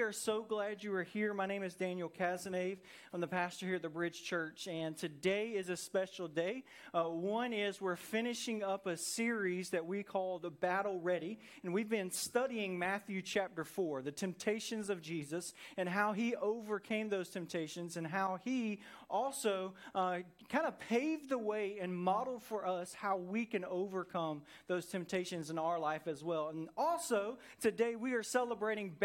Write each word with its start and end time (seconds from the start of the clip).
we 0.00 0.06
are 0.06 0.12
so 0.12 0.42
glad 0.42 0.82
you 0.82 0.94
are 0.94 1.02
here. 1.02 1.34
My 1.34 1.44
name 1.44 1.62
is 1.62 1.74
Daniel 1.74 2.08
Cazenave. 2.08 2.78
I'm 3.12 3.20
the 3.20 3.26
pastor 3.26 3.66
here 3.66 3.74
at 3.74 3.82
the 3.82 3.90
Bridge 3.90 4.24
Church, 4.24 4.66
and 4.66 4.96
today 4.96 5.48
is 5.48 5.68
a 5.68 5.76
special 5.76 6.26
day. 6.26 6.64
Uh, 6.94 7.02
one 7.02 7.52
is 7.52 7.82
we're 7.82 7.96
finishing 7.96 8.62
up 8.62 8.86
a 8.86 8.96
series 8.96 9.68
that 9.70 9.84
we 9.84 10.02
call 10.02 10.38
the 10.38 10.48
Battle 10.48 10.98
Ready, 11.00 11.38
and 11.62 11.74
we've 11.74 11.90
been 11.90 12.10
studying 12.10 12.78
Matthew 12.78 13.20
chapter 13.20 13.62
4, 13.62 14.00
the 14.00 14.10
temptations 14.10 14.88
of 14.88 15.02
Jesus, 15.02 15.52
and 15.76 15.86
how 15.86 16.14
he 16.14 16.34
overcame 16.34 17.10
those 17.10 17.28
temptations, 17.28 17.98
and 17.98 18.06
how 18.06 18.38
he 18.42 18.80
also 19.10 19.74
uh, 19.94 20.20
kind 20.48 20.66
of 20.66 20.80
paved 20.80 21.28
the 21.28 21.36
way 21.36 21.76
and 21.78 21.94
modeled 21.94 22.42
for 22.42 22.66
us 22.66 22.94
how 22.94 23.18
we 23.18 23.44
can 23.44 23.66
overcome 23.66 24.40
those 24.66 24.86
temptations 24.86 25.50
in 25.50 25.58
our 25.58 25.78
life 25.78 26.06
as 26.06 26.24
well. 26.24 26.48
And 26.48 26.70
also, 26.74 27.36
today 27.60 27.96
we 27.96 28.14
are 28.14 28.22
celebrating 28.22 28.96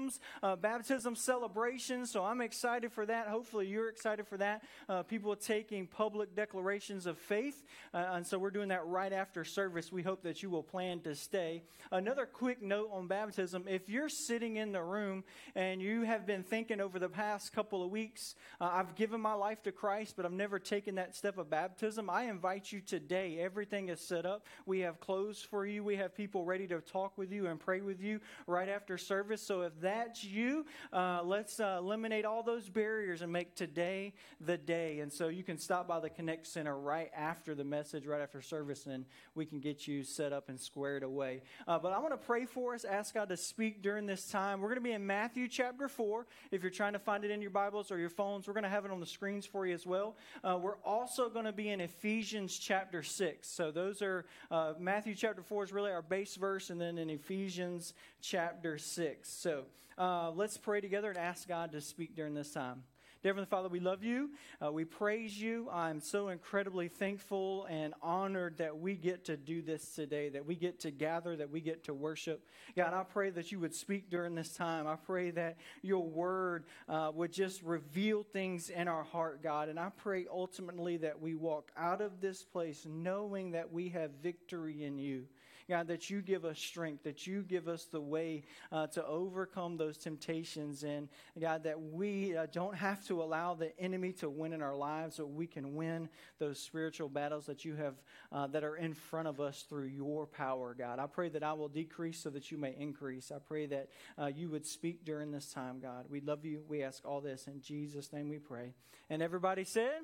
baptisms, 0.00 0.20
uh, 0.42 0.56
baptism 0.56 1.14
celebrations. 1.14 2.10
So 2.10 2.24
I'm 2.24 2.40
excited 2.40 2.92
for 2.92 3.06
that. 3.06 3.28
Hopefully, 3.28 3.66
you're 3.66 3.88
excited 3.88 4.26
for 4.26 4.36
that. 4.38 4.62
Uh, 4.88 5.02
people 5.02 5.34
taking 5.36 5.86
public 5.86 6.34
declarations 6.34 7.06
of 7.06 7.18
faith. 7.18 7.62
Uh, 7.92 8.04
and 8.12 8.26
so 8.26 8.38
we're 8.38 8.50
doing 8.50 8.68
that 8.68 8.86
right 8.86 9.12
after 9.12 9.44
service. 9.44 9.92
We 9.92 10.02
hope 10.02 10.22
that 10.22 10.42
you 10.42 10.50
will 10.50 10.62
plan 10.62 11.00
to 11.00 11.14
stay. 11.14 11.62
Another 11.92 12.26
quick 12.26 12.62
note 12.62 12.90
on 12.92 13.06
baptism 13.06 13.64
if 13.68 13.88
you're 13.88 14.08
sitting 14.08 14.56
in 14.56 14.72
the 14.72 14.82
room 14.82 15.24
and 15.54 15.82
you 15.82 16.02
have 16.02 16.26
been 16.26 16.42
thinking 16.42 16.80
over 16.80 16.98
the 16.98 17.08
past 17.08 17.52
couple 17.52 17.82
of 17.82 17.90
weeks, 17.90 18.34
uh, 18.60 18.70
I've 18.72 18.94
given 18.94 19.20
my 19.20 19.34
life 19.34 19.62
to 19.64 19.72
Christ, 19.72 20.14
but 20.16 20.24
I've 20.24 20.32
never 20.32 20.58
taken 20.58 20.94
that 20.96 21.14
step 21.14 21.38
of 21.38 21.50
baptism, 21.50 22.08
I 22.08 22.24
invite 22.24 22.72
you 22.72 22.80
today. 22.80 23.38
Everything 23.40 23.88
is 23.88 24.00
set 24.00 24.24
up. 24.24 24.46
We 24.66 24.80
have 24.80 25.00
clothes 25.00 25.42
for 25.42 25.66
you, 25.66 25.84
we 25.84 25.96
have 25.96 26.14
people 26.14 26.44
ready 26.44 26.66
to 26.68 26.80
talk 26.80 27.18
with 27.18 27.32
you 27.32 27.46
and 27.46 27.58
pray 27.58 27.80
with 27.80 28.00
you 28.00 28.20
right 28.46 28.68
after 28.68 28.96
service. 28.98 29.42
So 29.46 29.62
if 29.62 29.80
that's 29.90 30.22
you, 30.22 30.66
uh, 30.92 31.20
let's 31.24 31.58
uh, 31.58 31.76
eliminate 31.78 32.24
all 32.24 32.42
those 32.42 32.68
barriers 32.68 33.22
and 33.22 33.32
make 33.32 33.56
today 33.56 34.14
the 34.40 34.56
day. 34.56 35.00
And 35.00 35.12
so 35.12 35.28
you 35.28 35.42
can 35.42 35.58
stop 35.58 35.88
by 35.88 35.98
the 35.98 36.08
Connect 36.08 36.46
Center 36.46 36.78
right 36.78 37.10
after 37.14 37.54
the 37.56 37.64
message, 37.64 38.06
right 38.06 38.20
after 38.20 38.40
service, 38.40 38.86
and 38.86 39.04
we 39.34 39.44
can 39.44 39.58
get 39.58 39.88
you 39.88 40.04
set 40.04 40.32
up 40.32 40.48
and 40.48 40.60
squared 40.60 41.02
away. 41.02 41.42
Uh, 41.66 41.78
but 41.78 41.92
I 41.92 41.98
want 41.98 42.12
to 42.12 42.24
pray 42.24 42.46
for 42.46 42.74
us, 42.74 42.84
ask 42.84 43.14
God 43.14 43.28
to 43.30 43.36
speak 43.36 43.82
during 43.82 44.06
this 44.06 44.28
time. 44.28 44.60
We're 44.60 44.68
going 44.68 44.76
to 44.76 44.88
be 44.88 44.92
in 44.92 45.06
Matthew 45.06 45.48
chapter 45.48 45.88
4. 45.88 46.26
If 46.52 46.62
you're 46.62 46.70
trying 46.70 46.92
to 46.92 46.98
find 47.00 47.24
it 47.24 47.32
in 47.32 47.42
your 47.42 47.50
Bibles 47.50 47.90
or 47.90 47.98
your 47.98 48.10
phones, 48.10 48.46
we're 48.46 48.54
going 48.54 48.64
to 48.64 48.70
have 48.70 48.84
it 48.84 48.92
on 48.92 49.00
the 49.00 49.06
screens 49.06 49.44
for 49.44 49.66
you 49.66 49.74
as 49.74 49.84
well. 49.84 50.16
Uh, 50.44 50.56
we're 50.60 50.78
also 50.84 51.28
going 51.28 51.46
to 51.46 51.52
be 51.52 51.68
in 51.68 51.80
Ephesians 51.80 52.56
chapter 52.56 53.02
6. 53.02 53.48
So 53.48 53.72
those 53.72 54.02
are, 54.02 54.24
uh, 54.52 54.74
Matthew 54.78 55.16
chapter 55.16 55.42
4 55.42 55.64
is 55.64 55.72
really 55.72 55.90
our 55.90 56.02
base 56.02 56.36
verse, 56.36 56.70
and 56.70 56.80
then 56.80 56.96
in 56.96 57.10
Ephesians 57.10 57.92
chapter 58.20 58.78
6. 58.78 59.28
So 59.28 59.64
uh, 59.98 60.30
let's 60.30 60.56
pray 60.56 60.80
together 60.80 61.10
and 61.10 61.18
ask 61.18 61.46
God 61.46 61.72
to 61.72 61.80
speak 61.80 62.14
during 62.14 62.34
this 62.34 62.52
time. 62.52 62.84
Dear 63.22 63.32
Heavenly 63.32 63.50
Father, 63.50 63.68
we 63.68 63.80
love 63.80 64.02
you. 64.02 64.30
Uh, 64.64 64.72
we 64.72 64.86
praise 64.86 65.38
you. 65.38 65.68
I'm 65.70 66.00
so 66.00 66.30
incredibly 66.30 66.88
thankful 66.88 67.66
and 67.66 67.92
honored 68.00 68.56
that 68.56 68.78
we 68.78 68.94
get 68.94 69.26
to 69.26 69.36
do 69.36 69.60
this 69.60 69.94
today, 69.94 70.30
that 70.30 70.46
we 70.46 70.54
get 70.54 70.80
to 70.80 70.90
gather, 70.90 71.36
that 71.36 71.50
we 71.50 71.60
get 71.60 71.84
to 71.84 71.92
worship. 71.92 72.42
God, 72.74 72.94
I 72.94 73.02
pray 73.02 73.28
that 73.28 73.52
you 73.52 73.60
would 73.60 73.74
speak 73.74 74.08
during 74.08 74.34
this 74.34 74.54
time. 74.54 74.86
I 74.86 74.96
pray 74.96 75.32
that 75.32 75.58
your 75.82 76.02
word 76.02 76.64
uh, 76.88 77.10
would 77.14 77.30
just 77.30 77.62
reveal 77.62 78.22
things 78.22 78.70
in 78.70 78.88
our 78.88 79.04
heart, 79.04 79.42
God. 79.42 79.68
And 79.68 79.78
I 79.78 79.90
pray 79.94 80.26
ultimately 80.32 80.96
that 80.96 81.20
we 81.20 81.34
walk 81.34 81.72
out 81.76 82.00
of 82.00 82.22
this 82.22 82.42
place 82.42 82.86
knowing 82.88 83.50
that 83.50 83.70
we 83.70 83.90
have 83.90 84.12
victory 84.22 84.82
in 84.82 84.98
you. 84.98 85.26
God, 85.70 85.86
that 85.86 86.10
you 86.10 86.20
give 86.20 86.44
us 86.44 86.58
strength, 86.58 87.04
that 87.04 87.28
you 87.28 87.42
give 87.42 87.68
us 87.68 87.84
the 87.84 88.00
way 88.00 88.42
uh, 88.72 88.88
to 88.88 89.06
overcome 89.06 89.76
those 89.76 89.96
temptations, 89.96 90.82
and 90.82 91.08
God, 91.40 91.62
that 91.62 91.80
we 91.80 92.36
uh, 92.36 92.46
don't 92.52 92.74
have 92.74 93.06
to 93.06 93.22
allow 93.22 93.54
the 93.54 93.78
enemy 93.78 94.12
to 94.14 94.28
win 94.28 94.52
in 94.52 94.62
our 94.62 94.74
lives, 94.74 95.16
so 95.16 95.24
we 95.24 95.46
can 95.46 95.76
win 95.76 96.08
those 96.40 96.58
spiritual 96.58 97.08
battles 97.08 97.46
that 97.46 97.64
you 97.64 97.76
have 97.76 97.94
uh, 98.32 98.48
that 98.48 98.64
are 98.64 98.76
in 98.76 98.92
front 98.94 99.28
of 99.28 99.40
us 99.40 99.64
through 99.68 99.86
your 99.86 100.26
power, 100.26 100.74
God. 100.76 100.98
I 100.98 101.06
pray 101.06 101.28
that 101.28 101.44
I 101.44 101.52
will 101.52 101.68
decrease 101.68 102.18
so 102.18 102.30
that 102.30 102.50
you 102.50 102.58
may 102.58 102.74
increase. 102.76 103.30
I 103.30 103.38
pray 103.38 103.66
that 103.66 103.90
uh, 104.18 104.26
you 104.26 104.50
would 104.50 104.66
speak 104.66 105.04
during 105.04 105.30
this 105.30 105.52
time, 105.52 105.78
God. 105.78 106.06
We 106.10 106.20
love 106.20 106.44
you. 106.44 106.62
We 106.68 106.82
ask 106.82 107.06
all 107.06 107.20
this 107.20 107.46
in 107.46 107.60
Jesus' 107.62 108.12
name. 108.12 108.28
We 108.28 108.38
pray, 108.38 108.74
and 109.08 109.22
everybody 109.22 109.62
said. 109.62 110.00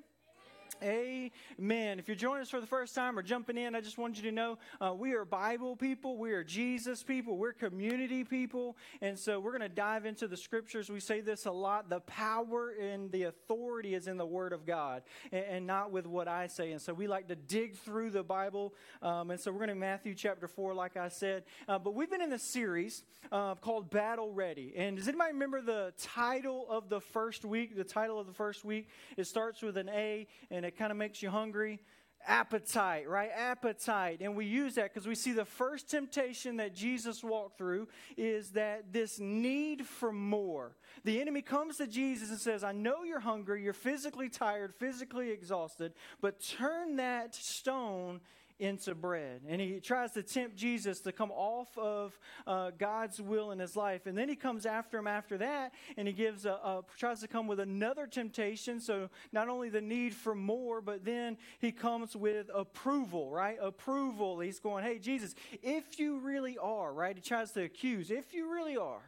Amen. 0.82 1.98
If 1.98 2.08
you're 2.08 2.16
joining 2.16 2.42
us 2.42 2.50
for 2.50 2.60
the 2.60 2.66
first 2.66 2.94
time 2.94 3.18
or 3.18 3.22
jumping 3.22 3.56
in, 3.56 3.74
I 3.74 3.80
just 3.80 3.98
want 3.98 4.16
you 4.16 4.22
to 4.24 4.32
know 4.32 4.58
uh, 4.80 4.92
we 4.92 5.14
are 5.14 5.24
Bible 5.24 5.76
people, 5.76 6.18
we 6.18 6.32
are 6.32 6.44
Jesus 6.44 7.02
people, 7.02 7.36
we're 7.36 7.52
community 7.52 8.24
people. 8.24 8.76
And 9.00 9.18
so 9.18 9.40
we're 9.40 9.56
going 9.56 9.68
to 9.68 9.74
dive 9.74 10.04
into 10.04 10.28
the 10.28 10.36
scriptures. 10.36 10.90
We 10.90 11.00
say 11.00 11.20
this 11.20 11.46
a 11.46 11.50
lot 11.50 11.88
the 11.88 12.00
power 12.00 12.70
and 12.70 13.10
the 13.10 13.24
authority 13.24 13.94
is 13.94 14.06
in 14.06 14.16
the 14.16 14.26
Word 14.26 14.52
of 14.52 14.66
God 14.66 15.02
and, 15.32 15.44
and 15.44 15.66
not 15.66 15.90
with 15.90 16.06
what 16.06 16.28
I 16.28 16.46
say. 16.46 16.72
And 16.72 16.80
so 16.80 16.92
we 16.92 17.06
like 17.06 17.28
to 17.28 17.36
dig 17.36 17.76
through 17.76 18.10
the 18.10 18.22
Bible. 18.22 18.74
Um, 19.02 19.30
and 19.30 19.40
so 19.40 19.50
we're 19.50 19.58
going 19.58 19.68
to 19.70 19.74
Matthew 19.74 20.14
chapter 20.14 20.48
4, 20.48 20.74
like 20.74 20.96
I 20.96 21.08
said. 21.08 21.44
Uh, 21.68 21.78
but 21.78 21.94
we've 21.94 22.10
been 22.10 22.22
in 22.22 22.30
this 22.30 22.42
series 22.42 23.02
uh, 23.32 23.54
called 23.54 23.90
Battle 23.90 24.30
Ready. 24.32 24.74
And 24.76 24.96
does 24.96 25.08
anybody 25.08 25.32
remember 25.32 25.62
the 25.62 25.92
title 25.98 26.66
of 26.68 26.88
the 26.88 27.00
first 27.00 27.44
week? 27.44 27.76
The 27.76 27.84
title 27.84 28.20
of 28.20 28.26
the 28.26 28.34
first 28.34 28.64
week? 28.64 28.88
It 29.16 29.26
starts 29.26 29.62
with 29.62 29.76
an 29.76 29.88
A 29.88 30.26
and 30.50 30.65
it 30.66 30.76
kind 30.76 30.90
of 30.90 30.96
makes 30.96 31.22
you 31.22 31.30
hungry 31.30 31.80
appetite, 32.26 33.08
right? 33.08 33.30
Appetite. 33.34 34.20
And 34.20 34.36
we 34.36 34.46
use 34.46 34.74
that 34.74 34.92
because 34.92 35.06
we 35.06 35.14
see 35.14 35.32
the 35.32 35.44
first 35.44 35.88
temptation 35.88 36.56
that 36.56 36.74
Jesus 36.74 37.22
walked 37.22 37.58
through 37.58 37.88
is 38.16 38.50
that 38.50 38.92
this 38.92 39.18
need 39.18 39.86
for 39.86 40.12
more. 40.12 40.76
The 41.04 41.20
enemy 41.20 41.42
comes 41.42 41.76
to 41.78 41.86
Jesus 41.86 42.30
and 42.30 42.38
says, 42.38 42.64
I 42.64 42.72
know 42.72 43.04
you're 43.04 43.20
hungry, 43.20 43.62
you're 43.62 43.72
physically 43.72 44.28
tired, 44.28 44.74
physically 44.74 45.30
exhausted, 45.30 45.92
but 46.20 46.40
turn 46.40 46.96
that 46.96 47.34
stone 47.34 48.20
into 48.58 48.94
bread. 48.94 49.42
And 49.48 49.60
he 49.60 49.80
tries 49.80 50.12
to 50.12 50.22
tempt 50.22 50.56
Jesus 50.56 51.00
to 51.00 51.12
come 51.12 51.30
off 51.30 51.76
of 51.76 52.18
uh, 52.46 52.70
God's 52.78 53.20
will 53.20 53.50
in 53.50 53.58
his 53.58 53.76
life. 53.76 54.06
And 54.06 54.16
then 54.16 54.28
he 54.28 54.36
comes 54.36 54.66
after 54.66 54.98
him 54.98 55.06
after 55.06 55.38
that, 55.38 55.72
and 55.96 56.08
he 56.08 56.14
gives 56.14 56.46
a, 56.46 56.52
a, 56.52 56.84
tries 56.98 57.20
to 57.20 57.28
come 57.28 57.46
with 57.46 57.60
another 57.60 58.06
temptation. 58.06 58.80
So 58.80 59.10
not 59.32 59.48
only 59.48 59.68
the 59.68 59.80
need 59.80 60.14
for 60.14 60.34
more, 60.34 60.80
but 60.80 61.04
then 61.04 61.36
he 61.58 61.72
comes 61.72 62.16
with 62.16 62.50
approval, 62.54 63.30
right? 63.30 63.58
Approval. 63.60 64.40
He's 64.40 64.60
going, 64.60 64.84
hey, 64.84 64.98
Jesus, 64.98 65.34
if 65.62 65.98
you 65.98 66.18
really 66.18 66.58
are, 66.58 66.92
right? 66.92 67.16
He 67.16 67.22
tries 67.22 67.52
to 67.52 67.62
accuse, 67.62 68.10
if 68.10 68.32
you 68.32 68.52
really 68.52 68.76
are 68.76 69.02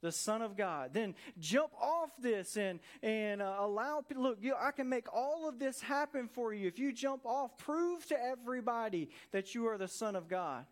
the 0.00 0.12
Son 0.12 0.42
of 0.42 0.56
God. 0.56 0.90
Then 0.92 1.14
jump 1.38 1.72
off 1.80 2.10
this 2.20 2.56
and, 2.56 2.80
and 3.02 3.42
uh, 3.42 3.56
allow, 3.58 4.04
look, 4.14 4.38
you, 4.40 4.54
I 4.58 4.70
can 4.70 4.88
make 4.88 5.12
all 5.12 5.48
of 5.48 5.58
this 5.58 5.80
happen 5.80 6.28
for 6.28 6.52
you. 6.52 6.68
If 6.68 6.78
you 6.78 6.92
jump 6.92 7.26
off, 7.26 7.56
prove 7.58 8.06
to 8.06 8.20
everybody 8.20 9.10
that 9.32 9.54
you 9.54 9.66
are 9.68 9.78
the 9.78 9.88
Son 9.88 10.16
of 10.16 10.28
God. 10.28 10.64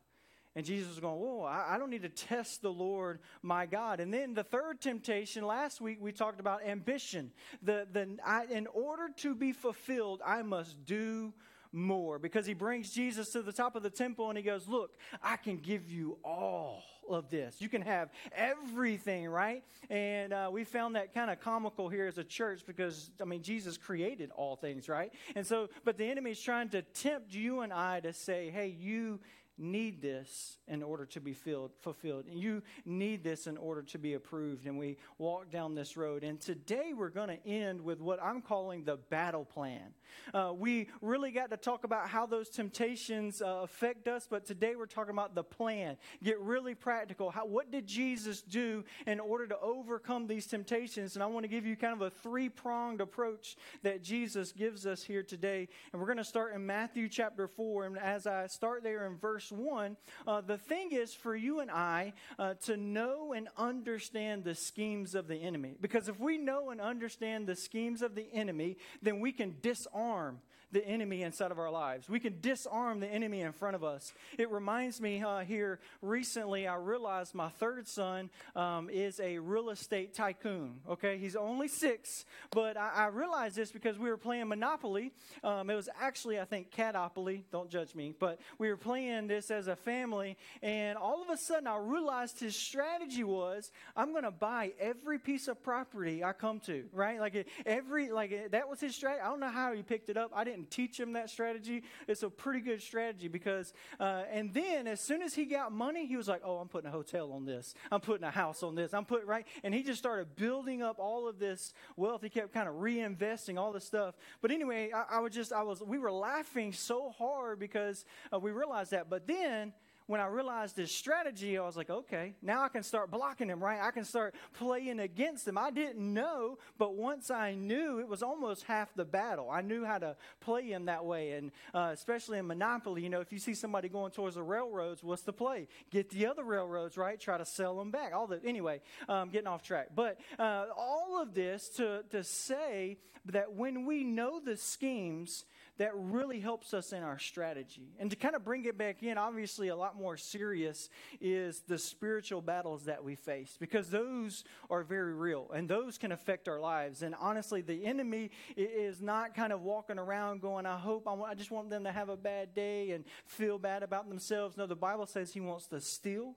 And 0.57 0.65
Jesus 0.65 0.89
was 0.89 1.01
going, 1.01 1.19
Whoa, 1.19 1.43
I, 1.43 1.75
I 1.75 1.79
don't 1.79 1.91
need 1.91 2.03
to 2.03 2.09
test 2.09 2.63
the 2.63 2.71
Lord 2.71 3.19
my 3.43 3.67
God. 3.67 3.99
And 3.99 4.15
then 4.15 4.35
the 4.35 4.45
third 4.45 4.81
temptation, 4.81 5.45
last 5.45 5.81
week 5.81 5.99
we 6.01 6.13
talked 6.13 6.39
about 6.39 6.65
ambition. 6.65 7.33
The, 7.63 7.89
the, 7.93 8.17
I, 8.25 8.45
in 8.45 8.69
order 8.69 9.09
to 9.19 9.35
be 9.35 9.53
fulfilled, 9.53 10.21
I 10.25 10.43
must 10.43 10.85
do 10.85 11.33
more 11.73 12.21
because 12.21 12.47
he 12.47 12.55
brings 12.55 12.93
Jesus 12.93 13.31
to 13.31 13.43
the 13.43 13.53
top 13.53 13.75
of 13.75 13.83
the 13.83 13.91
temple 13.91 14.29
and 14.29 14.39
he 14.39 14.45
goes, 14.45 14.69
Look, 14.69 14.93
I 15.21 15.37
can 15.37 15.57
give 15.57 15.91
you 15.91 16.19
all 16.25 16.85
of 17.09 17.31
this. 17.31 17.61
You 17.61 17.69
can 17.69 17.83
have 17.83 18.11
everything, 18.35 19.29
right? 19.29 19.63
And 19.91 20.33
uh, 20.33 20.49
we 20.53 20.65
found 20.65 20.97
that 20.97 21.15
kind 21.15 21.31
of 21.31 21.41
comical 21.41 21.89
here 21.89 22.07
as 22.07 22.19
a 22.19 22.25
church 22.25 22.63
because, 22.67 23.11
I 23.21 23.25
mean, 23.25 23.43
Jesus 23.43 23.77
created 23.77 24.31
all 24.35 24.57
things, 24.57 24.89
right? 24.89 25.13
And 25.35 25.47
so, 25.47 25.69
but 25.85 25.99
the 25.99 26.05
enemy 26.05 26.33
is 26.33 26.41
trying 26.41 26.69
to 26.71 26.83
tempt 26.83 27.33
you 27.35 27.61
and 27.61 27.73
I 27.73 28.01
to 28.01 28.13
say, 28.13 28.51
Hey, 28.51 28.69
you 28.69 29.21
need 29.57 30.03
this 30.03 30.59
in 30.67 30.83
order 30.83 31.07
to 31.07 31.21
be 31.21 31.33
filled, 31.33 31.71
fulfilled. 31.81 32.27
And 32.27 32.39
you 32.39 32.63
need 32.85 33.23
this 33.23 33.47
in 33.47 33.57
order 33.57 33.83
to 33.83 33.99
be 33.99 34.15
approved. 34.15 34.67
And 34.67 34.79
we 34.79 34.97
walk 35.19 35.51
down 35.51 35.75
this 35.75 35.97
road. 35.97 36.25
And 36.25 36.41
today 36.41 36.93
we're 36.93 37.11
going 37.11 37.29
to 37.29 37.47
end 37.47 37.81
with 37.81 38.01
what 38.01 38.23
I'm 38.23 38.43
calling 38.43 38.85
the 38.85 38.97
battle 38.97 39.45
plan. 39.45 39.95
Uh, 40.33 40.53
we 40.55 40.89
really 41.01 41.31
got 41.31 41.51
to 41.51 41.57
talk 41.57 41.85
about 41.85 42.09
how 42.09 42.27
those 42.27 42.49
temptations 42.49 43.43
uh, 43.43 43.61
affect 43.63 44.09
us, 44.09 44.27
but 44.29 44.47
today 44.47 44.77
we're 44.77 44.87
talking 44.87 45.13
about 45.13 45.35
the 45.35 45.45
plan. 45.45 45.97
Get 46.23 46.41
really 46.41 46.75
practical. 46.75 47.31
How, 47.31 47.47
what 47.47 47.71
did 47.71 47.87
Jesus 47.87 48.43
do 48.43 48.85
in 49.07 49.21
order 49.21 49.47
to 49.47 49.59
overcome 49.61 50.27
these 50.27 50.47
temptations? 50.47 51.17
And 51.17 51.23
I 51.23 51.27
want 51.27 51.45
to 51.45 51.49
give 51.49 51.67
you 51.67 51.77
kind 51.77 51.95
of 51.95 52.03
a 52.03 52.11
three 52.11 52.49
pronged 52.49 53.01
approach 53.01 53.57
that 53.83 54.03
Jesus 54.03 54.53
gives 54.53 54.87
us 54.87 55.03
here 55.03 55.23
today. 55.23 55.69
And 55.93 56.01
we're 56.01 56.07
going 56.07 56.19
to 56.19 56.25
start 56.25 56.55
in 56.55 56.65
Matthew 56.65 57.09
chapter 57.09 57.49
4. 57.49 57.87
And 57.87 57.99
as 57.99 58.27
I 58.27 58.47
start 58.47 58.83
there 58.83 59.07
in 59.07 59.17
verse 59.17 59.51
1, 59.51 59.97
uh, 60.27 60.41
the 60.41 60.59
thing 60.59 60.93
is 60.93 61.15
for 61.15 61.35
you 61.35 61.61
and 61.61 61.71
I 61.71 62.13
uh, 62.39 62.55
to 62.65 62.77
know 62.77 63.33
and 63.33 63.49
understand 63.57 64.45
the 64.45 64.55
schemes 64.55 65.15
of 65.15 65.29
the 65.29 65.37
enemy. 65.37 65.75
Because 65.81 66.09
if 66.09 66.19
we 66.21 66.39
know 66.39 66.71
and 66.71 66.81
understand 66.81 67.47
the 67.47 67.57
schemes 67.57 68.03
of 68.03 68.15
the 68.15 68.27
enemy, 68.33 68.77
then 69.03 69.21
we 69.21 69.33
can 69.33 69.57
disarm 69.61 70.04
harm 70.05 70.39
the 70.75 70.87
enemy 70.87 71.23
inside 71.23 71.51
of 71.53 71.59
our 71.59 71.71
lives. 71.71 72.09
We 72.09 72.21
can 72.21 72.41
disarm 72.41 73.01
the 73.01 73.07
enemy 73.07 73.41
in 73.41 73.53
front 73.53 73.77
of 73.77 73.85
us. 73.85 74.13
It 74.37 74.51
reminds 74.51 75.01
me 75.01 75.23
uh, 75.23 75.41
here 75.41 75.79
recently, 76.03 76.67
I 76.67 76.75
realized 76.75 77.35
my 77.35 77.49
third 77.49 77.89
son 77.89 78.29
um, 78.55 78.91
is 78.91 79.21
a 79.21 79.39
real 79.39 79.71
estate 79.71 80.15
tycoon. 80.15 80.81
Okay, 80.91 81.17
he's 81.17 81.37
only 81.37 81.69
six, 81.69 82.27
but 82.51 82.77
I, 82.77 82.91
I 82.91 83.07
realized 83.07 83.57
this 83.57 83.71
because 83.71 83.99
we 83.99 84.11
were 84.11 84.17
playing 84.17 84.49
Monopoly. 84.49 85.13
Um, 85.43 85.71
it 85.71 85.77
was 85.77 85.89
actually, 86.01 86.41
I 86.41 86.45
think, 86.45 86.71
Catopoly. 86.71 87.45
Don't 87.53 87.71
judge 87.71 87.95
me, 87.95 88.13
but 88.19 88.41
we 88.59 88.69
were 88.69 88.77
playing 88.77 89.29
this 89.29 89.51
as 89.51 89.69
a 89.69 89.77
family, 89.77 90.37
and 90.61 90.99
all 90.99 91.23
of 91.23 91.31
a 91.31 91.37
sudden 91.37 91.69
I 91.69 91.77
realized 91.77 92.41
his 92.41 92.57
strategy 92.57 93.23
was 93.23 93.71
I'm 93.97 94.11
going 94.11 94.25
to 94.25 94.33
buy 94.33 94.73
every 94.81 95.21
piece 95.21 95.47
of 95.47 95.63
property 95.63 96.25
I 96.25 96.33
come 96.33 96.59
to, 96.61 96.85
right? 96.93 97.21
Like 97.21 97.47
every, 97.65 98.11
like 98.11 98.51
that 98.51 98.69
was 98.69 98.81
his 98.81 98.97
strategy. 98.97 99.23
I 99.23 99.29
don't 99.29 99.41
know 99.41 99.49
how 99.49 99.73
he 99.73 99.83
picked 99.83 100.09
it 100.09 100.17
up. 100.17 100.33
I 100.35 100.43
didn't 100.43 100.64
teach 100.65 100.99
him 100.99 101.13
that 101.15 101.31
strategy. 101.31 101.83
It's 102.09 102.23
a 102.23 102.31
pretty 102.31 102.61
good 102.61 102.83
strategy 102.83 103.29
because, 103.29 103.73
uh, 104.01 104.23
and 104.31 104.53
then 104.53 104.87
as 104.87 105.01
soon 105.01 105.23
as 105.23 105.35
he 105.35 105.45
got 105.45 105.73
money, 105.73 106.07
he 106.07 106.17
was 106.17 106.29
like, 106.29 106.43
oh, 106.45 106.57
I'm 106.57 106.69
putting 106.69 106.89
a 106.89 106.93
hotel 106.93 107.33
on 107.33 107.45
this. 107.45 107.75
I'm 107.91 108.01
putting 108.01 108.25
a 108.25 108.31
house 108.31 108.63
on 108.63 108.75
this. 108.75 108.95
I'm 108.95 109.05
putting, 109.05 109.27
right? 109.27 109.47
And 109.63 109.75
he 109.75 109.83
just 109.83 109.99
started 109.99 110.37
building 110.37 110.83
up 110.83 110.99
all 110.99 111.29
of 111.29 111.39
this 111.39 111.73
wealth. 111.97 112.23
He 112.23 112.29
kept 112.29 112.53
kind 112.53 112.69
of 112.69 112.77
reinvesting 112.77 113.59
all 113.59 113.73
this 113.73 113.85
stuff. 113.85 114.15
But 114.41 114.51
anyway, 114.51 114.91
I, 114.95 115.17
I 115.17 115.21
was 115.21 115.33
just, 115.33 115.53
I 115.53 115.63
was, 115.63 115.83
we 115.83 115.99
were 115.99 116.13
laughing 116.13 116.73
so 116.73 117.11
hard 117.11 117.59
because 117.59 118.05
uh, 118.33 118.39
we 118.39 118.51
realized 118.51 118.91
that. 118.93 119.09
But 119.09 119.27
then, 119.27 119.73
when 120.07 120.21
I 120.21 120.27
realized 120.27 120.77
this 120.77 120.93
strategy, 120.93 121.57
I 121.57 121.63
was 121.63 121.77
like, 121.77 121.89
okay, 121.89 122.35
now 122.43 122.63
I 122.63 122.69
can 122.69 122.83
start 122.83 123.11
blocking 123.11 123.49
him, 123.49 123.63
right? 123.63 123.81
I 123.81 123.91
can 123.91 124.05
start 124.05 124.35
playing 124.53 125.01
against 125.01 125.49
him. 125.49 125.57
I 125.57 125.71
didn't 125.71 126.13
know, 126.13 126.59
but 126.77 126.95
once 126.95 127.31
I 127.31 127.55
knew, 127.55 128.01
it 128.01 128.09
was 128.09 128.23
almost 128.23 128.65
half 128.65 128.95
the 128.95 129.07
battle. 129.07 129.51
I 129.51 129.63
knew 129.63 129.85
how 129.85 129.99
to 129.99 130.17
play 130.41 130.65
him 130.65 130.87
that 130.87 131.07
way. 131.07 131.33
And 131.33 131.53
uh, 131.73 131.91
especially 131.93 132.39
in 132.39 132.47
Monopoly, 132.47 133.03
you 133.03 133.09
know, 133.09 133.21
if 133.21 133.33
you 133.33 133.39
see 133.39 133.55
somebody 133.55 133.89
going 133.89 134.13
towards 134.13 134.35
the 134.35 134.43
railroads, 134.43 135.03
what's 135.03 135.23
the 135.23 135.33
play? 135.33 135.69
Get 135.91 136.11
the 136.11 136.27
other 136.27 136.45
railroads, 136.45 136.99
right? 136.99 137.19
Try 137.19 137.39
to 137.39 137.47
sell 137.47 137.77
them 137.79 137.91
back. 137.91 138.13
All 138.15 138.27
the, 138.27 138.41
anyway, 138.45 138.83
um, 139.09 139.31
getting 139.31 139.49
off 139.49 139.63
track. 139.63 139.89
But 139.95 140.21
uh, 140.39 140.67
all 140.77 141.21
of 141.21 141.33
this 141.33 141.71
to, 141.77 142.05
to 142.11 142.23
say 142.23 142.99
that 143.27 143.55
when 143.55 143.87
we 143.87 144.05
know 144.05 144.39
the 144.39 144.57
schemes, 144.57 145.45
that 145.79 145.91
really 145.95 146.41
helps 146.41 146.73
us 146.73 146.93
in 146.93 147.03
our 147.03 147.19
strategy. 147.19 147.95
And 147.99 148.11
to 148.11 148.17
kind 148.17 148.37
of 148.37 148.45
bring 148.45 148.65
it 148.65 148.79
back 148.79 149.03
in, 149.03 149.19
obviously, 149.19 149.69
a 149.69 149.77
lot 149.77 149.97
more 149.97 150.17
serious 150.17 150.89
is 151.21 151.63
the 151.67 151.79
spiritual 151.79 152.41
battles 152.41 152.85
that 152.85 153.03
we 153.03 153.17
face 153.17 153.57
because 153.59 153.91
those 153.91 154.45
are 154.71 154.85
very 154.85 155.15
real 155.15 155.51
and 155.53 155.69
those 155.69 155.99
can 155.99 156.13
affect 156.13 156.49
our 156.49 156.61
lives. 156.61 157.03
And 157.03 157.15
honestly, 157.19 157.61
the 157.61 157.85
enemy 157.85 158.31
is 158.57 159.03
not 159.03 159.35
kind 159.35 159.53
of 159.53 159.63
walking 159.63 159.99
around 159.99 160.41
going, 160.41 160.67
I 160.67 160.79
hope, 160.79 161.09
I, 161.09 161.13
want, 161.13 161.33
I 161.33 161.35
just 161.35 161.51
want 161.51 161.71
them 161.71 161.85
to 161.85 161.93
have 161.93 162.09
a 162.09 162.17
bad 162.17 162.55
day 162.55 162.93
and 162.93 163.05
feel 163.27 163.59
bad 163.59 163.83
about 163.83 164.09
themselves. 164.09 164.57
No, 164.57 164.67
the 164.67 164.77
Bible 164.77 165.07
says 165.07 165.33
he 165.33 165.41
wants 165.41 165.67
to 165.69 165.81
steal, 165.81 166.37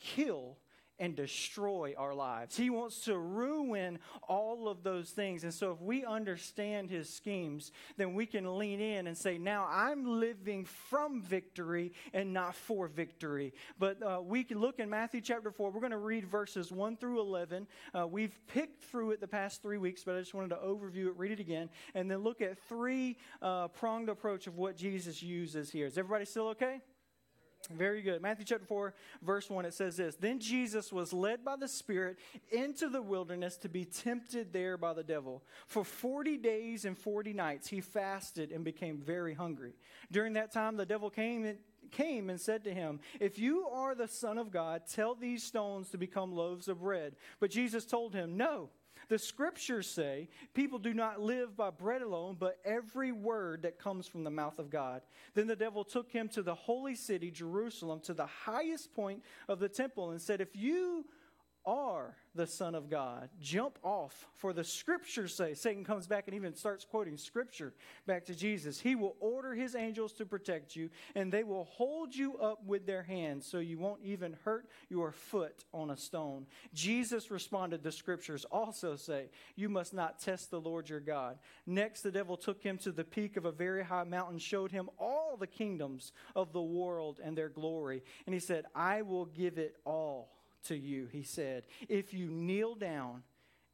kill, 0.00 0.58
and 0.98 1.14
destroy 1.14 1.94
our 1.96 2.14
lives. 2.14 2.56
He 2.56 2.70
wants 2.70 3.00
to 3.04 3.18
ruin 3.18 3.98
all 4.28 4.68
of 4.68 4.82
those 4.82 5.10
things. 5.10 5.44
And 5.44 5.52
so, 5.52 5.72
if 5.72 5.80
we 5.80 6.04
understand 6.04 6.90
his 6.90 7.08
schemes, 7.08 7.72
then 7.96 8.14
we 8.14 8.26
can 8.26 8.58
lean 8.58 8.80
in 8.80 9.06
and 9.06 9.16
say, 9.16 9.38
Now 9.38 9.66
I'm 9.70 10.20
living 10.20 10.64
from 10.64 11.22
victory 11.22 11.92
and 12.12 12.32
not 12.32 12.54
for 12.54 12.88
victory. 12.88 13.52
But 13.78 14.02
uh, 14.02 14.20
we 14.22 14.44
can 14.44 14.58
look 14.58 14.78
in 14.78 14.88
Matthew 14.90 15.20
chapter 15.20 15.50
4. 15.50 15.70
We're 15.70 15.80
going 15.80 15.90
to 15.92 15.98
read 15.98 16.26
verses 16.26 16.72
1 16.72 16.96
through 16.96 17.20
11. 17.20 17.66
Uh, 17.94 18.06
we've 18.06 18.38
picked 18.48 18.84
through 18.84 19.12
it 19.12 19.20
the 19.20 19.28
past 19.28 19.62
three 19.62 19.78
weeks, 19.78 20.02
but 20.04 20.16
I 20.16 20.20
just 20.20 20.34
wanted 20.34 20.50
to 20.50 20.56
overview 20.56 21.06
it, 21.06 21.16
read 21.16 21.32
it 21.32 21.40
again, 21.40 21.68
and 21.94 22.10
then 22.10 22.18
look 22.22 22.40
at 22.40 22.58
three 22.68 23.18
uh, 23.42 23.68
pronged 23.68 24.08
approach 24.08 24.46
of 24.46 24.56
what 24.56 24.76
Jesus 24.76 25.22
uses 25.22 25.70
here. 25.70 25.86
Is 25.86 25.98
everybody 25.98 26.24
still 26.24 26.48
okay? 26.48 26.80
Very 27.70 28.02
good. 28.02 28.22
Matthew 28.22 28.44
chapter 28.44 28.64
4, 28.64 28.94
verse 29.22 29.50
1, 29.50 29.64
it 29.64 29.74
says 29.74 29.96
this 29.96 30.16
Then 30.16 30.38
Jesus 30.38 30.92
was 30.92 31.12
led 31.12 31.44
by 31.44 31.56
the 31.56 31.68
Spirit 31.68 32.18
into 32.50 32.88
the 32.88 33.02
wilderness 33.02 33.56
to 33.58 33.68
be 33.68 33.84
tempted 33.84 34.52
there 34.52 34.76
by 34.76 34.92
the 34.92 35.02
devil. 35.02 35.42
For 35.66 35.84
40 35.84 36.36
days 36.38 36.84
and 36.84 36.96
40 36.96 37.32
nights 37.32 37.68
he 37.68 37.80
fasted 37.80 38.52
and 38.52 38.64
became 38.64 38.98
very 38.98 39.34
hungry. 39.34 39.74
During 40.12 40.34
that 40.34 40.52
time, 40.52 40.76
the 40.76 40.86
devil 40.86 41.10
came 41.10 41.44
and 41.44 41.58
came 41.90 42.30
and 42.30 42.40
said 42.40 42.64
to 42.64 42.74
him, 42.74 43.00
If 43.20 43.38
you 43.38 43.66
are 43.68 43.94
the 43.94 44.08
Son 44.08 44.38
of 44.38 44.50
God, 44.50 44.82
tell 44.90 45.14
these 45.14 45.42
stones 45.42 45.90
to 45.90 45.98
become 45.98 46.34
loaves 46.34 46.68
of 46.68 46.80
bread. 46.80 47.16
But 47.40 47.50
Jesus 47.50 47.84
told 47.84 48.14
him, 48.14 48.36
No. 48.36 48.70
The 49.08 49.18
scriptures 49.18 49.88
say 49.88 50.28
people 50.52 50.78
do 50.78 50.92
not 50.92 51.20
live 51.20 51.56
by 51.56 51.70
bread 51.70 52.02
alone, 52.02 52.36
but 52.38 52.58
every 52.64 53.12
word 53.12 53.62
that 53.62 53.78
comes 53.78 54.08
from 54.08 54.24
the 54.24 54.30
mouth 54.30 54.58
of 54.58 54.68
God. 54.68 55.02
Then 55.34 55.46
the 55.46 55.54
devil 55.54 55.84
took 55.84 56.10
him 56.10 56.28
to 56.30 56.42
the 56.42 56.54
holy 56.54 56.96
city, 56.96 57.30
Jerusalem, 57.30 58.00
to 58.00 58.14
the 58.14 58.26
highest 58.26 58.94
point 58.94 59.22
of 59.48 59.60
the 59.60 59.68
temple, 59.68 60.10
and 60.10 60.20
said, 60.20 60.40
If 60.40 60.56
you 60.56 61.06
are 61.66 62.16
the 62.36 62.46
Son 62.46 62.74
of 62.74 62.88
God. 62.88 63.28
Jump 63.40 63.78
off, 63.82 64.26
for 64.36 64.52
the 64.52 64.62
scriptures 64.62 65.34
say, 65.34 65.54
Satan 65.54 65.84
comes 65.84 66.06
back 66.06 66.24
and 66.26 66.36
even 66.36 66.54
starts 66.54 66.84
quoting 66.84 67.16
scripture 67.16 67.72
back 68.06 68.24
to 68.26 68.34
Jesus. 68.34 68.78
He 68.78 68.94
will 68.94 69.16
order 69.20 69.54
his 69.54 69.74
angels 69.74 70.12
to 70.14 70.26
protect 70.26 70.76
you, 70.76 70.90
and 71.14 71.32
they 71.32 71.42
will 71.42 71.64
hold 71.64 72.14
you 72.14 72.36
up 72.38 72.64
with 72.64 72.86
their 72.86 73.02
hands 73.02 73.46
so 73.46 73.58
you 73.58 73.78
won't 73.78 74.02
even 74.04 74.36
hurt 74.44 74.68
your 74.88 75.10
foot 75.10 75.64
on 75.72 75.90
a 75.90 75.96
stone. 75.96 76.46
Jesus 76.72 77.30
responded, 77.30 77.82
The 77.82 77.90
scriptures 77.90 78.44
also 78.52 78.94
say, 78.94 79.30
You 79.56 79.68
must 79.68 79.92
not 79.92 80.20
test 80.20 80.50
the 80.50 80.60
Lord 80.60 80.88
your 80.88 81.00
God. 81.00 81.38
Next, 81.66 82.02
the 82.02 82.12
devil 82.12 82.36
took 82.36 82.62
him 82.62 82.78
to 82.78 82.92
the 82.92 83.04
peak 83.04 83.36
of 83.36 83.44
a 83.44 83.52
very 83.52 83.84
high 83.84 84.04
mountain, 84.04 84.38
showed 84.38 84.70
him 84.70 84.88
all 84.98 85.36
the 85.36 85.46
kingdoms 85.46 86.12
of 86.36 86.52
the 86.52 86.62
world 86.62 87.18
and 87.24 87.36
their 87.36 87.48
glory, 87.48 88.02
and 88.26 88.34
he 88.34 88.40
said, 88.40 88.66
I 88.74 89.02
will 89.02 89.24
give 89.24 89.58
it 89.58 89.76
all 89.84 90.35
to 90.68 90.76
you, 90.76 91.06
he 91.10 91.22
said, 91.22 91.64
if 91.88 92.12
you 92.14 92.28
kneel 92.28 92.74
down 92.74 93.22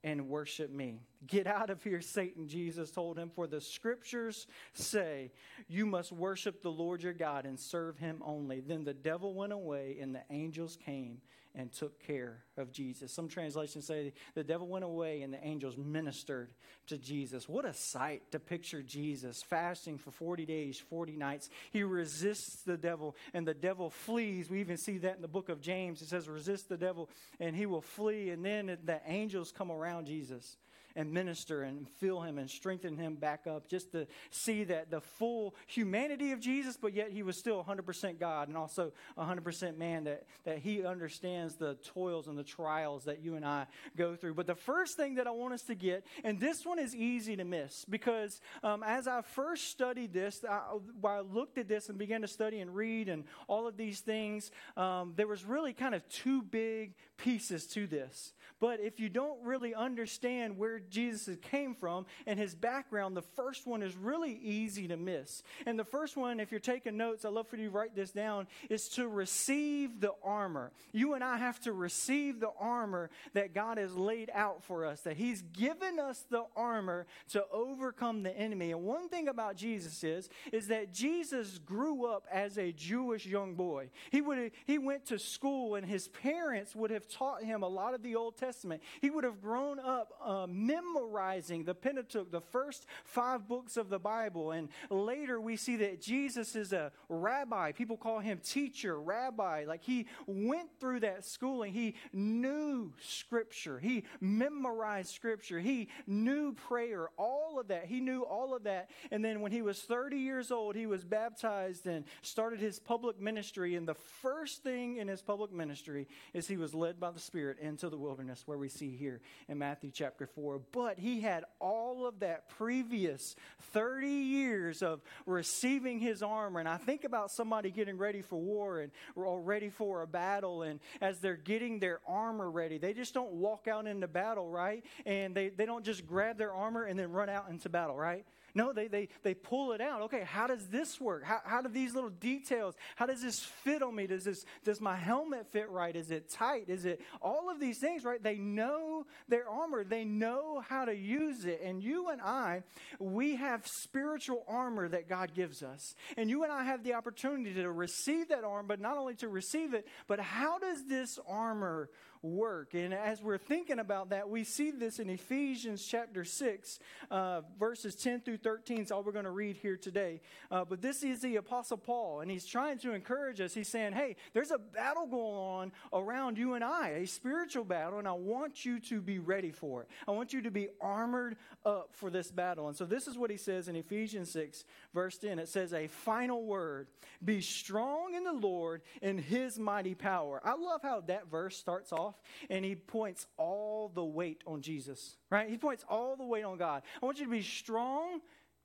and 0.04 0.28
worship 0.28 0.70
me. 0.70 1.00
Get 1.26 1.46
out 1.46 1.70
of 1.70 1.82
here, 1.82 2.00
Satan, 2.00 2.48
Jesus 2.48 2.90
told 2.90 3.16
him, 3.18 3.30
for 3.30 3.46
the 3.46 3.60
scriptures 3.60 4.46
say 4.72 5.30
you 5.68 5.86
must 5.86 6.10
worship 6.10 6.62
the 6.62 6.70
Lord 6.70 7.02
your 7.02 7.12
God 7.12 7.46
and 7.46 7.58
serve 7.58 7.98
him 7.98 8.20
only. 8.24 8.60
Then 8.60 8.84
the 8.84 8.94
devil 8.94 9.34
went 9.34 9.52
away 9.52 9.98
and 10.00 10.14
the 10.14 10.24
angels 10.30 10.76
came 10.84 11.20
and 11.54 11.70
took 11.72 12.02
care 12.06 12.44
of 12.56 12.72
Jesus. 12.72 13.12
Some 13.12 13.28
translations 13.28 13.86
say 13.86 14.12
the 14.34 14.44
devil 14.44 14.66
went 14.66 14.84
away 14.84 15.22
and 15.22 15.32
the 15.32 15.44
angels 15.44 15.76
ministered 15.76 16.50
to 16.86 16.96
Jesus. 16.96 17.48
What 17.48 17.64
a 17.64 17.74
sight 17.74 18.30
to 18.32 18.38
picture 18.38 18.82
Jesus 18.82 19.42
fasting 19.42 19.98
for 19.98 20.10
40 20.10 20.46
days, 20.46 20.78
40 20.78 21.16
nights. 21.16 21.50
He 21.70 21.82
resists 21.82 22.62
the 22.62 22.76
devil 22.76 23.16
and 23.34 23.46
the 23.46 23.54
devil 23.54 23.90
flees. 23.90 24.48
We 24.48 24.60
even 24.60 24.76
see 24.76 24.98
that 24.98 25.16
in 25.16 25.22
the 25.22 25.28
book 25.28 25.48
of 25.48 25.60
James. 25.60 26.00
It 26.00 26.08
says, 26.08 26.28
resist 26.28 26.68
the 26.68 26.78
devil 26.78 27.10
and 27.38 27.54
he 27.54 27.66
will 27.66 27.82
flee. 27.82 28.30
And 28.30 28.44
then 28.44 28.78
the 28.84 29.00
angels 29.06 29.52
come 29.52 29.70
around 29.70 30.06
Jesus 30.06 30.56
and 30.96 31.12
minister 31.12 31.62
and 31.62 31.88
fill 31.88 32.20
him 32.20 32.38
and 32.38 32.50
strengthen 32.50 32.96
him 32.96 33.14
back 33.14 33.46
up 33.46 33.68
just 33.68 33.92
to 33.92 34.06
see 34.30 34.64
that 34.64 34.90
the 34.90 35.00
full 35.00 35.54
humanity 35.66 36.32
of 36.32 36.40
Jesus, 36.40 36.76
but 36.76 36.94
yet 36.94 37.10
he 37.10 37.22
was 37.22 37.36
still 37.36 37.64
100% 37.64 38.18
God 38.18 38.48
and 38.48 38.56
also 38.56 38.92
100% 39.18 39.76
man, 39.76 40.04
that, 40.04 40.24
that 40.44 40.58
he 40.58 40.84
understands 40.84 41.56
the 41.56 41.74
toils 41.84 42.28
and 42.28 42.38
the 42.38 42.44
trials 42.44 43.04
that 43.04 43.22
you 43.22 43.36
and 43.36 43.44
I 43.44 43.66
go 43.96 44.14
through. 44.16 44.34
But 44.34 44.46
the 44.46 44.54
first 44.54 44.96
thing 44.96 45.16
that 45.16 45.26
I 45.26 45.30
want 45.30 45.54
us 45.54 45.62
to 45.62 45.74
get, 45.74 46.04
and 46.24 46.40
this 46.40 46.64
one 46.64 46.78
is 46.78 46.94
easy 46.94 47.36
to 47.36 47.44
miss 47.44 47.84
because 47.84 48.40
um, 48.62 48.82
as 48.82 49.06
I 49.06 49.22
first 49.22 49.70
studied 49.70 50.12
this, 50.12 50.44
I, 50.48 50.60
while 51.00 51.18
I 51.18 51.20
looked 51.20 51.58
at 51.58 51.68
this 51.68 51.88
and 51.88 51.98
began 51.98 52.22
to 52.22 52.28
study 52.28 52.60
and 52.60 52.74
read 52.74 53.08
and 53.08 53.24
all 53.48 53.66
of 53.66 53.76
these 53.76 54.00
things, 54.00 54.50
um, 54.76 55.14
there 55.16 55.26
was 55.26 55.44
really 55.44 55.72
kind 55.72 55.94
of 55.94 56.08
two 56.08 56.42
big 56.42 56.94
pieces 57.16 57.66
to 57.68 57.86
this. 57.86 58.32
But 58.60 58.80
if 58.80 59.00
you 59.00 59.08
don't 59.08 59.42
really 59.42 59.74
understand 59.74 60.56
where 60.56 60.81
Jesus 60.90 61.36
came 61.42 61.74
from 61.74 62.06
and 62.26 62.38
his 62.38 62.54
background, 62.54 63.16
the 63.16 63.22
first 63.22 63.66
one 63.66 63.82
is 63.82 63.96
really 63.96 64.38
easy 64.42 64.88
to 64.88 64.96
miss. 64.96 65.42
And 65.66 65.78
the 65.78 65.84
first 65.84 66.16
one, 66.16 66.40
if 66.40 66.50
you're 66.50 66.60
taking 66.60 66.96
notes, 66.96 67.24
I'd 67.24 67.32
love 67.32 67.48
for 67.48 67.56
you 67.56 67.66
to 67.66 67.70
write 67.70 67.94
this 67.94 68.10
down, 68.10 68.46
is 68.70 68.88
to 68.90 69.08
receive 69.08 70.00
the 70.00 70.12
armor. 70.22 70.72
You 70.92 71.14
and 71.14 71.24
I 71.24 71.38
have 71.38 71.60
to 71.60 71.72
receive 71.72 72.40
the 72.40 72.52
armor 72.58 73.10
that 73.34 73.54
God 73.54 73.78
has 73.78 73.94
laid 73.94 74.30
out 74.32 74.62
for 74.64 74.86
us, 74.86 75.00
that 75.02 75.16
he's 75.16 75.42
given 75.42 75.98
us 75.98 76.24
the 76.30 76.44
armor 76.56 77.06
to 77.30 77.44
overcome 77.52 78.22
the 78.22 78.36
enemy. 78.36 78.72
And 78.72 78.82
one 78.82 79.08
thing 79.08 79.28
about 79.28 79.56
Jesus 79.56 80.04
is, 80.04 80.28
is 80.52 80.68
that 80.68 80.92
Jesus 80.92 81.58
grew 81.58 82.06
up 82.06 82.26
as 82.30 82.58
a 82.58 82.72
Jewish 82.72 83.26
young 83.26 83.54
boy. 83.54 83.90
He 84.10 84.20
would 84.20 84.52
he 84.66 84.78
went 84.78 85.06
to 85.06 85.18
school 85.18 85.74
and 85.74 85.86
his 85.86 86.08
parents 86.08 86.74
would 86.74 86.90
have 86.90 87.08
taught 87.08 87.42
him 87.42 87.62
a 87.62 87.68
lot 87.68 87.94
of 87.94 88.02
the 88.02 88.16
Old 88.16 88.36
Testament 88.36 88.52
Testament. 88.52 88.82
He 89.00 89.10
would 89.10 89.24
have 89.24 89.40
grown 89.40 89.80
up 89.80 90.12
uh, 90.24 90.46
memorizing 90.72 91.64
the 91.64 91.74
Pentateuch, 91.74 92.30
the 92.30 92.40
first 92.40 92.86
five 93.04 93.48
books 93.48 93.76
of 93.76 93.88
the 93.88 93.98
Bible. 93.98 94.52
And 94.52 94.68
later 94.90 95.40
we 95.40 95.56
see 95.56 95.76
that 95.76 96.00
Jesus 96.00 96.56
is 96.56 96.72
a 96.72 96.92
rabbi. 97.08 97.72
People 97.72 97.96
call 97.96 98.20
him 98.20 98.40
teacher, 98.42 98.98
rabbi. 98.98 99.64
Like 99.66 99.82
he 99.82 100.06
went 100.26 100.70
through 100.80 101.00
that 101.00 101.24
schooling. 101.24 101.72
He 101.72 101.94
knew 102.12 102.92
Scripture. 103.00 103.78
He 103.78 104.04
memorized 104.20 105.10
Scripture. 105.10 105.60
He 105.60 105.88
knew 106.06 106.52
prayer, 106.52 107.08
all 107.16 107.58
of 107.60 107.68
that. 107.68 107.86
He 107.86 108.00
knew 108.00 108.22
all 108.22 108.54
of 108.54 108.64
that. 108.64 108.90
And 109.10 109.24
then 109.24 109.40
when 109.40 109.52
he 109.52 109.62
was 109.62 109.80
30 109.80 110.16
years 110.16 110.50
old, 110.50 110.76
he 110.76 110.86
was 110.86 111.04
baptized 111.04 111.86
and 111.86 112.04
started 112.22 112.60
his 112.60 112.78
public 112.78 113.20
ministry. 113.20 113.76
And 113.76 113.86
the 113.86 113.94
first 113.94 114.62
thing 114.62 114.96
in 114.96 115.08
his 115.08 115.22
public 115.22 115.52
ministry 115.52 116.08
is 116.32 116.48
he 116.48 116.56
was 116.56 116.74
led 116.74 116.98
by 116.98 117.10
the 117.10 117.20
Spirit 117.20 117.58
into 117.60 117.88
the 117.88 117.98
wilderness, 117.98 118.42
where 118.46 118.58
we 118.58 118.68
see 118.68 118.96
here 118.96 119.20
in 119.48 119.58
Matthew 119.58 119.90
chapter 119.92 120.26
4. 120.26 120.61
But 120.70 120.98
he 120.98 121.20
had 121.20 121.44
all 121.58 122.06
of 122.06 122.20
that 122.20 122.48
previous 122.50 123.34
30 123.72 124.06
years 124.06 124.82
of 124.82 125.00
receiving 125.26 125.98
his 125.98 126.22
armor. 126.22 126.60
And 126.60 126.68
I 126.68 126.76
think 126.76 127.04
about 127.04 127.30
somebody 127.30 127.70
getting 127.70 127.98
ready 127.98 128.22
for 128.22 128.38
war 128.38 128.80
and 128.80 128.92
or 129.14 129.40
ready 129.40 129.70
for 129.70 130.02
a 130.02 130.06
battle. 130.06 130.62
And 130.62 130.80
as 131.00 131.18
they're 131.18 131.36
getting 131.36 131.78
their 131.78 132.00
armor 132.06 132.50
ready, 132.50 132.78
they 132.78 132.92
just 132.92 133.14
don't 133.14 133.32
walk 133.32 133.68
out 133.68 133.86
into 133.86 134.06
battle, 134.06 134.48
right? 134.48 134.84
And 135.06 135.34
they, 135.34 135.48
they 135.48 135.66
don't 135.66 135.84
just 135.84 136.06
grab 136.06 136.38
their 136.38 136.52
armor 136.52 136.84
and 136.84 136.98
then 136.98 137.10
run 137.10 137.28
out 137.28 137.48
into 137.48 137.68
battle, 137.68 137.96
right? 137.96 138.24
No, 138.54 138.72
they, 138.72 138.88
they, 138.88 139.08
they 139.22 139.34
pull 139.34 139.72
it 139.72 139.80
out. 139.80 140.02
Okay, 140.02 140.24
how 140.24 140.46
does 140.46 140.66
this 140.68 141.00
work? 141.00 141.24
How, 141.24 141.40
how 141.44 141.62
do 141.62 141.68
these 141.68 141.94
little 141.94 142.10
details, 142.10 142.74
how 142.96 143.06
does 143.06 143.22
this 143.22 143.40
fit 143.64 143.82
on 143.82 143.94
me? 143.94 144.06
Does, 144.06 144.24
this, 144.24 144.44
does 144.64 144.80
my 144.80 144.96
helmet 144.96 145.50
fit 145.52 145.70
right? 145.70 145.94
Is 145.94 146.10
it 146.10 146.30
tight? 146.30 146.64
Is 146.68 146.84
it 146.84 147.00
all 147.20 147.50
of 147.50 147.60
these 147.60 147.78
things, 147.78 148.04
right? 148.04 148.22
They 148.22 148.36
know 148.36 149.06
their 149.28 149.48
armor. 149.48 149.84
They 149.84 150.04
know 150.04 150.62
how 150.68 150.84
to 150.84 150.94
use 150.94 151.44
it. 151.44 151.60
And 151.64 151.82
you 151.82 152.08
and 152.10 152.20
I, 152.20 152.62
we 152.98 153.36
have 153.36 153.66
spiritual 153.66 154.44
armor 154.46 154.88
that 154.88 155.08
God 155.08 155.32
gives 155.34 155.62
us. 155.62 155.94
And 156.16 156.28
you 156.28 156.42
and 156.44 156.52
I 156.52 156.64
have 156.64 156.84
the 156.84 156.94
opportunity 156.94 157.54
to 157.54 157.70
receive 157.70 158.28
that 158.28 158.44
armor, 158.44 158.68
but 158.68 158.80
not 158.80 158.98
only 158.98 159.14
to 159.16 159.28
receive 159.28 159.74
it, 159.74 159.86
but 160.06 160.20
how 160.20 160.58
does 160.58 160.84
this 160.88 161.18
armor 161.26 161.88
work. 162.22 162.74
And 162.74 162.94
as 162.94 163.20
we're 163.22 163.38
thinking 163.38 163.78
about 163.78 164.10
that, 164.10 164.28
we 164.28 164.44
see 164.44 164.70
this 164.70 164.98
in 164.98 165.10
Ephesians 165.10 165.84
chapter 165.84 166.24
6, 166.24 166.78
uh, 167.10 167.40
verses 167.58 167.94
10 167.96 168.20
through 168.20 168.38
13 168.38 168.78
is 168.78 168.92
all 168.92 169.02
we're 169.02 169.12
going 169.12 169.24
to 169.24 169.30
read 169.30 169.56
here 169.56 169.76
today. 169.76 170.20
Uh, 170.50 170.64
but 170.64 170.80
this 170.80 171.02
is 171.02 171.20
the 171.20 171.36
Apostle 171.36 171.76
Paul, 171.76 172.20
and 172.20 172.30
he's 172.30 172.46
trying 172.46 172.78
to 172.78 172.92
encourage 172.92 173.40
us. 173.40 173.54
He's 173.54 173.68
saying, 173.68 173.92
hey, 173.92 174.16
there's 174.32 174.50
a 174.50 174.58
battle 174.58 175.06
going 175.06 175.36
on 175.36 175.72
around 175.92 176.38
you 176.38 176.54
and 176.54 176.64
I, 176.64 176.90
a 176.90 177.06
spiritual 177.06 177.64
battle, 177.64 177.98
and 177.98 178.06
I 178.06 178.12
want 178.12 178.64
you 178.64 178.78
to 178.80 179.00
be 179.00 179.18
ready 179.18 179.50
for 179.50 179.82
it. 179.82 179.88
I 180.06 180.12
want 180.12 180.32
you 180.32 180.42
to 180.42 180.50
be 180.50 180.68
armored 180.80 181.36
up 181.66 181.90
for 181.92 182.10
this 182.10 182.30
battle. 182.30 182.68
And 182.68 182.76
so 182.76 182.84
this 182.84 183.08
is 183.08 183.18
what 183.18 183.30
he 183.30 183.36
says 183.36 183.68
in 183.68 183.76
Ephesians 183.76 184.30
6, 184.30 184.64
verse 184.94 185.18
10. 185.18 185.38
It 185.38 185.48
says, 185.48 185.72
a 185.72 185.88
final 185.88 186.44
word 186.44 186.86
Be 187.24 187.40
strong 187.40 188.14
in 188.14 188.24
the 188.24 188.32
Lord 188.32 188.82
in 189.00 189.18
his 189.18 189.58
mighty 189.58 189.94
power. 189.94 190.40
I 190.44 190.54
love 190.54 190.82
how 190.82 191.00
that 191.02 191.30
verse 191.30 191.56
starts 191.56 191.92
off 191.92 192.11
off 192.12 192.20
and 192.50 192.64
he 192.64 192.74
points 192.74 193.26
all 193.36 193.90
the 193.94 194.04
weight 194.04 194.42
on 194.46 194.60
Jesus, 194.60 195.16
right? 195.30 195.48
He 195.48 195.56
points 195.56 195.84
all 195.88 196.16
the 196.16 196.24
weight 196.24 196.44
on 196.44 196.58
God. 196.58 196.82
I 197.02 197.06
want 197.06 197.18
you 197.18 197.24
to 197.24 197.30
be 197.30 197.42
strong 197.42 198.20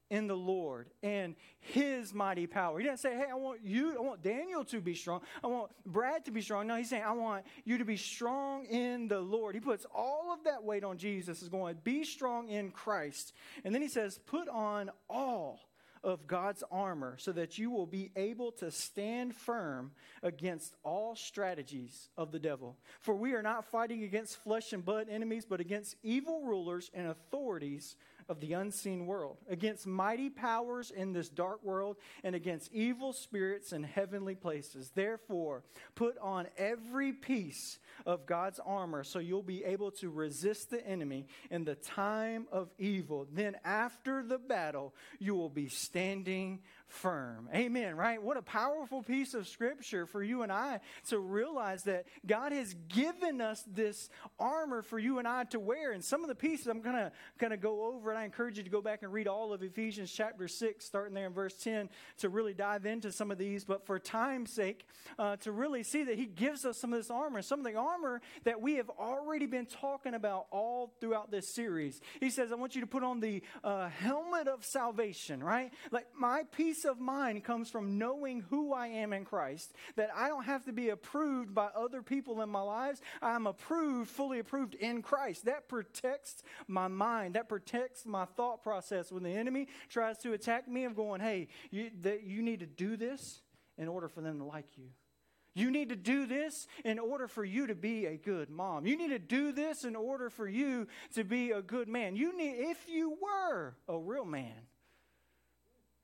in 0.09 0.27
the 0.27 0.35
Lord 0.35 0.89
and 1.03 1.35
his 1.59 2.13
mighty 2.13 2.47
power. 2.47 2.79
He 2.79 2.85
didn't 2.85 2.99
say, 2.99 3.15
hey, 3.15 3.25
I 3.29 3.35
want 3.35 3.59
you, 3.61 3.97
I 3.97 4.01
want 4.01 4.23
Daniel 4.23 4.63
to 4.65 4.79
be 4.79 4.93
strong. 4.93 5.21
I 5.43 5.47
want 5.47 5.71
Brad 5.85 6.23
to 6.25 6.31
be 6.31 6.41
strong. 6.41 6.67
No, 6.67 6.77
he's 6.77 6.89
saying, 6.89 7.03
I 7.03 7.11
want 7.11 7.45
you 7.65 7.77
to 7.77 7.85
be 7.85 7.97
strong 7.97 8.65
in 8.65 9.09
the 9.09 9.19
Lord. 9.19 9.53
He 9.53 9.61
puts 9.61 9.85
all 9.93 10.33
of 10.33 10.45
that 10.45 10.63
weight 10.63 10.85
on 10.85 10.97
Jesus, 10.97 11.41
is 11.41 11.49
going, 11.49 11.77
be 11.83 12.05
strong 12.05 12.49
in 12.49 12.71
Christ. 12.71 13.33
And 13.65 13.75
then 13.75 13.81
he 13.81 13.89
says, 13.89 14.17
put 14.25 14.47
on 14.47 14.91
all 15.09 15.59
of 16.03 16.27
God's 16.27 16.63
armor 16.71 17.15
so 17.17 17.31
that 17.33 17.57
you 17.57 17.69
will 17.69 17.85
be 17.85 18.11
able 18.15 18.51
to 18.53 18.71
stand 18.71 19.35
firm 19.35 19.91
against 20.23 20.75
all 20.83 21.15
strategies 21.15 22.09
of 22.17 22.31
the 22.31 22.39
devil. 22.39 22.77
For 22.99 23.15
we 23.15 23.33
are 23.33 23.41
not 23.41 23.65
fighting 23.65 24.03
against 24.03 24.37
flesh 24.37 24.73
and 24.73 24.83
blood 24.83 25.07
enemies, 25.09 25.45
but 25.45 25.59
against 25.59 25.95
evil 26.03 26.41
rulers 26.41 26.89
and 26.93 27.07
authorities 27.07 27.95
of 28.29 28.39
the 28.39 28.53
unseen 28.53 29.05
world, 29.05 29.37
against 29.49 29.87
mighty 29.87 30.29
powers 30.29 30.91
in 30.91 31.13
this 31.13 31.29
dark 31.29 31.63
world, 31.63 31.97
and 32.23 32.35
against 32.35 32.71
evil 32.73 33.13
spirits 33.13 33.73
in 33.73 33.83
heavenly 33.83 34.35
places. 34.35 34.91
Therefore, 34.93 35.63
put 35.95 36.17
on 36.19 36.47
every 36.57 37.13
piece 37.13 37.79
of 38.05 38.25
God's 38.25 38.59
armor 38.65 39.03
so 39.03 39.19
you'll 39.19 39.41
be 39.41 39.63
able 39.63 39.91
to 39.91 40.09
resist 40.09 40.69
the 40.69 40.85
enemy 40.85 41.27
in 41.49 41.63
the 41.63 41.75
time 41.75 42.47
of 42.51 42.69
evil. 42.77 43.27
Then, 43.31 43.55
after 43.63 44.23
the 44.23 44.37
battle, 44.37 44.93
you 45.19 45.35
will 45.35 45.49
be 45.49 45.67
standing 45.67 46.59
firm. 46.87 47.49
Amen, 47.53 47.95
right? 47.95 48.21
What 48.21 48.37
a 48.37 48.41
powerful 48.41 49.03
piece 49.03 49.33
of 49.33 49.47
scripture 49.47 50.05
for 50.05 50.23
you 50.23 50.41
and 50.41 50.51
I 50.51 50.79
to 51.09 51.19
realize 51.19 51.83
that 51.83 52.05
God 52.25 52.51
has 52.51 52.75
given 52.87 53.41
us 53.41 53.63
this 53.67 54.09
armor 54.39 54.81
for 54.81 54.97
you 54.97 55.19
and 55.19 55.27
I 55.27 55.43
to 55.45 55.59
wear. 55.59 55.91
And 55.91 56.03
some 56.03 56.23
of 56.23 56.27
the 56.27 56.35
pieces 56.35 56.67
I'm 56.67 56.81
going 56.81 56.95
to 56.95 57.11
kind 57.37 57.53
of 57.53 57.61
go 57.61 57.85
over, 57.93 58.09
and 58.09 58.17
I 58.17 58.25
encourage 58.25 58.57
you 58.57 58.63
to 58.63 58.69
go 58.69 58.81
back 58.81 59.03
and 59.03 59.11
read 59.11 59.27
all 59.27 59.53
of 59.53 59.61
Ephesians 59.61 60.11
chapter 60.11 60.47
6, 60.47 60.85
starting 60.85 61.13
there 61.13 61.27
in 61.27 61.33
verse 61.33 61.55
10, 61.55 61.89
to 62.19 62.29
really 62.29 62.53
dive 62.53 62.85
into 62.85 63.11
some 63.11 63.31
of 63.31 63.37
these. 63.37 63.65
But 63.65 63.85
for 63.85 63.99
time's 63.99 64.53
sake, 64.53 64.87
uh, 65.19 65.35
to 65.37 65.51
really 65.51 65.83
see 65.83 66.03
that 66.05 66.17
He 66.17 66.25
gives 66.25 66.65
us 66.65 66.77
some 66.77 66.93
of 66.93 66.99
this 66.99 67.11
armor, 67.11 67.41
some 67.41 67.59
of 67.59 67.65
the 67.65 67.77
armor 67.77 68.21
that 68.45 68.61
we 68.61 68.75
have 68.75 68.89
already 68.89 69.45
been 69.45 69.65
talking 69.65 70.13
about 70.13 70.47
all 70.51 70.93
throughout 70.99 71.31
this 71.31 71.53
series. 71.53 71.99
He 72.19 72.29
says, 72.29 72.51
I 72.51 72.55
want 72.55 72.75
you 72.75 72.81
to 72.81 72.87
put 72.87 73.03
on 73.03 73.19
the 73.19 73.43
uh, 73.63 73.89
helmet 73.89 74.47
of 74.47 74.63
salvation, 74.65 75.43
right? 75.43 75.71
Like 75.91 76.07
my 76.17 76.43
piece 76.51 76.76
peace 76.77 76.85
of 76.85 76.99
mind 76.99 77.43
comes 77.43 77.69
from 77.69 77.97
knowing 77.97 78.41
who 78.49 78.71
I 78.71 78.87
am 78.87 79.11
in 79.11 79.25
Christ, 79.25 79.73
that 79.95 80.09
I 80.15 80.27
don't 80.27 80.43
have 80.43 80.65
to 80.65 80.71
be 80.71 80.89
approved 80.89 81.55
by 81.55 81.69
other 81.75 82.03
people 82.03 82.41
in 82.41 82.49
my 82.49 82.61
lives. 82.61 83.01
I'm 83.19 83.47
approved, 83.47 84.11
fully 84.11 84.39
approved 84.39 84.75
in 84.75 85.01
Christ. 85.01 85.45
That 85.45 85.67
protects 85.67 86.43
my 86.67 86.87
mind, 86.87 87.33
that 87.33 87.49
protects 87.49 88.05
my 88.05 88.25
thought 88.25 88.61
process. 88.61 89.11
When 89.11 89.23
the 89.23 89.31
enemy 89.31 89.67
tries 89.89 90.19
to 90.19 90.33
attack 90.33 90.67
me, 90.67 90.83
I'm 90.83 90.93
going, 90.93 91.19
hey, 91.19 91.47
you, 91.71 91.89
that 92.01 92.23
you 92.23 92.43
need 92.43 92.59
to 92.59 92.67
do 92.67 92.95
this 92.95 93.41
in 93.77 93.87
order 93.87 94.07
for 94.07 94.21
them 94.21 94.37
to 94.37 94.45
like 94.45 94.77
you. 94.77 94.89
You 95.55 95.71
need 95.71 95.89
to 95.89 95.95
do 95.95 96.27
this 96.27 96.67
in 96.85 96.99
order 96.99 97.27
for 97.27 97.43
you 97.43 97.65
to 97.65 97.75
be 97.75 98.05
a 98.05 98.17
good 98.17 98.51
mom. 98.51 98.85
You 98.85 98.95
need 98.95 99.09
to 99.09 99.19
do 99.19 99.51
this 99.51 99.83
in 99.83 99.95
order 99.95 100.29
for 100.29 100.47
you 100.47 100.87
to 101.15 101.23
be 101.23 101.49
a 101.49 101.63
good 101.63 101.87
man. 101.87 102.15
You 102.15 102.37
need 102.37 102.69
if 102.69 102.87
you 102.87 103.17
were 103.19 103.75
a 103.87 103.97
real 103.97 104.25
man, 104.25 104.53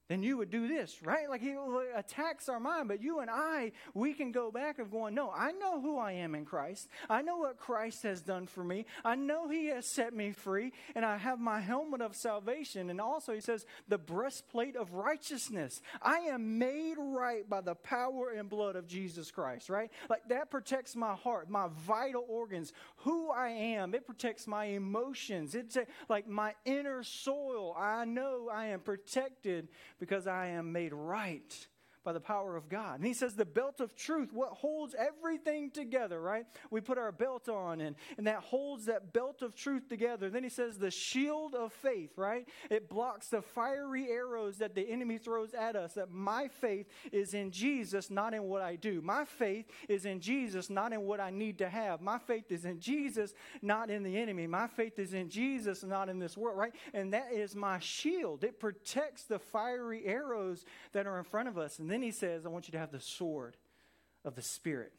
then 0.10 0.22
you 0.22 0.38
would 0.38 0.50
do 0.50 0.68
this, 0.68 1.02
right? 1.02 1.30
Like 1.30 1.42
he 1.42 1.56
attacks 1.96 2.50
our 2.50 2.60
mind. 2.60 2.90
But 2.90 3.02
you 3.02 3.20
and 3.20 3.30
I, 3.32 3.72
we 3.94 4.14
can 4.14 4.32
go 4.32 4.52
back 4.52 4.80
of 4.80 4.92
going, 4.92 5.16
no, 5.16 5.32
I 5.32 5.54
know 5.54 5.80
who 5.80 5.98
I 5.98 6.12
am 6.14 6.36
in 6.36 6.44
Christ. 6.44 6.90
I 7.10 7.22
know 7.22 7.38
what 7.38 7.58
Christ 7.58 8.04
has 8.04 8.22
done 8.22 8.46
for 8.46 8.64
me. 8.64 8.86
I 9.06 9.16
know 9.16 9.48
he 9.48 9.68
has 9.68 9.86
set 9.86 10.14
me 10.14 10.34
free. 10.34 10.74
And 10.94 11.06
I 11.06 11.18
have 11.18 11.40
my 11.40 11.62
helmet 11.62 12.02
of 12.02 12.16
salvation. 12.16 12.90
And 12.90 13.00
also 13.00 13.34
he 13.34 13.40
says, 13.40 13.66
the 13.88 13.98
breastplate 13.98 14.76
of 14.76 14.94
righteousness. 14.94 15.82
I 16.02 16.18
am 16.18 16.58
made 16.58 16.96
right 16.98 17.50
by 17.50 17.62
the 17.62 17.76
power 17.76 18.32
and 18.32 18.50
blood 18.50 18.76
of 18.76 18.88
Jesus 18.88 19.32
Christ, 19.32 19.70
right? 19.70 19.90
Like 20.10 20.28
that 20.28 20.52
protects 20.52 20.98
my 20.98 21.14
heart, 21.14 21.50
my 21.50 21.70
vital 21.88 22.26
organs, 22.28 22.74
who 22.98 23.32
I 23.32 23.50
am. 23.50 23.96
It 23.96 24.06
protects 24.06 24.48
my 24.48 24.66
emotions. 24.66 25.56
It's 25.56 25.78
like 26.10 26.28
my 26.28 26.56
inner 26.66 27.04
soil. 27.04 27.74
I 27.78 28.04
know 28.04 28.50
I 28.52 28.68
am 28.68 28.82
protected 28.82 29.70
because 30.00 30.28
I 30.28 30.48
am 30.48 30.72
made 30.72 30.94
right 30.94 31.68
by 32.04 32.14
the 32.14 32.20
power 32.20 32.56
of 32.56 32.70
God. 32.70 32.96
And 32.96 33.06
he 33.06 33.14
says 33.14 33.36
the 33.36 33.46
belt 33.46 33.80
of 33.80 33.96
truth, 33.96 34.30
what 34.34 34.50
holds 34.50 34.96
everything 34.98 35.72
together, 35.72 36.20
right? 36.20 36.46
We 36.70 36.82
put 36.82 36.98
our 36.98 37.12
belt 37.12 37.48
on 37.50 37.82
and, 37.82 37.96
and 38.18 38.28
that 38.28 38.40
holds 38.40 38.86
that 38.86 39.14
belt 39.14 39.42
of 39.42 39.56
truth 39.56 39.88
together. 39.88 40.30
Then 40.30 40.44
he 40.44 40.50
says 40.50 40.78
the 40.78 40.92
shield 40.92 41.56
of 41.56 41.72
faith, 41.72 42.18
right? 42.18 42.48
It 42.70 42.90
blocks 42.90 43.30
the 43.30 43.42
fiery 43.42 44.10
arrows 44.10 44.58
that 44.58 44.76
the 44.76 44.90
enemy 44.90 45.18
throws 45.18 45.54
at 45.54 45.76
us. 45.76 45.94
That 45.94 46.12
my 46.12 46.48
faith 46.48 46.88
is 47.12 47.34
in 47.34 47.52
Jesus, 47.52 48.10
not 48.10 48.34
in 48.34 48.44
what 48.44 48.62
I 48.62 48.76
do. 48.76 49.02
My 49.02 49.26
faith 49.26 49.66
is 49.88 50.06
in 50.06 50.20
Jesus, 50.20 50.70
not 50.70 50.94
in 50.94 51.02
what 51.04 51.20
I 51.20 51.30
need 51.30 51.58
to 51.60 51.70
have. 51.70 52.02
My 52.02 52.20
faith 52.20 52.52
is 52.52 52.66
in 52.66 52.80
Jesus, 52.80 53.34
not 53.62 53.90
in 53.90 54.04
the 54.04 54.18
enemy. 54.18 54.48
My 54.48 54.68
faith 54.68 55.00
is 55.00 55.14
in 55.14 55.30
Jesus, 55.30 55.84
not 55.84 56.10
in 56.10 56.20
this 56.20 56.36
world, 56.36 56.58
right? 56.58 56.74
And 56.94 57.14
that 57.14 57.32
is 57.32 57.56
my 57.56 57.80
shield. 57.80 58.44
It 58.44 58.60
protects 58.60 59.24
the 59.24 59.40
fiery 59.40 60.06
arrows 60.06 60.66
that 60.92 61.08
are 61.08 61.18
in 61.18 61.24
front 61.24 61.48
of 61.48 61.58
us. 61.58 61.80
And 61.80 61.93
then 61.94 62.02
he 62.02 62.12
says, 62.12 62.46
I 62.46 62.50
want 62.50 62.68
you 62.68 62.72
to 62.72 62.80
have 62.80 62.92
the 62.92 63.00
sword 63.00 63.56
of 64.26 64.36
the 64.36 64.42
Spirit. 64.42 64.94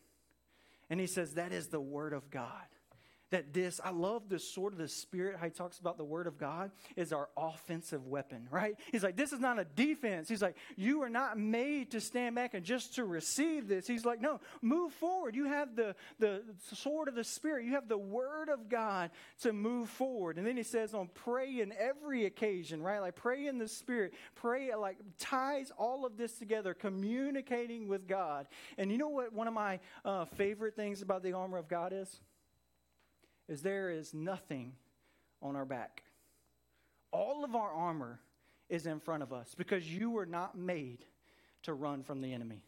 And 0.88 1.00
he 1.00 1.06
says, 1.06 1.34
that 1.34 1.52
is 1.52 1.68
the 1.68 1.80
Word 1.80 2.12
of 2.12 2.30
God 2.30 2.48
that 3.34 3.52
this, 3.52 3.80
I 3.82 3.90
love 3.90 4.28
the 4.28 4.38
sword 4.38 4.74
of 4.74 4.78
the 4.78 4.86
Spirit, 4.86 5.36
how 5.36 5.46
he 5.46 5.50
talks 5.50 5.80
about 5.80 5.98
the 5.98 6.04
Word 6.04 6.28
of 6.28 6.38
God, 6.38 6.70
is 6.94 7.12
our 7.12 7.28
offensive 7.36 8.06
weapon, 8.06 8.46
right? 8.48 8.78
He's 8.92 9.02
like, 9.02 9.16
this 9.16 9.32
is 9.32 9.40
not 9.40 9.58
a 9.58 9.64
defense. 9.64 10.28
He's 10.28 10.40
like, 10.40 10.56
you 10.76 11.02
are 11.02 11.08
not 11.08 11.36
made 11.36 11.90
to 11.90 12.00
stand 12.00 12.36
back 12.36 12.54
and 12.54 12.64
just 12.64 12.94
to 12.94 13.04
receive 13.04 13.66
this. 13.66 13.88
He's 13.88 14.04
like, 14.04 14.20
no, 14.20 14.38
move 14.62 14.92
forward. 14.92 15.34
You 15.34 15.46
have 15.46 15.74
the, 15.74 15.96
the 16.20 16.42
sword 16.74 17.08
of 17.08 17.16
the 17.16 17.24
Spirit, 17.24 17.64
you 17.64 17.72
have 17.72 17.88
the 17.88 17.98
Word 17.98 18.50
of 18.50 18.68
God 18.68 19.10
to 19.42 19.52
move 19.52 19.88
forward. 19.88 20.38
And 20.38 20.46
then 20.46 20.56
he 20.56 20.62
says, 20.62 20.94
on 20.94 21.08
pray 21.12 21.60
in 21.60 21.72
every 21.76 22.26
occasion, 22.26 22.82
right? 22.82 23.00
Like, 23.00 23.16
pray 23.16 23.48
in 23.48 23.58
the 23.58 23.66
Spirit, 23.66 24.14
pray, 24.36 24.72
like, 24.76 24.98
ties 25.18 25.72
all 25.76 26.06
of 26.06 26.16
this 26.16 26.38
together, 26.38 26.72
communicating 26.72 27.88
with 27.88 28.06
God. 28.06 28.46
And 28.78 28.92
you 28.92 28.98
know 28.98 29.08
what 29.08 29.32
one 29.32 29.48
of 29.48 29.54
my 29.54 29.80
uh, 30.04 30.24
favorite 30.24 30.76
things 30.76 31.02
about 31.02 31.24
the 31.24 31.32
armor 31.32 31.58
of 31.58 31.66
God 31.66 31.92
is? 31.92 32.20
Is 33.48 33.62
there 33.62 33.90
is 33.90 34.14
nothing 34.14 34.72
on 35.42 35.56
our 35.56 35.64
back. 35.64 36.02
All 37.12 37.44
of 37.44 37.54
our 37.54 37.70
armor 37.70 38.20
is 38.68 38.86
in 38.86 39.00
front 39.00 39.22
of 39.22 39.32
us 39.32 39.54
because 39.54 39.88
you 39.88 40.10
were 40.10 40.26
not 40.26 40.56
made 40.56 41.04
to 41.62 41.74
run 41.74 42.02
from 42.02 42.20
the 42.20 42.32
enemy. 42.32 42.62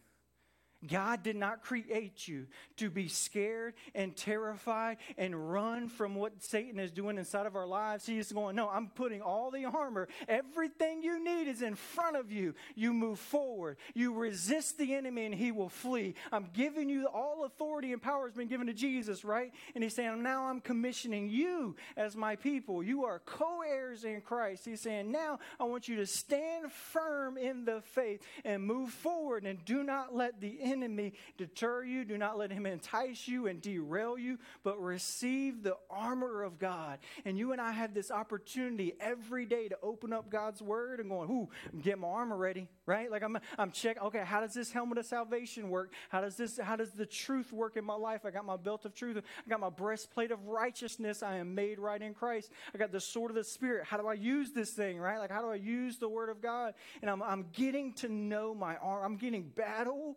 God 0.87 1.23
did 1.23 1.37
not 1.37 1.62
create 1.62 2.28
you 2.28 2.47
to 2.76 2.90
be 2.90 3.09
scared 3.09 3.75
and 3.95 4.14
terrified 4.14 4.99
and 5.16 5.52
run 5.52 5.88
from 5.88 6.14
what 6.14 6.42
Satan 6.42 6.78
is 6.78 6.90
doing 6.90 7.16
inside 7.16 7.47
of 7.47 7.56
our 7.56 7.66
lives. 7.66 8.04
He's 8.04 8.30
going, 8.30 8.56
No, 8.56 8.68
I'm 8.68 8.88
putting 8.88 9.23
all 9.23 9.50
the 9.50 9.64
armor. 9.64 10.09
Everything 10.28 11.02
you 11.02 11.25
need 11.25 11.49
is 11.49 11.62
in 11.62 11.75
front 11.75 12.16
of 12.16 12.30
you. 12.30 12.54
You 12.75 12.92
move 12.92 13.18
forward. 13.18 13.78
You 13.95 14.12
resist 14.14 14.76
the 14.76 14.95
enemy 14.95 15.25
and 15.25 15.35
he 15.35 15.50
will 15.50 15.71
flee. 15.71 16.14
I'm 16.30 16.49
giving 16.52 16.90
you 16.90 17.06
all 17.06 17.45
authority 17.45 17.92
and 17.92 18.02
power 18.02 18.26
has 18.26 18.35
been 18.35 18.49
given 18.49 18.66
to 18.66 18.75
Jesus, 18.75 19.25
right? 19.25 19.52
And 19.75 19.83
he's 19.83 19.95
saying, 19.95 20.23
Now 20.23 20.47
I'm 20.47 20.61
commissioning 20.61 21.30
you 21.30 21.76
as 21.97 22.16
my 22.16 22.37
people. 22.37 22.83
You 22.83 23.04
are 23.04 23.21
co 23.21 23.62
heirs 23.66 24.04
in 24.04 24.21
Christ. 24.21 24.66
He's 24.66 24.83
saying, 24.83 25.11
Now 25.11 25.38
I 25.59 25.64
want 25.64 25.88
you 25.88 25.97
to 25.97 26.06
stand 26.06 26.71
firm 26.71 27.38
in 27.38 27.64
the 27.64 27.80
faith 27.80 28.23
and 28.45 28.62
move 28.62 28.90
forward 28.90 29.45
and 29.45 29.64
do 29.64 29.83
not 29.83 30.14
let 30.14 30.40
the 30.40 30.65
enemy 30.73 31.14
deter 31.37 31.85
you. 31.85 32.04
Do 32.04 32.18
not 32.18 32.38
let 32.38 32.50
him 32.50 32.66
entice 32.66 33.26
you 33.26 33.46
and 33.46 33.61
derail 33.61 34.18
you, 34.18 34.38
but 34.62 34.80
receive 34.80 35.62
the 35.62 35.76
armor 35.90 36.42
of 36.42 36.58
God. 36.58 36.99
And 37.25 37.38
you 37.38 37.52
and 37.52 37.61
I 37.61 37.73
have 37.73 37.94
this 37.94 38.11
opportunity 38.11 38.94
every 39.00 39.46
day 39.46 39.68
to 39.68 39.76
open 39.82 40.12
up 40.12 40.30
God's 40.30 40.62
word 40.62 41.00
and 41.00 41.08
going, 41.08 41.30
ooh, 41.30 41.49
get 41.80 41.99
my 41.99 42.08
armor 42.08 42.37
ready, 42.37 42.68
right? 42.87 43.11
Like 43.11 43.23
I'm, 43.23 43.38
I'm 43.58 43.70
checking, 43.70 44.02
okay, 44.02 44.23
how 44.25 44.40
does 44.40 44.54
this 44.54 44.70
helmet 44.70 44.99
of 44.99 45.06
salvation 45.06 45.70
work? 45.70 45.92
How 46.08 46.20
does 46.20 46.37
this, 46.37 46.58
how 46.58 46.76
does 46.76 46.90
the 46.90 47.06
truth 47.06 47.52
work 47.52 47.76
in 47.76 47.85
my 47.85 47.94
life? 47.94 48.23
I 48.25 48.30
got 48.30 48.44
my 48.44 48.56
belt 48.56 48.85
of 48.85 48.94
truth. 48.94 49.16
I 49.16 49.49
got 49.49 49.61
my 49.61 49.70
breastplate 49.70 50.30
of 50.30 50.46
righteousness. 50.46 51.23
I 51.23 51.37
am 51.37 51.54
made 51.54 51.78
right 51.78 52.00
in 52.00 52.14
Christ. 52.14 52.50
I 52.75 52.78
got 52.78 52.92
the 52.92 53.00
sword 53.00 53.30
of 53.30 53.37
the 53.37 53.44
Spirit. 53.44 53.85
How 53.85 53.96
do 53.96 54.06
I 54.06 54.14
use 54.14 54.52
this 54.52 54.70
thing, 54.70 54.99
right? 54.99 55.18
Like, 55.18 55.30
how 55.30 55.42
do 55.42 55.49
I 55.49 55.56
use 55.56 55.99
the 55.99 56.08
word 56.08 56.28
of 56.28 56.40
God? 56.40 56.75
And 57.00 57.11
I'm, 57.11 57.23
I'm 57.23 57.46
getting 57.52 57.92
to 57.94 58.08
know 58.08 58.54
my 58.54 58.76
arm. 58.76 59.04
I'm 59.04 59.16
getting 59.16 59.42
battle 59.42 60.16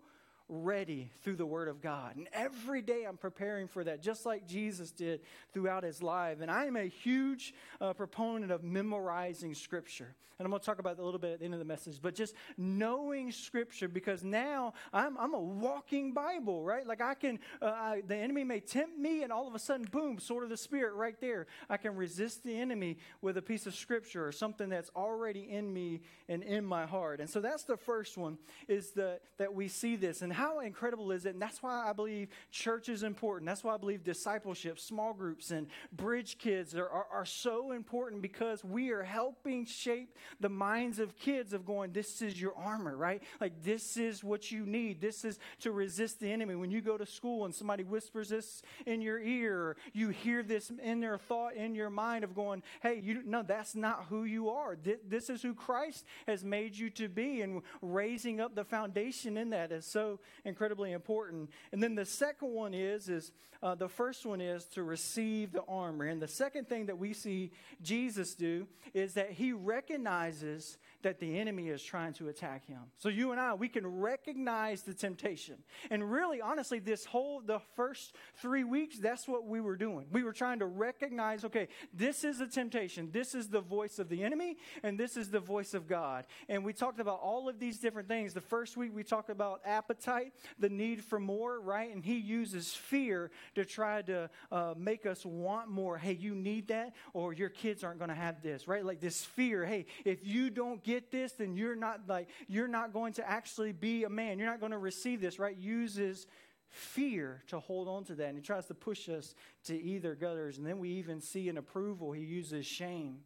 ready 0.50 1.12
through 1.24 1.36
the 1.38 1.46
Word 1.46 1.68
of 1.68 1.82
God. 1.82 2.18
And 2.18 2.28
every 2.34 2.82
day 2.82 3.06
I'm 3.06 3.18
preparing 3.18 3.68
for 3.68 3.84
that, 3.84 4.02
just 4.02 4.26
like 4.26 4.48
Jesus 4.48 4.92
did 4.92 5.22
throughout 5.54 5.84
his 5.84 6.04
life. 6.04 6.42
And 6.42 6.50
I 6.50 6.66
am 6.66 6.76
a 6.76 6.86
huge 6.86 7.54
uh, 7.80 7.94
proponent 7.94 8.52
of 8.52 8.64
memorizing 8.64 9.54
Scripture. 9.54 10.16
And 10.40 10.46
I'm 10.46 10.52
going 10.52 10.62
to 10.62 10.66
talk 10.66 10.80
about 10.80 10.96
that 10.96 11.04
a 11.04 11.06
little 11.06 11.20
bit 11.20 11.34
at 11.34 11.40
the 11.40 11.46
end 11.46 11.54
of 11.54 11.60
the 11.60 11.66
message, 11.66 12.00
but 12.02 12.16
just 12.16 12.34
knowing 12.58 13.30
Scripture 13.30 13.90
because 13.90 14.24
now 14.24 14.74
I'm, 14.94 15.18
I'm 15.18 15.34
a 15.34 15.40
walking 15.40 16.14
Bible, 16.14 16.64
right? 16.64 16.88
Like 16.88 17.02
I 17.02 17.14
can, 17.14 17.40
uh, 17.62 17.66
I, 17.66 18.04
the 18.08 18.16
enemy 18.16 18.46
may 18.46 18.62
tempt 18.62 18.98
me, 18.98 19.24
and 19.24 19.34
all 19.34 19.50
of 19.50 19.54
a 19.54 19.60
sudden, 19.60 19.86
boom, 19.92 20.18
sword 20.18 20.46
of 20.46 20.50
the 20.50 20.56
Spirit 20.56 20.94
right 20.94 21.20
there. 21.20 21.48
I 21.70 21.76
can 21.76 21.94
resist 21.94 22.46
the 22.46 22.58
enemy 22.58 23.00
with 23.22 23.36
a 23.36 23.42
piece 23.42 23.68
of 23.68 23.76
Scripture 23.76 24.26
or 24.26 24.32
something 24.32 24.70
that's 24.70 24.90
already 24.96 25.42
in 25.42 25.74
me 25.74 26.04
and 26.30 26.42
in 26.42 26.64
my 26.64 26.86
heart. 26.86 27.20
And 27.20 27.30
so 27.30 27.42
that's 27.42 27.64
the 27.64 27.76
first 27.76 28.18
one 28.18 28.38
is 28.70 28.92
the, 28.92 29.20
that 29.40 29.54
we 29.54 29.68
see 29.68 29.98
this. 29.98 30.22
And 30.22 30.32
how 30.40 30.60
incredible 30.60 31.12
is 31.12 31.26
it? 31.26 31.34
And 31.34 31.42
that's 31.42 31.62
why 31.62 31.90
I 31.90 31.92
believe 31.92 32.30
church 32.50 32.88
is 32.88 33.04
important. 33.04 33.46
That's 33.46 33.62
why 33.62 33.74
I 33.74 33.78
believe 33.78 34.06
discipleship, 34.06 34.80
small 34.80 35.14
groups, 35.14 35.52
and 35.52 35.68
bridge 35.92 36.38
kids 36.38 36.74
are, 36.76 36.88
are, 36.88 37.08
are 37.12 37.26
so 37.26 37.74
important 37.74 38.22
because 38.22 38.64
we 38.64 38.92
are 38.92 39.04
helping 39.04 39.66
shape 39.66 40.18
the 40.40 40.48
minds 40.48 40.98
of 40.98 41.18
kids 41.18 41.52
of 41.52 41.66
going, 41.66 41.92
this 41.92 42.22
is 42.22 42.40
your 42.40 42.56
armor, 42.56 42.96
right? 42.96 43.22
Like, 43.42 43.62
this 43.64 43.98
is 43.98 44.24
what 44.24 44.50
you 44.50 44.66
need. 44.66 45.02
This 45.02 45.26
is 45.26 45.40
to 45.60 45.74
resist 45.74 46.22
the 46.22 46.32
enemy. 46.32 46.56
When 46.56 46.72
you 46.72 46.80
go 46.80 46.98
to 46.98 47.06
school 47.06 47.44
and 47.44 47.54
somebody 47.54 47.84
whispers 47.84 48.30
this 48.30 48.62
in 48.86 49.02
your 49.02 49.20
ear, 49.20 49.76
you 49.92 50.08
hear 50.08 50.42
this 50.42 50.72
in 50.82 51.02
their 51.02 51.18
thought, 51.18 51.56
in 51.56 51.76
your 51.76 51.90
mind 51.90 52.24
of 52.24 52.34
going, 52.34 52.64
hey, 52.82 53.02
you 53.04 53.24
no, 53.26 53.44
that's 53.44 53.76
not 53.76 54.06
who 54.10 54.24
you 54.24 54.52
are. 54.52 54.78
This 55.06 55.30
is 55.30 55.42
who 55.42 55.54
Christ 55.54 56.06
has 56.28 56.46
made 56.46 56.78
you 56.78 56.90
to 56.92 57.10
be. 57.10 57.42
And 57.42 57.62
raising 57.82 58.40
up 58.40 58.56
the 58.56 58.64
foundation 58.64 59.36
in 59.36 59.50
that 59.50 59.74
is 59.74 59.86
so 59.86 60.22
incredibly 60.46 60.92
important. 60.92 61.50
And 61.72 61.82
then 61.82 61.96
the 61.96 62.06
second 62.06 62.52
one 62.52 62.74
is, 62.74 63.10
is 63.10 63.32
uh, 63.62 63.76
the 63.76 63.90
first 63.90 64.26
one 64.26 64.40
is 64.40 64.66
to 64.66 64.84
receive 64.84 65.52
the 65.52 65.64
armor. 65.68 66.06
And 66.06 66.22
the 66.22 66.28
second 66.28 66.70
thing 66.70 66.86
that 66.86 66.98
we 66.98 67.14
see 67.14 67.52
Jesus 67.82 68.36
do 68.36 68.68
is 68.94 69.14
that 69.16 69.32
he 69.32 69.52
recognizes 69.52 70.78
that 71.02 71.20
the 71.20 71.38
enemy 71.40 71.70
is 71.70 71.82
trying 71.82 72.14
to 72.14 72.28
attack 72.28 72.66
him. 72.66 72.80
So 72.98 73.10
you 73.10 73.32
and 73.32 73.40
I, 73.40 73.54
we 73.54 73.70
can 73.70 73.86
recognize 73.88 74.82
the 74.82 74.94
temptation. 74.94 75.56
And 75.90 76.12
really, 76.12 76.42
honestly, 76.42 76.80
this 76.80 77.06
whole, 77.06 77.42
the 77.42 77.60
first 77.76 78.16
three 78.42 78.64
weeks, 78.64 79.00
that's 79.00 79.28
what 79.28 79.46
we 79.46 79.62
were 79.62 79.76
doing. 79.76 80.08
We 80.12 80.24
were 80.24 80.34
trying 80.34 80.60
to 80.60 80.66
recognize, 80.66 81.46
okay, 81.46 81.68
this 81.94 82.24
is 82.24 82.42
a 82.42 82.48
temptation. 82.48 83.10
This 83.12 83.34
is 83.34 83.48
the 83.48 83.62
voice 83.62 84.00
of 84.00 84.10
the 84.10 84.24
enemy, 84.24 84.58
and 84.84 85.00
this 85.00 85.16
is 85.16 85.30
the 85.30 85.40
voice 85.40 85.74
of 85.74 85.88
God. 85.88 86.26
And 86.48 86.66
we 86.66 86.74
talked 86.74 87.00
about 87.00 87.20
all 87.22 87.48
of 87.48 87.60
these 87.60 87.80
different 87.80 88.08
things. 88.08 88.34
The 88.34 88.42
first 88.42 88.76
week, 88.76 88.92
we 88.94 89.04
talked 89.04 89.30
about 89.30 89.62
appetite, 89.66 90.34
the 90.60 90.70
need 90.70 91.04
for 91.04 91.20
more, 91.20 91.60
right? 91.60 91.94
And 91.94 92.04
he 92.04 92.18
uses 92.18 92.74
fear 92.74 93.32
to 93.56 93.66
try 93.66 94.02
to 94.04 94.30
uh, 94.52 94.74
make 94.78 95.06
us 95.06 95.26
want 95.26 95.70
more. 95.70 95.98
Hey, 95.98 96.14
you 96.14 96.36
need 96.36 96.68
that, 96.68 96.94
or 97.14 97.34
your 97.34 97.50
kids 97.50 97.84
aren't 97.84 98.00
going 98.00 98.10
to 98.10 98.16
have 98.16 98.42
this, 98.42 98.68
right? 98.68 98.84
Like 98.84 99.00
this 99.00 99.24
fear. 99.24 99.66
Hey, 99.66 99.86
if 100.06 100.26
you 100.26 100.50
don't 100.50 100.84
get 100.90 101.12
this, 101.12 101.34
then 101.34 101.56
you're 101.56 101.76
not 101.76 102.02
like 102.08 102.30
you're 102.48 102.68
not 102.68 102.94
going 102.94 103.14
to 103.14 103.30
actually 103.30 103.72
be 103.72 104.04
a 104.04 104.10
man. 104.10 104.40
You're 104.40 104.50
not 104.50 104.60
going 104.60 104.72
to 104.72 104.78
receive 104.78 105.22
this, 105.22 105.40
right? 105.40 105.56
Uses 105.56 106.28
fear 106.70 107.44
to 107.48 107.60
hold 107.60 107.88
on 107.88 108.04
to 108.06 108.16
that. 108.16 108.28
And 108.28 108.38
he 108.38 108.44
tries 108.44 108.68
to 108.68 108.74
push 108.74 109.10
us 109.10 109.36
to 109.66 109.80
either 109.80 110.16
gutters. 110.16 110.58
And 110.58 110.66
then 110.66 110.80
we 110.80 110.90
even 110.90 111.22
see 111.22 111.50
an 111.50 111.58
approval. 111.58 112.12
He 112.12 112.24
uses 112.24 112.66
shame 112.66 113.20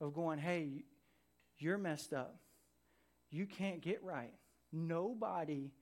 of 0.00 0.14
going, 0.14 0.38
hey, 0.38 0.84
you're 1.58 1.78
messed 1.78 2.12
up. 2.12 2.36
You 3.30 3.46
can't 3.46 3.80
get 3.80 4.02
right. 4.02 4.32
Nobody 4.72 5.72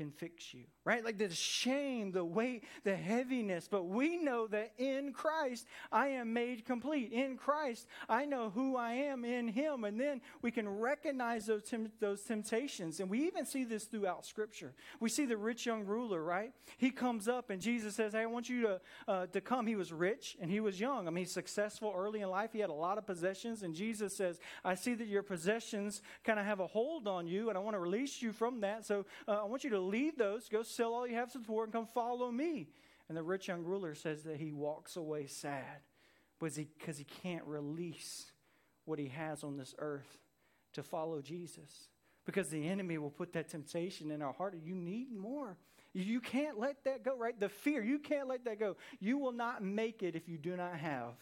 can 0.00 0.10
fix 0.10 0.54
you, 0.54 0.62
right? 0.86 1.04
Like 1.04 1.18
the 1.18 1.28
shame, 1.28 2.10
the 2.10 2.24
weight, 2.24 2.64
the 2.84 2.96
heaviness. 2.96 3.68
But 3.70 3.84
we 3.84 4.16
know 4.16 4.46
that 4.46 4.72
in 4.78 5.12
Christ, 5.12 5.66
I 5.92 6.08
am 6.08 6.32
made 6.32 6.64
complete. 6.64 7.12
In 7.12 7.36
Christ, 7.36 7.86
I 8.08 8.24
know 8.24 8.48
who 8.48 8.76
I 8.76 8.92
am 8.92 9.26
in 9.26 9.46
Him. 9.46 9.84
And 9.84 10.00
then 10.00 10.22
we 10.40 10.50
can 10.50 10.66
recognize 10.66 11.44
those, 11.44 11.64
tem- 11.64 11.92
those 12.00 12.22
temptations. 12.22 12.98
And 12.98 13.10
we 13.10 13.26
even 13.26 13.44
see 13.44 13.64
this 13.64 13.84
throughout 13.84 14.24
Scripture. 14.24 14.72
We 15.00 15.10
see 15.10 15.26
the 15.26 15.36
rich 15.36 15.66
young 15.66 15.84
ruler, 15.84 16.24
right? 16.24 16.54
He 16.78 16.90
comes 16.90 17.28
up 17.28 17.50
and 17.50 17.60
Jesus 17.60 17.94
says, 17.94 18.14
Hey, 18.14 18.20
I 18.20 18.26
want 18.26 18.48
you 18.48 18.62
to, 18.62 18.80
uh, 19.06 19.26
to 19.26 19.40
come. 19.42 19.66
He 19.66 19.76
was 19.76 19.92
rich 19.92 20.38
and 20.40 20.50
he 20.50 20.60
was 20.60 20.80
young. 20.80 21.08
I 21.08 21.10
mean, 21.10 21.26
successful 21.26 21.92
early 21.94 22.22
in 22.22 22.30
life. 22.30 22.54
He 22.54 22.60
had 22.60 22.70
a 22.70 22.72
lot 22.72 22.96
of 22.96 23.04
possessions. 23.06 23.64
And 23.64 23.74
Jesus 23.74 24.16
says, 24.16 24.40
I 24.64 24.76
see 24.76 24.94
that 24.94 25.08
your 25.08 25.22
possessions 25.22 26.00
kind 26.24 26.38
of 26.38 26.46
have 26.46 26.60
a 26.60 26.66
hold 26.66 27.06
on 27.06 27.26
you, 27.26 27.50
and 27.50 27.58
I 27.58 27.60
want 27.60 27.74
to 27.74 27.80
release 27.80 28.22
you 28.22 28.32
from 28.32 28.62
that. 28.62 28.86
So 28.86 29.04
uh, 29.28 29.42
I 29.42 29.44
want 29.44 29.62
you 29.62 29.70
to 29.70 29.89
leave 29.90 30.16
those, 30.16 30.48
go 30.48 30.62
sell 30.62 30.94
all 30.94 31.06
you 31.06 31.14
have 31.14 31.32
to 31.32 31.38
the 31.38 31.44
poor, 31.44 31.64
and 31.64 31.72
come 31.72 31.86
follow 31.86 32.30
me. 32.30 32.68
And 33.08 33.16
the 33.16 33.22
rich 33.22 33.48
young 33.48 33.64
ruler 33.64 33.94
says 33.94 34.22
that 34.22 34.36
he 34.36 34.52
walks 34.52 34.96
away 34.96 35.26
sad 35.26 35.82
because 36.38 36.56
he, 36.56 36.68
because 36.78 36.96
he 36.96 37.04
can't 37.04 37.44
release 37.44 38.30
what 38.84 38.98
he 38.98 39.08
has 39.08 39.42
on 39.42 39.56
this 39.56 39.74
earth 39.78 40.18
to 40.74 40.82
follow 40.82 41.20
Jesus. 41.20 41.88
Because 42.24 42.48
the 42.48 42.68
enemy 42.68 42.98
will 42.98 43.10
put 43.10 43.32
that 43.32 43.48
temptation 43.48 44.10
in 44.10 44.22
our 44.22 44.32
heart. 44.32 44.54
You 44.62 44.74
need 44.74 45.12
more. 45.12 45.56
You 45.92 46.20
can't 46.20 46.58
let 46.58 46.84
that 46.84 47.02
go, 47.02 47.16
right? 47.16 47.38
The 47.38 47.48
fear, 47.48 47.82
you 47.82 47.98
can't 47.98 48.28
let 48.28 48.44
that 48.44 48.60
go. 48.60 48.76
You 49.00 49.18
will 49.18 49.32
not 49.32 49.62
make 49.62 50.02
it 50.02 50.14
if 50.14 50.28
you 50.28 50.38
do 50.38 50.56
not 50.56 50.76
have 50.76 51.14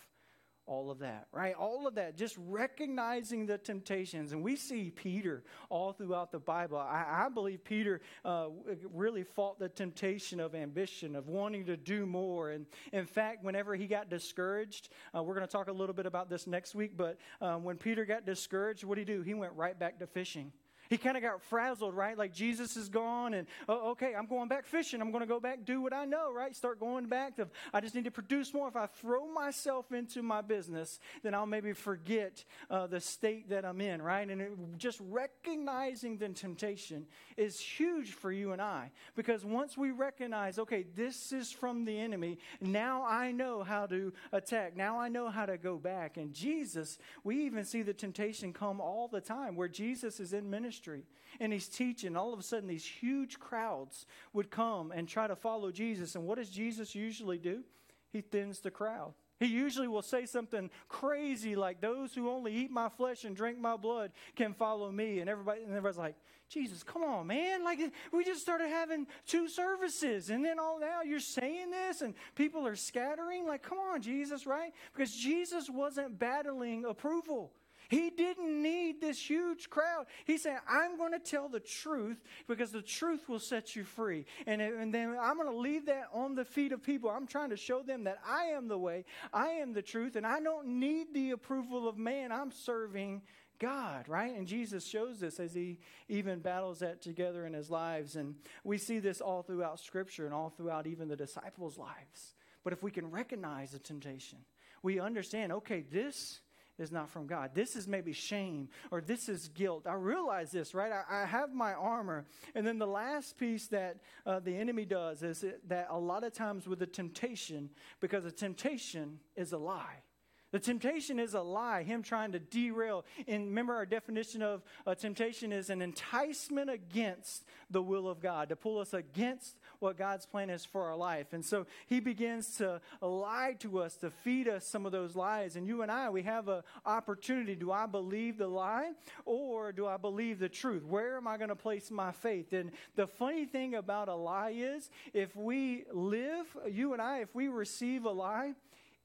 all 0.68 0.90
of 0.90 0.98
that, 0.98 1.26
right? 1.32 1.54
All 1.54 1.86
of 1.86 1.94
that, 1.94 2.16
just 2.16 2.36
recognizing 2.38 3.46
the 3.46 3.56
temptations. 3.56 4.32
And 4.32 4.42
we 4.42 4.54
see 4.54 4.90
Peter 4.90 5.42
all 5.70 5.92
throughout 5.92 6.30
the 6.30 6.38
Bible. 6.38 6.76
I, 6.78 7.24
I 7.26 7.28
believe 7.30 7.64
Peter 7.64 8.02
uh, 8.24 8.48
really 8.92 9.24
fought 9.24 9.58
the 9.58 9.68
temptation 9.68 10.40
of 10.40 10.54
ambition, 10.54 11.16
of 11.16 11.28
wanting 11.28 11.64
to 11.66 11.76
do 11.76 12.04
more. 12.04 12.50
And 12.50 12.66
in 12.92 13.06
fact, 13.06 13.42
whenever 13.42 13.74
he 13.74 13.86
got 13.86 14.10
discouraged, 14.10 14.90
uh, 15.16 15.22
we're 15.22 15.34
going 15.34 15.46
to 15.46 15.50
talk 15.52 15.68
a 15.68 15.72
little 15.72 15.94
bit 15.94 16.06
about 16.06 16.28
this 16.28 16.46
next 16.46 16.74
week, 16.74 16.92
but 16.96 17.16
um, 17.40 17.64
when 17.64 17.78
Peter 17.78 18.04
got 18.04 18.26
discouraged, 18.26 18.84
what 18.84 18.96
did 18.96 19.08
he 19.08 19.14
do? 19.14 19.22
He 19.22 19.34
went 19.34 19.54
right 19.54 19.78
back 19.78 19.98
to 20.00 20.06
fishing. 20.06 20.52
He 20.88 20.96
kind 20.96 21.16
of 21.16 21.22
got 21.22 21.42
frazzled, 21.42 21.94
right? 21.94 22.16
Like 22.16 22.32
Jesus 22.32 22.76
is 22.76 22.88
gone, 22.88 23.34
and 23.34 23.46
oh, 23.68 23.90
okay, 23.90 24.14
I'm 24.14 24.26
going 24.26 24.48
back 24.48 24.64
fishing. 24.66 25.00
I'm 25.00 25.10
going 25.10 25.20
to 25.20 25.26
go 25.26 25.38
back, 25.38 25.64
do 25.64 25.82
what 25.82 25.92
I 25.92 26.06
know, 26.06 26.32
right? 26.32 26.56
Start 26.56 26.80
going 26.80 27.06
back 27.06 27.36
to, 27.36 27.48
I 27.74 27.80
just 27.80 27.94
need 27.94 28.04
to 28.04 28.10
produce 28.10 28.54
more. 28.54 28.68
If 28.68 28.76
I 28.76 28.86
throw 28.86 29.26
myself 29.26 29.92
into 29.92 30.22
my 30.22 30.40
business, 30.40 30.98
then 31.22 31.34
I'll 31.34 31.46
maybe 31.46 31.74
forget 31.74 32.44
uh, 32.70 32.86
the 32.86 33.00
state 33.00 33.50
that 33.50 33.64
I'm 33.64 33.80
in, 33.80 34.00
right? 34.00 34.28
And 34.28 34.40
it, 34.40 34.52
just 34.78 34.98
recognizing 35.10 36.16
the 36.16 36.28
temptation 36.30 37.06
is 37.36 37.60
huge 37.60 38.12
for 38.12 38.32
you 38.32 38.52
and 38.52 38.62
I 38.62 38.90
because 39.14 39.44
once 39.44 39.76
we 39.76 39.90
recognize, 39.90 40.58
okay, 40.58 40.86
this 40.94 41.32
is 41.32 41.52
from 41.52 41.84
the 41.84 41.98
enemy, 41.98 42.38
now 42.60 43.04
I 43.04 43.30
know 43.30 43.62
how 43.62 43.86
to 43.86 44.12
attack. 44.32 44.76
Now 44.76 44.98
I 44.98 45.08
know 45.08 45.28
how 45.28 45.44
to 45.44 45.58
go 45.58 45.76
back. 45.76 46.16
And 46.16 46.32
Jesus, 46.32 46.98
we 47.24 47.44
even 47.44 47.64
see 47.64 47.82
the 47.82 47.92
temptation 47.92 48.52
come 48.52 48.80
all 48.80 49.08
the 49.08 49.20
time 49.20 49.54
where 49.54 49.68
Jesus 49.68 50.18
is 50.18 50.32
in 50.32 50.48
ministry 50.48 50.77
ministry 50.78 51.04
and 51.40 51.52
he's 51.52 51.68
teaching. 51.68 52.16
All 52.16 52.32
of 52.32 52.38
a 52.38 52.42
sudden, 52.42 52.68
these 52.68 52.86
huge 52.86 53.38
crowds 53.38 54.06
would 54.32 54.50
come 54.50 54.92
and 54.92 55.08
try 55.08 55.26
to 55.26 55.36
follow 55.36 55.70
Jesus. 55.70 56.14
And 56.14 56.26
what 56.26 56.38
does 56.38 56.50
Jesus 56.50 56.94
usually 56.94 57.38
do? 57.38 57.62
he 58.10 58.22
thins 58.22 58.60
the 58.60 58.70
crowd. 58.70 59.12
He 59.38 59.46
usually 59.46 59.86
will 59.86 60.00
say 60.00 60.24
something 60.24 60.70
crazy 60.88 61.54
like, 61.54 61.82
Those 61.82 62.14
who 62.14 62.30
only 62.30 62.54
eat 62.54 62.70
my 62.70 62.88
flesh 62.88 63.24
and 63.24 63.36
drink 63.36 63.58
my 63.58 63.76
blood 63.76 64.12
can 64.34 64.54
follow 64.54 64.90
me. 64.90 65.20
And 65.20 65.28
everybody 65.28 65.60
and 65.60 65.68
everybody's 65.68 65.98
like, 65.98 66.14
Jesus, 66.48 66.82
come 66.82 67.04
on, 67.04 67.26
man. 67.26 67.62
Like 67.64 67.78
we 68.10 68.24
just 68.24 68.40
started 68.40 68.68
having 68.68 69.06
two 69.26 69.46
services, 69.46 70.30
and 70.30 70.42
then 70.42 70.58
all 70.58 70.80
now 70.80 71.02
you're 71.02 71.20
saying 71.20 71.70
this, 71.70 72.00
and 72.00 72.14
people 72.34 72.66
are 72.66 72.76
scattering. 72.76 73.46
Like, 73.46 73.62
come 73.62 73.76
on, 73.76 74.00
Jesus, 74.00 74.46
right? 74.46 74.72
Because 74.94 75.14
Jesus 75.14 75.68
wasn't 75.68 76.18
battling 76.18 76.86
approval. 76.86 77.52
He 77.88 78.10
didn't 78.10 78.62
need 78.62 79.00
this 79.00 79.18
huge 79.18 79.70
crowd. 79.70 80.06
He 80.26 80.36
said, 80.36 80.58
I'm 80.68 80.98
going 80.98 81.12
to 81.12 81.18
tell 81.18 81.48
the 81.48 81.60
truth 81.60 82.22
because 82.46 82.70
the 82.70 82.82
truth 82.82 83.28
will 83.28 83.38
set 83.38 83.74
you 83.74 83.84
free. 83.84 84.26
And, 84.46 84.60
and 84.60 84.92
then 84.92 85.16
I'm 85.20 85.36
going 85.36 85.50
to 85.50 85.56
leave 85.56 85.86
that 85.86 86.08
on 86.12 86.34
the 86.34 86.44
feet 86.44 86.72
of 86.72 86.82
people. 86.82 87.08
I'm 87.08 87.26
trying 87.26 87.50
to 87.50 87.56
show 87.56 87.82
them 87.82 88.04
that 88.04 88.18
I 88.28 88.44
am 88.46 88.68
the 88.68 88.78
way, 88.78 89.06
I 89.32 89.48
am 89.48 89.72
the 89.72 89.82
truth, 89.82 90.16
and 90.16 90.26
I 90.26 90.40
don't 90.40 90.66
need 90.66 91.14
the 91.14 91.30
approval 91.30 91.88
of 91.88 91.96
man. 91.96 92.30
I'm 92.30 92.52
serving 92.52 93.22
God, 93.58 94.08
right? 94.08 94.36
And 94.36 94.46
Jesus 94.46 94.86
shows 94.86 95.18
this 95.18 95.40
as 95.40 95.54
he 95.54 95.80
even 96.08 96.40
battles 96.40 96.78
that 96.80 97.02
together 97.02 97.46
in 97.46 97.54
his 97.54 97.70
lives. 97.70 98.16
And 98.16 98.34
we 98.64 98.78
see 98.78 98.98
this 98.98 99.20
all 99.20 99.42
throughout 99.42 99.80
Scripture 99.80 100.26
and 100.26 100.34
all 100.34 100.50
throughout 100.50 100.86
even 100.86 101.08
the 101.08 101.16
disciples' 101.16 101.78
lives. 101.78 102.34
But 102.62 102.72
if 102.72 102.82
we 102.82 102.90
can 102.90 103.10
recognize 103.10 103.72
the 103.72 103.78
temptation, 103.78 104.38
we 104.82 105.00
understand, 105.00 105.52
okay, 105.52 105.80
this 105.80 106.40
is 106.78 106.92
not 106.92 107.10
from 107.10 107.26
God. 107.26 107.50
This 107.54 107.76
is 107.76 107.88
maybe 107.88 108.12
shame 108.12 108.68
or 108.90 109.00
this 109.00 109.28
is 109.28 109.48
guilt. 109.48 109.86
I 109.86 109.94
realize 109.94 110.50
this, 110.50 110.74
right? 110.74 110.92
I, 110.92 111.22
I 111.22 111.26
have 111.26 111.52
my 111.52 111.74
armor. 111.74 112.26
And 112.54 112.66
then 112.66 112.78
the 112.78 112.86
last 112.86 113.36
piece 113.36 113.66
that 113.68 113.98
uh, 114.26 114.40
the 114.40 114.56
enemy 114.56 114.84
does 114.84 115.22
is 115.22 115.44
that 115.66 115.88
a 115.90 115.98
lot 115.98 116.24
of 116.24 116.32
times 116.32 116.66
with 116.66 116.78
the 116.78 116.86
temptation, 116.86 117.70
because 118.00 118.24
the 118.24 118.32
temptation 118.32 119.20
is 119.36 119.52
a 119.52 119.58
lie. 119.58 120.02
The 120.50 120.58
temptation 120.58 121.18
is 121.18 121.34
a 121.34 121.42
lie, 121.42 121.82
him 121.82 122.02
trying 122.02 122.32
to 122.32 122.38
derail. 122.38 123.04
And 123.26 123.48
remember, 123.48 123.74
our 123.74 123.84
definition 123.84 124.40
of 124.40 124.62
uh, 124.86 124.94
temptation 124.94 125.52
is 125.52 125.68
an 125.68 125.82
enticement 125.82 126.70
against 126.70 127.44
the 127.70 127.82
will 127.82 128.08
of 128.08 128.20
God, 128.20 128.48
to 128.48 128.56
pull 128.56 128.78
us 128.78 128.94
against 128.94 129.58
what 129.80 129.96
God's 129.96 130.26
plan 130.26 130.50
is 130.50 130.64
for 130.64 130.84
our 130.84 130.96
life. 130.96 131.32
And 131.32 131.44
so 131.44 131.66
he 131.86 132.00
begins 132.00 132.56
to 132.56 132.80
lie 133.00 133.56
to 133.60 133.80
us, 133.80 133.96
to 133.98 134.10
feed 134.10 134.48
us 134.48 134.66
some 134.66 134.86
of 134.86 134.92
those 134.92 135.14
lies. 135.14 135.56
And 135.56 135.66
you 135.66 135.82
and 135.82 135.90
I, 135.90 136.10
we 136.10 136.22
have 136.22 136.48
an 136.48 136.62
opportunity. 136.84 137.54
Do 137.54 137.70
I 137.70 137.86
believe 137.86 138.38
the 138.38 138.48
lie 138.48 138.92
or 139.24 139.72
do 139.72 139.86
I 139.86 139.96
believe 139.96 140.38
the 140.38 140.48
truth? 140.48 140.84
Where 140.84 141.16
am 141.16 141.26
I 141.26 141.36
going 141.36 141.48
to 141.48 141.56
place 141.56 141.90
my 141.90 142.12
faith? 142.12 142.52
And 142.52 142.70
the 142.96 143.06
funny 143.06 143.46
thing 143.46 143.74
about 143.74 144.08
a 144.08 144.14
lie 144.14 144.54
is 144.56 144.90
if 145.12 145.34
we 145.36 145.84
live, 145.92 146.46
you 146.70 146.92
and 146.92 147.02
I, 147.02 147.18
if 147.18 147.34
we 147.34 147.48
receive 147.48 148.04
a 148.04 148.10
lie, 148.10 148.54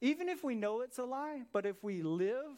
even 0.02 0.28
if 0.28 0.44
we 0.44 0.56
know 0.56 0.82
it's 0.82 0.98
a 0.98 1.06
lie, 1.06 1.44
but 1.54 1.66
if 1.66 1.82
we 1.84 2.02
live 2.02 2.58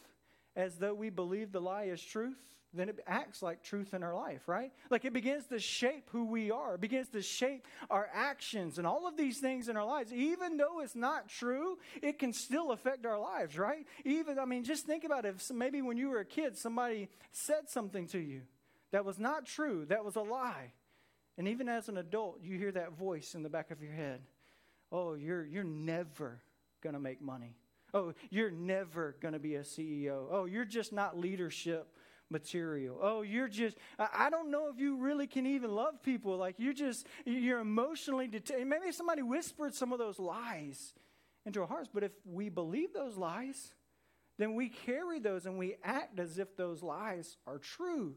as 0.55 0.77
though 0.77 0.93
we 0.93 1.09
believe 1.09 1.51
the 1.51 1.61
lie 1.61 1.83
is 1.83 2.01
truth, 2.01 2.54
then 2.79 2.89
it 2.89 2.99
acts 3.07 3.41
like 3.41 3.63
truth 3.63 3.93
in 3.93 4.03
our 4.03 4.15
life, 4.15 4.47
right? 4.47 4.71
Like 4.89 5.05
it 5.05 5.13
begins 5.13 5.45
to 5.47 5.59
shape 5.59 6.09
who 6.11 6.25
we 6.25 6.51
are, 6.51 6.75
it 6.75 6.81
begins 6.81 7.09
to 7.09 7.21
shape 7.21 7.65
our 7.89 8.09
actions 8.13 8.77
and 8.77 8.87
all 8.87 9.07
of 9.07 9.17
these 9.17 9.39
things 9.39 9.69
in 9.69 9.77
our 9.77 9.85
lives. 9.85 10.11
Even 10.13 10.57
though 10.57 10.81
it's 10.81 10.95
not 10.95 11.29
true, 11.29 11.77
it 12.01 12.19
can 12.19 12.33
still 12.33 12.71
affect 12.71 13.05
our 13.05 13.19
lives, 13.19 13.57
right? 13.57 13.85
Even, 14.03 14.39
I 14.39 14.45
mean, 14.45 14.63
just 14.63 14.85
think 14.85 15.03
about 15.03 15.25
it. 15.25 15.35
If 15.35 15.51
maybe 15.51 15.81
when 15.81 15.97
you 15.97 16.09
were 16.09 16.19
a 16.19 16.25
kid, 16.25 16.57
somebody 16.57 17.09
said 17.31 17.69
something 17.69 18.07
to 18.07 18.19
you 18.19 18.41
that 18.91 19.05
was 19.05 19.19
not 19.19 19.45
true, 19.45 19.85
that 19.89 20.05
was 20.05 20.15
a 20.15 20.21
lie. 20.21 20.73
And 21.37 21.47
even 21.47 21.67
as 21.67 21.89
an 21.89 21.97
adult, 21.97 22.39
you 22.41 22.57
hear 22.57 22.71
that 22.71 22.93
voice 22.93 23.35
in 23.35 23.43
the 23.43 23.49
back 23.49 23.71
of 23.71 23.81
your 23.81 23.91
head. 23.91 24.21
Oh, 24.91 25.15
you're, 25.15 25.45
you're 25.45 25.63
never 25.63 26.41
going 26.81 26.93
to 26.93 26.99
make 26.99 27.21
money. 27.21 27.55
Oh, 27.93 28.13
you're 28.29 28.51
never 28.51 29.15
going 29.21 29.33
to 29.33 29.39
be 29.39 29.55
a 29.55 29.61
CEO. 29.61 30.27
Oh, 30.29 30.45
you're 30.45 30.65
just 30.65 30.93
not 30.93 31.17
leadership 31.17 31.87
material. 32.29 32.97
Oh, 33.01 33.21
you're 33.21 33.47
just, 33.47 33.77
I 33.99 34.29
don't 34.29 34.51
know 34.51 34.69
if 34.69 34.79
you 34.79 34.97
really 34.97 35.27
can 35.27 35.45
even 35.45 35.71
love 35.71 36.01
people. 36.01 36.37
Like 36.37 36.55
you're 36.57 36.73
just, 36.73 37.05
you're 37.25 37.59
emotionally 37.59 38.27
detained. 38.27 38.69
Maybe 38.69 38.91
somebody 38.91 39.21
whispered 39.21 39.73
some 39.73 39.93
of 39.93 39.99
those 39.99 40.19
lies 40.19 40.93
into 41.45 41.61
our 41.61 41.67
hearts. 41.67 41.89
But 41.93 42.03
if 42.03 42.11
we 42.25 42.49
believe 42.49 42.93
those 42.93 43.17
lies, 43.17 43.73
then 44.37 44.55
we 44.55 44.69
carry 44.69 45.19
those 45.19 45.45
and 45.45 45.57
we 45.57 45.75
act 45.83 46.19
as 46.19 46.39
if 46.39 46.55
those 46.57 46.83
lies 46.83 47.37
are 47.47 47.57
true. 47.57 48.15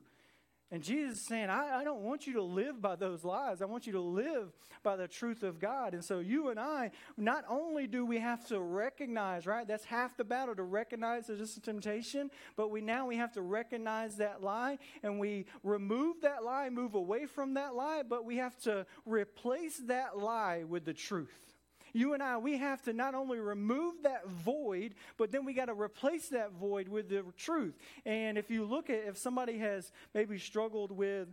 And 0.71 0.83
Jesus 0.83 1.19
is 1.19 1.25
saying, 1.25 1.49
I, 1.49 1.81
I, 1.81 1.85
don't 1.85 2.03
want 2.03 2.27
you 2.27 2.35
to 2.35 2.43
live 2.43 2.83
by 2.83 2.95
those 2.95 3.25
lies. 3.25 3.63
I 3.63 3.65
want 3.65 3.87
you 3.87 3.93
to 3.95 4.01
live 4.01 4.53
by 4.83 4.97
the 4.97 5.09
truth 5.09 5.43
of 5.43 5.59
God. 5.59 5.95
And 5.95 6.05
so, 6.05 6.19
you 6.19 6.51
and 6.51 6.61
I, 6.61 6.91
not 7.17 7.45
only 7.49 7.87
do 7.87 8.05
we 8.05 8.19
have 8.19 8.47
to 8.49 8.61
recognize, 8.61 9.47
right? 9.47 9.67
That's 9.67 9.85
half 9.85 10.19
the 10.19 10.25
battle 10.25 10.55
to 10.55 10.63
recognize 10.65 11.27
that 11.29 11.39
this 11.39 11.57
a 11.57 11.61
temptation, 11.61 12.31
but 12.55 12.71
we 12.71 12.83
now 12.83 13.07
we 13.07 13.17
have 13.17 13.33
to 13.33 13.43
recognize 13.43 14.17
that 14.17 14.43
lie 14.43 14.79
and 15.03 15.19
we 15.19 15.47
remove 15.63 16.21
that 16.21 16.45
lie, 16.45 16.69
move 16.69 16.95
away 16.95 17.25
from 17.25 17.55
that 17.55 17.75
lie, 17.75 18.03
but 18.07 18.27
we 18.27 18.37
have 18.37 18.59
to 18.59 18.85
replace 19.07 19.79
that 19.87 20.19
lie 20.19 20.65
with 20.65 20.85
the 20.85 20.95
truth 20.95 21.58
you 21.99 22.15
and 22.15 22.23
I, 22.23 22.39
we 22.39 22.57
have 22.59 22.81
to 22.83 22.93
not 22.93 23.15
only 23.15 23.39
remove 23.39 24.03
that 24.05 24.29
void, 24.29 24.95
but 25.17 25.33
then 25.33 25.45
we 25.45 25.53
got 25.53 25.67
to 25.67 25.75
replace 25.75 26.29
that 26.29 26.53
void 26.53 26.89
with 26.89 27.09
the 27.09 27.25
truth. 27.37 27.77
And 28.07 28.39
if 28.39 28.51
you 28.51 28.65
look 28.65 28.89
at, 28.89 29.05
if 29.07 29.19
somebody 29.19 29.59
has 29.59 29.93
maybe 30.15 30.39
struggled 30.39 30.93
with, 30.93 31.29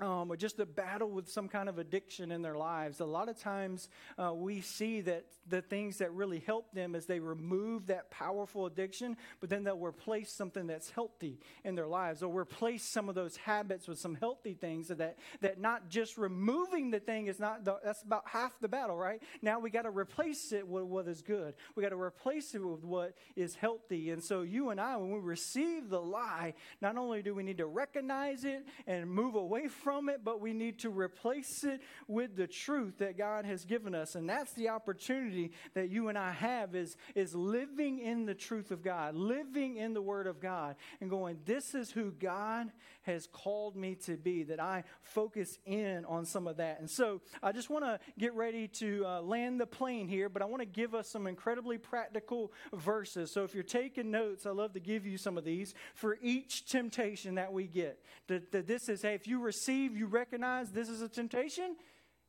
um, 0.00 0.30
or 0.30 0.36
just 0.36 0.58
a 0.58 0.66
battle 0.66 1.10
with 1.10 1.28
some 1.28 1.48
kind 1.48 1.68
of 1.68 1.78
addiction 1.78 2.32
in 2.32 2.42
their 2.42 2.56
lives. 2.56 3.00
A 3.00 3.04
lot 3.04 3.28
of 3.28 3.38
times 3.38 3.88
uh, 4.18 4.32
we 4.34 4.60
see 4.60 5.00
that 5.02 5.26
the 5.48 5.60
things 5.60 5.98
that 5.98 6.12
really 6.12 6.40
help 6.40 6.72
them 6.72 6.94
is 6.94 7.06
they 7.06 7.20
remove 7.20 7.86
that 7.86 8.10
powerful 8.10 8.66
addiction, 8.66 9.16
but 9.40 9.50
then 9.50 9.64
they'll 9.64 9.76
replace 9.76 10.32
something 10.32 10.66
that's 10.66 10.90
healthy 10.90 11.38
in 11.64 11.74
their 11.74 11.86
lives, 11.86 12.22
or 12.22 12.36
replace 12.36 12.82
some 12.82 13.08
of 13.08 13.14
those 13.14 13.36
habits 13.36 13.86
with 13.86 13.98
some 13.98 14.14
healthy 14.14 14.54
things. 14.54 14.88
So 14.88 14.94
that 14.94 15.18
that 15.40 15.60
not 15.60 15.88
just 15.88 16.16
removing 16.16 16.90
the 16.90 17.00
thing 17.00 17.26
is 17.26 17.38
not 17.38 17.64
the, 17.64 17.76
that's 17.84 18.02
about 18.02 18.24
half 18.26 18.58
the 18.60 18.68
battle, 18.68 18.96
right? 18.96 19.22
Now 19.42 19.60
we 19.60 19.70
got 19.70 19.82
to 19.82 19.90
replace 19.90 20.52
it 20.52 20.66
with 20.66 20.84
what 20.84 21.06
is 21.06 21.22
good. 21.22 21.54
We 21.74 21.82
got 21.82 21.90
to 21.90 22.00
replace 22.00 22.54
it 22.54 22.64
with 22.64 22.84
what 22.84 23.14
is 23.36 23.54
healthy. 23.54 24.10
And 24.10 24.22
so 24.22 24.42
you 24.42 24.70
and 24.70 24.80
I, 24.80 24.96
when 24.96 25.12
we 25.12 25.20
receive 25.20 25.90
the 25.90 26.00
lie, 26.00 26.54
not 26.80 26.96
only 26.96 27.22
do 27.22 27.34
we 27.34 27.42
need 27.42 27.58
to 27.58 27.66
recognize 27.66 28.44
it 28.44 28.64
and 28.86 29.10
move 29.10 29.34
away 29.34 29.68
from 29.68 29.81
from 29.82 30.08
it, 30.08 30.20
but 30.24 30.40
we 30.40 30.52
need 30.52 30.78
to 30.80 30.90
replace 30.90 31.64
it 31.64 31.80
with 32.08 32.36
the 32.36 32.46
truth 32.46 32.98
that 32.98 33.18
God 33.18 33.44
has 33.44 33.64
given 33.64 33.94
us. 33.94 34.14
And 34.14 34.28
that's 34.28 34.52
the 34.54 34.68
opportunity 34.68 35.52
that 35.74 35.90
you 35.90 36.08
and 36.08 36.18
I 36.18 36.32
have 36.32 36.74
is, 36.74 36.96
is 37.14 37.34
living 37.34 37.98
in 37.98 38.26
the 38.26 38.34
truth 38.34 38.70
of 38.70 38.82
God, 38.82 39.14
living 39.14 39.76
in 39.76 39.94
the 39.94 40.02
Word 40.02 40.26
of 40.26 40.40
God, 40.40 40.76
and 41.00 41.10
going, 41.10 41.38
This 41.44 41.74
is 41.74 41.90
who 41.90 42.12
God 42.12 42.70
has 43.02 43.26
called 43.26 43.76
me 43.76 43.96
to 43.96 44.16
be, 44.16 44.44
that 44.44 44.60
I 44.60 44.84
focus 45.02 45.58
in 45.66 46.04
on 46.04 46.24
some 46.24 46.46
of 46.46 46.58
that. 46.58 46.78
And 46.78 46.88
so 46.88 47.20
I 47.42 47.52
just 47.52 47.68
want 47.68 47.84
to 47.84 47.98
get 48.18 48.34
ready 48.34 48.68
to 48.68 49.04
uh, 49.04 49.20
land 49.22 49.60
the 49.60 49.66
plane 49.66 50.08
here, 50.08 50.28
but 50.28 50.42
I 50.42 50.44
want 50.44 50.60
to 50.60 50.66
give 50.66 50.94
us 50.94 51.08
some 51.08 51.26
incredibly 51.26 51.78
practical 51.78 52.52
verses. 52.72 53.32
So 53.32 53.44
if 53.44 53.54
you're 53.54 53.64
taking 53.64 54.10
notes, 54.10 54.46
I 54.46 54.50
love 54.50 54.72
to 54.74 54.80
give 54.80 55.04
you 55.04 55.18
some 55.18 55.36
of 55.36 55.44
these 55.44 55.74
for 55.94 56.18
each 56.22 56.66
temptation 56.66 57.34
that 57.34 57.52
we 57.52 57.66
get. 57.66 58.00
That, 58.28 58.52
that 58.52 58.66
this 58.66 58.88
is, 58.88 59.02
hey, 59.02 59.14
if 59.14 59.26
you 59.26 59.40
receive 59.40 59.71
you 59.72 60.06
recognize 60.06 60.70
this 60.70 60.88
is 60.88 61.02
a 61.02 61.08
temptation, 61.08 61.76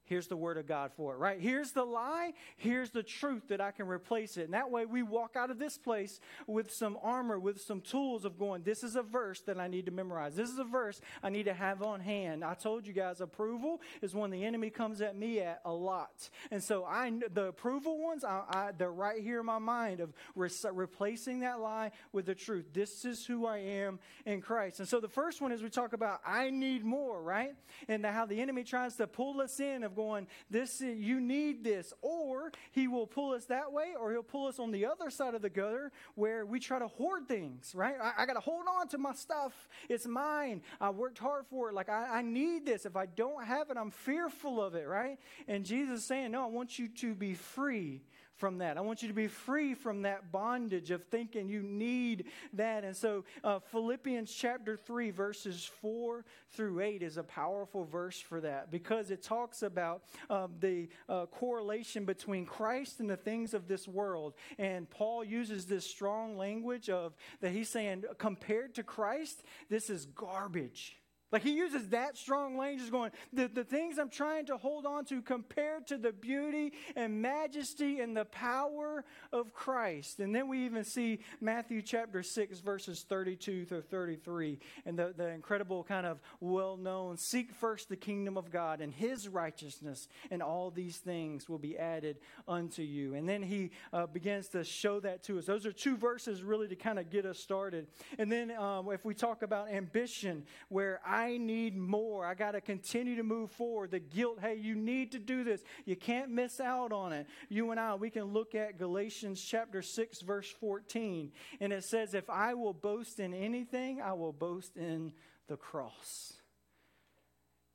Here's 0.05 0.27
the 0.27 0.35
word 0.35 0.57
of 0.57 0.67
God 0.67 0.91
for 0.95 1.13
it, 1.13 1.17
right? 1.17 1.39
Here's 1.39 1.71
the 1.71 1.85
lie. 1.85 2.33
Here's 2.57 2.91
the 2.91 3.03
truth 3.03 3.47
that 3.47 3.61
I 3.61 3.71
can 3.71 3.87
replace 3.87 4.35
it. 4.35 4.43
And 4.43 4.53
that 4.53 4.69
way 4.69 4.85
we 4.85 5.01
walk 5.01 5.35
out 5.37 5.49
of 5.49 5.59
this 5.59 5.77
place 5.77 6.19
with 6.45 6.71
some 6.71 6.97
armor, 7.01 7.39
with 7.39 7.61
some 7.61 7.79
tools 7.79 8.25
of 8.25 8.37
going, 8.37 8.63
this 8.63 8.83
is 8.83 8.97
a 8.97 9.01
verse 9.01 9.39
that 9.41 9.59
I 9.59 9.67
need 9.67 9.85
to 9.85 9.91
memorize. 9.91 10.35
This 10.35 10.49
is 10.49 10.59
a 10.59 10.65
verse 10.65 10.99
I 11.21 11.29
need 11.29 11.43
to 11.43 11.53
have 11.53 11.81
on 11.81 12.01
hand. 12.01 12.43
I 12.43 12.53
told 12.53 12.85
you 12.85 12.91
guys 12.91 13.21
approval 13.21 13.81
is 14.01 14.13
when 14.13 14.29
the 14.29 14.43
enemy 14.43 14.69
comes 14.69 15.01
at 15.01 15.15
me 15.15 15.39
at 15.39 15.61
a 15.63 15.71
lot. 15.71 16.29
And 16.51 16.61
so 16.61 16.83
I, 16.83 17.11
the 17.33 17.45
approval 17.45 17.97
ones, 17.97 18.25
I, 18.25 18.43
I, 18.49 18.71
they're 18.77 18.91
right 18.91 19.21
here 19.21 19.39
in 19.39 19.45
my 19.45 19.59
mind 19.59 20.01
of 20.01 20.13
re- 20.35 20.49
replacing 20.73 21.39
that 21.41 21.61
lie 21.61 21.91
with 22.11 22.25
the 22.25 22.35
truth. 22.35 22.73
This 22.73 23.05
is 23.05 23.25
who 23.25 23.45
I 23.45 23.59
am 23.59 23.99
in 24.25 24.41
Christ. 24.41 24.79
And 24.79 24.87
so 24.87 24.99
the 24.99 25.07
first 25.07 25.41
one 25.41 25.53
is 25.53 25.63
we 25.63 25.69
talk 25.69 25.93
about 25.93 26.19
I 26.25 26.49
need 26.49 26.83
more, 26.83 27.21
right? 27.21 27.53
And 27.87 28.05
how 28.05 28.25
the 28.25 28.41
enemy 28.41 28.65
tries 28.65 28.95
to 28.97 29.07
pull 29.07 29.39
us 29.39 29.59
in 29.61 29.83
of 29.83 29.92
going, 29.95 30.27
this 30.49 30.81
you 30.81 31.19
need 31.19 31.63
this. 31.63 31.93
Or 32.01 32.51
he 32.71 32.87
will 32.87 33.07
pull 33.07 33.33
us 33.33 33.45
that 33.45 33.71
way, 33.71 33.93
or 33.99 34.11
he'll 34.11 34.23
pull 34.23 34.47
us 34.47 34.59
on 34.59 34.71
the 34.71 34.85
other 34.85 35.09
side 35.09 35.35
of 35.35 35.41
the 35.41 35.49
gutter 35.49 35.91
where 36.15 36.45
we 36.45 36.59
try 36.59 36.79
to 36.79 36.87
hoard 36.87 37.27
things, 37.27 37.73
right? 37.75 37.95
I, 38.01 38.23
I 38.23 38.25
got 38.25 38.33
to 38.33 38.39
hold 38.39 38.65
on 38.79 38.87
to 38.89 38.97
my 38.97 39.13
stuff. 39.13 39.53
It's 39.89 40.05
mine. 40.05 40.61
I 40.81 40.89
worked 40.89 41.19
hard 41.19 41.45
for 41.47 41.69
it. 41.69 41.73
Like, 41.73 41.89
I, 41.89 42.19
I 42.19 42.21
need 42.21 42.65
this. 42.65 42.85
If 42.85 42.95
I 42.95 43.05
don't 43.05 43.45
have 43.45 43.69
it, 43.69 43.77
I'm 43.77 43.91
fearful 43.91 44.61
of 44.61 44.75
it, 44.75 44.87
right? 44.87 45.17
And 45.47 45.65
Jesus 45.65 45.99
is 45.99 46.05
saying, 46.05 46.31
No, 46.31 46.43
I 46.43 46.47
want 46.47 46.79
you 46.79 46.87
to 46.87 47.13
be 47.13 47.33
free 47.33 48.01
from 48.35 48.57
that. 48.59 48.77
I 48.77 48.81
want 48.81 49.01
you 49.01 49.07
to 49.07 49.13
be 49.13 49.27
free 49.27 49.73
from 49.73 50.03
that 50.03 50.31
bondage 50.31 50.91
of 50.91 51.03
thinking 51.05 51.49
you 51.49 51.61
need 51.61 52.25
that. 52.53 52.83
And 52.83 52.95
so, 52.95 53.25
uh, 53.43 53.59
Philippians 53.59 54.33
chapter 54.33 54.75
3, 54.75 55.11
verses 55.11 55.69
4 55.81 56.25
through 56.51 56.81
8 56.81 57.03
is 57.03 57.17
a 57.17 57.23
powerful 57.23 57.85
verse 57.85 58.19
for 58.19 58.41
that 58.41 58.71
because 58.71 59.11
it 59.11 59.21
talks 59.21 59.61
about 59.61 60.03
uh, 60.29 60.47
the 60.59 60.87
uh, 61.07 61.25
correlation 61.27 62.05
between 62.05 62.45
Christ 62.45 62.99
and 62.99 63.09
the 63.09 63.17
things 63.17 63.53
of 63.53 63.67
this 63.67 63.87
world. 63.87 64.33
And 64.57 64.89
Paul 64.89 65.23
uses 65.23 65.65
this 65.65 65.85
strong 65.85 66.37
language 66.37 66.89
of 66.89 67.13
that 67.41 67.51
he's 67.51 67.69
saying, 67.69 68.03
compared 68.17 68.75
to 68.75 68.83
Christ, 68.83 69.43
this 69.69 69.89
is 69.89 70.05
garbage. 70.05 70.97
Like 71.33 71.41
he 71.41 71.53
uses 71.53 71.89
that 71.89 72.15
strong 72.15 72.57
language, 72.57 72.91
going, 72.91 73.09
the, 73.33 73.47
the 73.47 73.63
things 73.63 73.97
I'm 73.97 74.11
trying 74.11 74.45
to 74.45 74.55
hold 74.57 74.85
on 74.85 75.03
to 75.05 75.19
compared 75.19 75.87
to 75.87 75.97
the 75.97 76.11
beauty 76.11 76.73
and 76.95 77.23
majesty 77.23 78.01
and 78.01 78.15
the 78.15 78.25
power 78.25 79.03
of 79.31 79.51
Christ. 79.51 80.19
And 80.19 80.35
then 80.35 80.47
we 80.47 80.63
even 80.65 80.83
see 80.83 81.21
Matthew 81.41 81.81
chapter 81.81 82.21
6, 82.21 82.59
verses 82.59 83.03
32 83.09 83.65
through 83.65 83.81
33, 83.81 84.59
and 84.85 84.97
the, 84.97 85.11
the 85.17 85.29
incredible 85.29 85.83
kind 85.83 86.05
of 86.05 86.21
well 86.39 86.77
known 86.77 87.17
seek 87.17 87.51
first 87.51 87.89
the 87.89 87.95
kingdom 87.95 88.37
of 88.37 88.51
God 88.51 88.79
and 88.79 88.93
his 88.93 89.27
righteousness, 89.27 90.07
and 90.29 90.43
all 90.43 90.69
these 90.69 90.97
things 90.97 91.49
will 91.49 91.57
be 91.57 91.75
added 91.79 92.17
unto 92.47 92.83
you. 92.83 93.15
And 93.15 93.27
then 93.27 93.41
he 93.41 93.71
uh, 93.91 94.05
begins 94.05 94.49
to 94.49 94.63
show 94.63 94.99
that 94.99 95.23
to 95.23 95.39
us. 95.39 95.45
Those 95.45 95.65
are 95.65 95.73
two 95.73 95.97
verses 95.97 96.43
really 96.43 96.67
to 96.67 96.75
kind 96.75 96.99
of 96.99 97.09
get 97.09 97.25
us 97.25 97.39
started. 97.39 97.87
And 98.19 98.31
then 98.31 98.51
um, 98.51 98.91
if 98.91 99.03
we 99.03 99.15
talk 99.15 99.41
about 99.41 99.71
ambition, 99.71 100.43
where 100.69 101.01
I 101.03 101.22
I 101.23 101.37
need 101.37 101.75
more. 101.77 102.25
I 102.25 102.33
got 102.33 102.51
to 102.51 102.61
continue 102.61 103.15
to 103.15 103.23
move 103.23 103.51
forward. 103.51 103.91
The 103.91 103.99
guilt, 103.99 104.39
hey, 104.41 104.55
you 104.55 104.75
need 104.75 105.13
to 105.13 105.19
do 105.19 105.43
this. 105.43 105.61
You 105.85 105.95
can't 105.95 106.29
miss 106.29 106.59
out 106.59 106.91
on 106.91 107.13
it. 107.13 107.27
You 107.49 107.71
and 107.71 107.79
I, 107.79 107.95
we 107.95 108.09
can 108.09 108.25
look 108.25 108.55
at 108.55 108.77
Galatians 108.77 109.41
chapter 109.41 109.81
6, 109.81 110.21
verse 110.21 110.49
14. 110.59 111.31
And 111.59 111.71
it 111.71 111.83
says, 111.83 112.13
If 112.13 112.29
I 112.29 112.53
will 112.53 112.73
boast 112.73 113.19
in 113.19 113.33
anything, 113.33 114.01
I 114.01 114.13
will 114.13 114.33
boast 114.33 114.75
in 114.75 115.13
the 115.47 115.57
cross. 115.57 116.33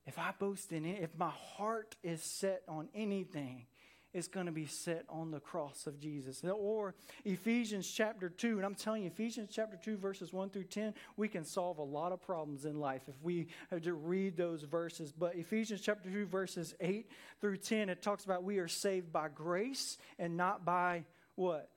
If 0.06 0.18
I 0.18 0.32
boast 0.38 0.72
in 0.72 0.84
it, 0.84 1.02
if 1.02 1.16
my 1.18 1.32
heart 1.56 1.96
is 2.02 2.22
set 2.22 2.62
on 2.68 2.88
anything, 2.94 3.66
is 4.18 4.28
going 4.28 4.46
to 4.46 4.52
be 4.52 4.66
set 4.66 5.04
on 5.08 5.30
the 5.30 5.40
cross 5.40 5.86
of 5.86 5.98
Jesus. 5.98 6.44
Or 6.44 6.94
Ephesians 7.24 7.90
chapter 7.90 8.28
2, 8.28 8.56
and 8.56 8.66
I'm 8.66 8.74
telling 8.74 9.02
you, 9.04 9.08
Ephesians 9.08 9.50
chapter 9.52 9.78
2, 9.82 9.96
verses 9.96 10.32
1 10.32 10.50
through 10.50 10.64
10, 10.64 10.92
we 11.16 11.28
can 11.28 11.44
solve 11.44 11.78
a 11.78 11.82
lot 11.82 12.12
of 12.12 12.20
problems 12.20 12.64
in 12.64 12.78
life 12.78 13.02
if 13.08 13.14
we 13.22 13.46
read 13.70 14.36
those 14.36 14.64
verses. 14.64 15.12
But 15.12 15.36
Ephesians 15.36 15.80
chapter 15.80 16.10
2, 16.10 16.26
verses 16.26 16.74
8 16.80 17.08
through 17.40 17.58
10, 17.58 17.88
it 17.88 18.02
talks 18.02 18.24
about 18.24 18.42
we 18.42 18.58
are 18.58 18.68
saved 18.68 19.12
by 19.12 19.28
grace 19.28 19.96
and 20.18 20.36
not 20.36 20.64
by 20.64 21.04
what? 21.36 21.70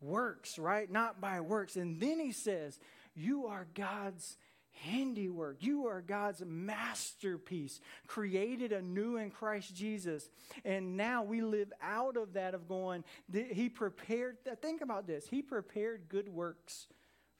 Works, 0.00 0.58
right? 0.58 0.90
Not 0.90 1.20
by 1.20 1.40
works. 1.40 1.76
And 1.76 2.00
then 2.00 2.18
he 2.18 2.32
says, 2.32 2.78
You 3.14 3.46
are 3.46 3.66
God's 3.74 4.36
handiwork. 4.82 5.56
You 5.60 5.86
are 5.86 6.00
God's 6.00 6.42
masterpiece, 6.44 7.80
created 8.06 8.72
anew 8.72 9.16
in 9.16 9.30
Christ 9.30 9.74
Jesus. 9.74 10.28
And 10.64 10.96
now 10.96 11.22
we 11.22 11.40
live 11.40 11.72
out 11.82 12.16
of 12.16 12.34
that 12.34 12.54
of 12.54 12.68
going, 12.68 13.04
He 13.32 13.68
prepared, 13.68 14.38
think 14.60 14.80
about 14.80 15.06
this. 15.06 15.26
He 15.28 15.42
prepared 15.42 16.08
good 16.08 16.28
works 16.28 16.86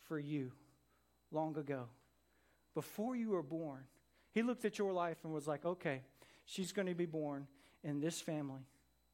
for 0.04 0.18
you 0.18 0.52
long 1.30 1.56
ago, 1.56 1.86
before 2.74 3.16
you 3.16 3.30
were 3.30 3.42
born. 3.42 3.84
He 4.32 4.42
looked 4.42 4.64
at 4.64 4.78
your 4.78 4.92
life 4.92 5.18
and 5.24 5.32
was 5.32 5.46
like, 5.46 5.64
okay, 5.64 6.02
she's 6.44 6.72
going 6.72 6.88
to 6.88 6.94
be 6.94 7.06
born 7.06 7.46
in 7.82 8.00
this 8.00 8.20
family, 8.20 8.62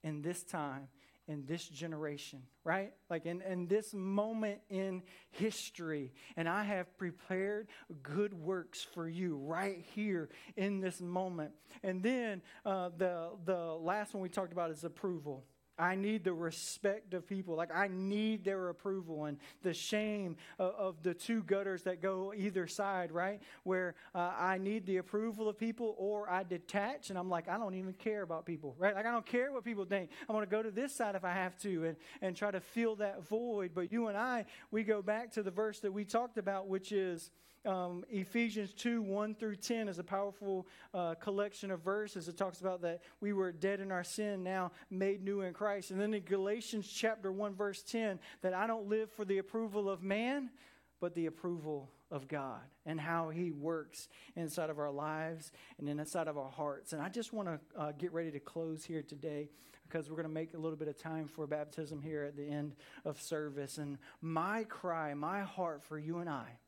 in 0.03 0.23
this 0.23 0.43
time, 0.43 0.89
in 1.31 1.45
this 1.47 1.69
generation, 1.69 2.43
right? 2.65 2.93
Like 3.09 3.25
in, 3.25 3.41
in 3.43 3.69
this 3.69 3.95
moment 3.95 4.61
in 4.69 5.03
history. 5.31 6.13
And 6.37 6.49
I 6.49 6.65
have 6.65 6.99
prepared 6.99 7.69
good 8.03 8.35
works 8.35 8.85
for 8.95 9.09
you 9.09 9.37
right 9.37 9.85
here 9.95 10.29
in 10.57 10.81
this 10.81 11.01
moment. 11.01 11.53
And 11.85 12.03
then 12.03 12.43
uh, 12.67 12.91
the, 12.97 13.31
the 13.45 13.57
last 13.57 14.13
one 14.13 14.23
we 14.23 14.29
talked 14.29 14.53
about 14.53 14.73
is 14.73 14.83
approval. 14.83 15.45
I 15.81 15.95
need 15.95 16.25
the 16.25 16.33
respect 16.33 17.15
of 17.15 17.27
people. 17.27 17.57
Like, 17.57 17.75
I 17.75 17.89
need 17.89 18.45
their 18.45 18.69
approval 18.69 19.25
and 19.25 19.39
the 19.63 19.73
shame 19.73 20.37
of, 20.59 20.75
of 20.75 21.03
the 21.03 21.15
two 21.15 21.43
gutters 21.43 21.85
that 21.85 22.03
go 22.03 22.35
either 22.37 22.67
side, 22.67 23.11
right? 23.11 23.41
Where 23.65 23.95
uh, 24.15 24.33
I 24.39 24.59
need 24.59 24.85
the 24.85 24.99
approval 24.99 25.49
of 25.49 25.59
people 25.59 25.95
or 25.99 26.29
I 26.29 26.43
detach 26.43 27.11
and 27.11 27.19
I'm 27.19 27.31
like, 27.31 27.49
I 27.49 27.57
don't 27.57 27.75
even 27.75 27.95
care 27.95 28.23
about 28.23 28.45
people, 28.45 28.75
right? 28.79 28.95
Like, 28.95 29.07
I 29.07 29.11
don't 29.11 29.27
care 29.27 29.53
what 29.53 29.65
people 29.65 29.85
think. 29.87 30.11
I'm 30.29 30.35
going 30.35 30.47
to 30.47 30.51
go 30.51 30.63
to 30.63 30.71
this 30.71 30.95
side 30.95 31.15
if 31.15 31.25
I 31.25 31.33
have 31.33 31.57
to 31.63 31.87
and, 31.87 31.97
and 32.21 32.37
try 32.37 32.51
to 32.51 32.61
fill 32.61 32.97
that 32.97 33.27
void. 33.27 33.71
But 33.75 33.91
you 33.91 34.09
and 34.09 34.19
I, 34.19 34.45
we 34.71 34.85
go 34.85 35.01
back 35.01 35.33
to 35.33 35.43
the 35.43 35.51
verse 35.51 35.81
that 35.81 35.93
we 35.93 36.05
talked 36.05 36.37
about, 36.37 36.69
which 36.69 36.93
is 36.93 37.31
um, 37.67 38.05
Ephesians 38.09 38.73
2 38.75 39.03
1 39.03 39.35
through 39.35 39.57
10 39.57 39.89
is 39.89 39.99
a 39.99 40.05
powerful 40.05 40.67
uh, 40.95 41.15
collection 41.15 41.71
of 41.71 41.81
verses. 41.81 42.29
It 42.29 42.37
talks 42.37 42.61
about 42.61 42.83
that 42.83 43.03
we 43.21 43.33
were 43.33 43.53
dead 43.53 43.81
in 43.81 43.93
our 43.93 44.05
sin, 44.05 44.43
now 44.43 44.73
made 44.91 45.23
new 45.23 45.43
in 45.43 45.53
Christ. 45.53 45.91
And 45.91 46.01
then 46.01 46.15
in 46.15 46.23
Galatians 46.23 46.89
chapter 46.89 47.31
1, 47.31 47.55
verse 47.55 47.83
10, 47.83 48.19
that 48.43 48.55
I 48.55 48.67
don't 48.67 48.89
live 48.89 49.11
for 49.11 49.25
the 49.25 49.39
approval 49.39 49.91
of 49.91 50.03
man, 50.03 50.51
but 51.01 51.15
the 51.15 51.27
approval 51.27 51.91
of 52.11 52.29
God 52.29 52.61
and 52.87 52.99
how 52.99 53.29
He 53.29 53.51
works 53.51 54.09
inside 54.37 54.71
of 54.71 54.79
our 54.79 54.91
lives 54.91 55.53
and 55.79 55.89
inside 55.89 56.29
of 56.29 56.39
our 56.39 56.51
hearts. 56.51 56.93
And 56.93 57.03
I 57.03 57.09
just 57.09 57.33
want 57.33 57.49
to 57.49 57.61
uh, 57.79 57.93
get 57.93 58.13
ready 58.13 58.31
to 58.31 58.41
close 58.41 58.85
here 58.85 59.03
today 59.03 59.51
because 59.87 60.09
we're 60.09 60.17
going 60.17 60.29
to 60.29 60.33
make 60.33 60.55
a 60.55 60.59
little 60.59 60.79
bit 60.79 60.89
of 60.89 60.97
time 60.97 61.27
for 61.27 61.47
baptism 61.47 62.01
here 62.01 62.23
at 62.23 62.37
the 62.37 62.49
end 62.49 62.75
of 63.05 63.21
service. 63.21 63.77
And 63.79 63.99
my 64.23 64.65
cry, 64.65 65.15
my 65.15 65.41
heart 65.41 65.83
for 65.83 65.99
you 65.99 66.19
and 66.19 66.31
I 66.31 66.60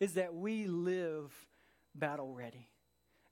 is 0.00 0.14
that 0.14 0.34
we 0.34 0.66
live 0.66 1.32
battle 1.94 2.32
ready. 2.32 2.68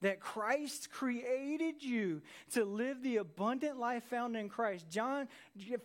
That 0.03 0.19
Christ 0.19 0.91
created 0.91 1.83
you 1.83 2.23
to 2.53 2.65
live 2.65 3.03
the 3.03 3.19
abundant 3.19 3.79
life 3.79 4.05
found 4.05 4.35
in 4.35 4.49
Christ. 4.49 4.89
John, 4.89 5.29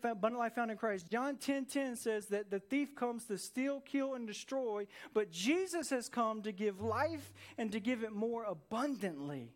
abundant 0.04 0.40
life 0.40 0.56
found 0.56 0.72
in 0.72 0.78
Christ. 0.78 1.12
John 1.12 1.36
10 1.36 1.66
10 1.66 1.98
says 1.98 2.28
that 2.28 2.50
the 2.50 2.60
thief 2.60 2.96
comes 2.96 3.26
to 3.26 3.38
steal, 3.38 3.82
kill, 3.82 4.14
and 4.14 4.26
destroy, 4.26 4.88
but 5.14 5.32
Jesus 5.32 5.90
has 5.90 6.08
come 6.08 6.44
to 6.44 6.54
give 6.54 6.80
life 6.82 7.34
and 7.58 7.74
to 7.74 7.82
give 7.82 8.04
it 8.04 8.14
more 8.14 8.46
abundantly, 8.46 9.52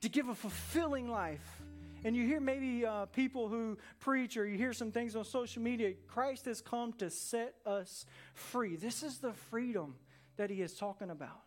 to 0.00 0.08
give 0.08 0.28
a 0.28 0.34
fulfilling 0.34 1.10
life. 1.10 1.62
And 2.02 2.14
you 2.14 2.24
hear 2.24 2.40
maybe 2.40 2.86
uh, 2.86 3.06
people 3.06 3.48
who 3.48 3.76
preach 3.98 4.36
or 4.36 4.46
you 4.46 4.56
hear 4.56 4.72
some 4.72 4.92
things 4.92 5.16
on 5.16 5.24
social 5.24 5.60
media. 5.60 5.94
Christ 6.06 6.44
has 6.46 6.60
come 6.60 6.92
to 6.94 7.10
set 7.10 7.54
us 7.66 8.06
free. 8.32 8.76
This 8.76 9.02
is 9.02 9.18
the 9.18 9.32
freedom 9.32 9.96
that 10.36 10.50
he 10.50 10.62
is 10.62 10.74
talking 10.74 11.10
about. 11.10 11.42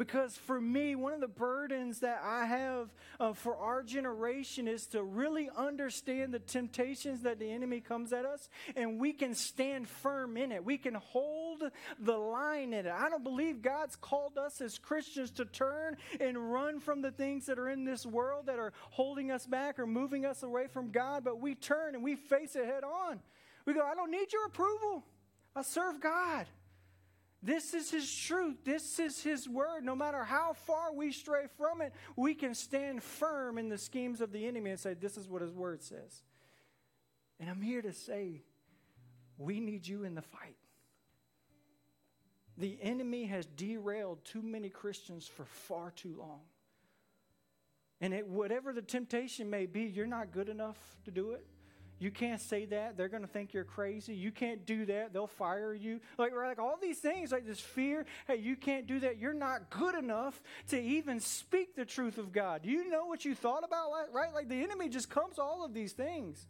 Because 0.00 0.34
for 0.34 0.58
me, 0.58 0.94
one 0.94 1.12
of 1.12 1.20
the 1.20 1.28
burdens 1.28 2.00
that 2.00 2.22
I 2.24 2.46
have 2.46 2.88
uh, 3.20 3.34
for 3.34 3.54
our 3.54 3.82
generation 3.82 4.66
is 4.66 4.86
to 4.88 5.02
really 5.02 5.50
understand 5.54 6.32
the 6.32 6.38
temptations 6.38 7.20
that 7.24 7.38
the 7.38 7.52
enemy 7.52 7.80
comes 7.80 8.10
at 8.14 8.24
us, 8.24 8.48
and 8.76 8.98
we 8.98 9.12
can 9.12 9.34
stand 9.34 9.86
firm 9.86 10.38
in 10.38 10.52
it. 10.52 10.64
We 10.64 10.78
can 10.78 10.94
hold 10.94 11.64
the 11.98 12.16
line 12.16 12.72
in 12.72 12.86
it. 12.86 12.92
I 12.92 13.10
don't 13.10 13.22
believe 13.22 13.60
God's 13.60 13.94
called 13.94 14.38
us 14.38 14.62
as 14.62 14.78
Christians 14.78 15.32
to 15.32 15.44
turn 15.44 15.98
and 16.18 16.50
run 16.50 16.80
from 16.80 17.02
the 17.02 17.10
things 17.10 17.44
that 17.44 17.58
are 17.58 17.68
in 17.68 17.84
this 17.84 18.06
world 18.06 18.46
that 18.46 18.58
are 18.58 18.72
holding 18.88 19.30
us 19.30 19.44
back 19.44 19.78
or 19.78 19.86
moving 19.86 20.24
us 20.24 20.42
away 20.42 20.66
from 20.66 20.92
God, 20.92 21.24
but 21.24 21.42
we 21.42 21.54
turn 21.54 21.94
and 21.94 22.02
we 22.02 22.16
face 22.16 22.56
it 22.56 22.64
head 22.64 22.84
on. 22.84 23.20
We 23.66 23.74
go, 23.74 23.82
I 23.84 23.94
don't 23.94 24.10
need 24.10 24.32
your 24.32 24.46
approval. 24.46 25.04
I 25.54 25.60
serve 25.60 26.00
God. 26.00 26.46
This 27.42 27.72
is 27.74 27.90
His 27.90 28.14
truth. 28.14 28.64
This 28.64 28.98
is 28.98 29.22
His 29.22 29.48
word. 29.48 29.84
No 29.84 29.96
matter 29.96 30.24
how 30.24 30.52
far 30.52 30.92
we 30.92 31.12
stray 31.12 31.46
from 31.56 31.80
it, 31.80 31.92
we 32.16 32.34
can 32.34 32.54
stand 32.54 33.02
firm 33.02 33.56
in 33.56 33.68
the 33.68 33.78
schemes 33.78 34.20
of 34.20 34.32
the 34.32 34.46
enemy 34.46 34.70
and 34.70 34.78
say, 34.78 34.94
This 34.94 35.16
is 35.16 35.28
what 35.28 35.40
His 35.40 35.52
word 35.52 35.82
says. 35.82 36.22
And 37.38 37.48
I'm 37.48 37.62
here 37.62 37.80
to 37.80 37.92
say, 37.92 38.42
we 39.40 39.58
need 39.58 39.88
you 39.88 40.04
in 40.04 40.14
the 40.14 40.22
fight. 40.22 40.56
The 42.58 42.78
enemy 42.82 43.24
has 43.24 43.46
derailed 43.46 44.22
too 44.22 44.42
many 44.42 44.68
Christians 44.68 45.26
for 45.26 45.46
far 45.46 45.90
too 45.90 46.14
long. 46.18 46.40
And 48.02 48.12
it, 48.12 48.26
whatever 48.26 48.74
the 48.74 48.82
temptation 48.82 49.48
may 49.48 49.64
be, 49.64 49.84
you're 49.84 50.06
not 50.06 50.30
good 50.30 50.50
enough 50.50 50.76
to 51.06 51.10
do 51.10 51.30
it. 51.30 51.46
You 52.00 52.10
can't 52.10 52.40
say 52.40 52.64
that. 52.64 52.96
They're 52.96 53.10
going 53.10 53.22
to 53.22 53.28
think 53.28 53.52
you're 53.52 53.62
crazy. 53.62 54.14
You 54.14 54.32
can't 54.32 54.64
do 54.64 54.86
that. 54.86 55.12
They'll 55.12 55.26
fire 55.26 55.74
you. 55.74 56.00
Like, 56.16 56.32
like 56.34 56.58
all 56.58 56.78
these 56.80 56.98
things, 56.98 57.30
like 57.30 57.46
this 57.46 57.60
fear. 57.60 58.06
Hey, 58.26 58.36
you 58.36 58.56
can't 58.56 58.86
do 58.86 59.00
that. 59.00 59.18
You're 59.18 59.34
not 59.34 59.68
good 59.68 59.94
enough 59.94 60.42
to 60.68 60.80
even 60.80 61.20
speak 61.20 61.76
the 61.76 61.84
truth 61.84 62.16
of 62.16 62.32
God. 62.32 62.62
Do 62.62 62.70
you 62.70 62.88
know 62.88 63.04
what 63.04 63.26
you 63.26 63.34
thought 63.34 63.64
about, 63.64 63.90
right? 64.12 64.32
Like 64.32 64.48
the 64.48 64.62
enemy 64.62 64.88
just 64.88 65.10
comes 65.10 65.38
all 65.38 65.62
of 65.62 65.74
these 65.74 65.92
things. 65.92 66.46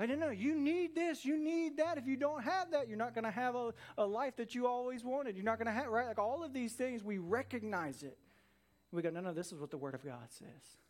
I 0.00 0.06
didn't 0.06 0.18
know. 0.18 0.30
You 0.30 0.56
need 0.56 0.96
this. 0.96 1.24
You 1.24 1.38
need 1.38 1.76
that. 1.76 1.96
If 1.96 2.08
you 2.08 2.16
don't 2.16 2.42
have 2.42 2.72
that, 2.72 2.88
you're 2.88 2.98
not 2.98 3.14
going 3.14 3.24
to 3.24 3.30
have 3.30 3.54
a, 3.54 3.72
a 3.96 4.04
life 4.04 4.34
that 4.38 4.56
you 4.56 4.66
always 4.66 5.04
wanted. 5.04 5.36
You're 5.36 5.44
not 5.44 5.58
going 5.58 5.66
to 5.66 5.72
have, 5.72 5.86
right? 5.86 6.08
Like 6.08 6.18
all 6.18 6.42
of 6.42 6.52
these 6.52 6.72
things, 6.72 7.04
we 7.04 7.18
recognize 7.18 8.02
it. 8.02 8.18
We 8.90 9.02
go, 9.02 9.10
no, 9.10 9.20
no, 9.20 9.32
this 9.32 9.52
is 9.52 9.60
what 9.60 9.70
the 9.70 9.78
Word 9.78 9.94
of 9.94 10.04
God 10.04 10.30
says. 10.30 10.81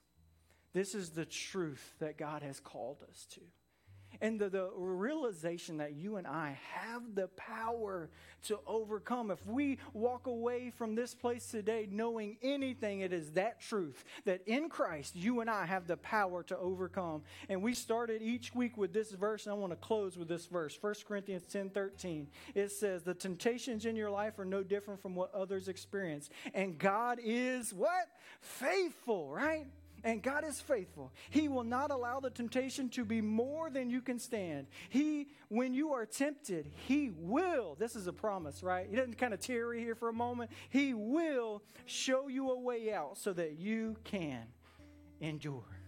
This 0.73 0.95
is 0.95 1.11
the 1.11 1.25
truth 1.25 1.95
that 1.99 2.17
God 2.17 2.43
has 2.43 2.61
called 2.61 2.99
us 3.09 3.27
to 3.33 3.41
and 4.21 4.39
the, 4.39 4.49
the 4.49 4.71
realization 4.77 5.79
that 5.79 5.95
you 5.95 6.17
and 6.17 6.27
I 6.27 6.59
have 6.75 7.15
the 7.15 7.29
power 7.29 8.11
to 8.45 8.59
overcome. 8.67 9.31
If 9.31 9.45
we 9.47 9.79
walk 9.93 10.27
away 10.27 10.71
from 10.71 10.95
this 10.95 11.15
place 11.15 11.47
today 11.47 11.89
knowing 11.91 12.37
anything, 12.43 13.01
it 13.01 13.13
is 13.13 13.33
that 13.33 13.61
truth 13.61 14.05
that 14.25 14.43
in 14.47 14.69
Christ, 14.69 15.17
you 15.17 15.41
and 15.41 15.49
I 15.49 15.67
have 15.67 15.87
the 15.87 15.97
power 15.97 16.43
to 16.45 16.59
overcome. 16.59 17.23
And 17.49 17.63
we 17.63 17.75
started 17.75 18.23
each 18.23 18.55
week 18.55 18.77
with 18.77 18.93
this 18.93 19.13
verse, 19.13 19.47
and 19.47 19.53
I 19.53 19.57
want 19.57 19.73
to 19.73 19.77
close 19.77 20.17
with 20.17 20.29
this 20.29 20.47
verse 20.47 20.77
1 20.81 20.95
Corinthians 21.07 21.45
10 21.47 21.71
13. 21.71 22.29
It 22.55 22.71
says, 22.71 23.03
The 23.03 23.15
temptations 23.15 23.87
in 23.87 23.97
your 23.97 24.11
life 24.11 24.39
are 24.39 24.45
no 24.45 24.63
different 24.63 25.01
from 25.01 25.15
what 25.15 25.35
others 25.35 25.69
experience. 25.69 26.31
And 26.55 26.79
God 26.79 27.19
is 27.23 27.73
what? 27.73 28.09
Faithful, 28.41 29.31
right? 29.31 29.67
And 30.05 30.23
God 30.23 30.45
is 30.45 30.61
faithful. 30.61 31.13
He 31.31 31.49
will 31.49 31.65
not 31.65 31.91
allow 31.91 32.21
the 32.21 32.31
temptation 32.31 32.89
to 32.91 33.05
be 33.05 33.21
more 33.21 33.71
than 33.71 33.89
you 33.89 34.01
can 34.01 34.19
stand. 34.19 34.67
He, 34.89 35.29
when 35.49 35.75
you 35.75 35.93
are 35.93 36.07
tempted, 36.07 36.71
He 36.89 37.13
will, 37.17 37.77
this 37.79 37.95
is 37.95 38.07
a 38.07 38.13
promise, 38.13 38.63
right? 38.63 38.87
He 38.89 38.97
doesn't 38.97 39.19
kind 39.19 39.33
of 39.33 39.41
tarry 39.41 39.81
here 39.81 39.95
for 39.95 40.09
a 40.09 40.13
moment. 40.13 40.51
He 40.71 40.93
will 40.95 41.63
show 41.87 42.29
you 42.29 42.51
a 42.51 42.59
way 42.59 42.93
out 42.93 43.17
so 43.17 43.33
that 43.33 43.59
you 43.59 43.97
can 44.05 44.47
endure. 45.21 45.82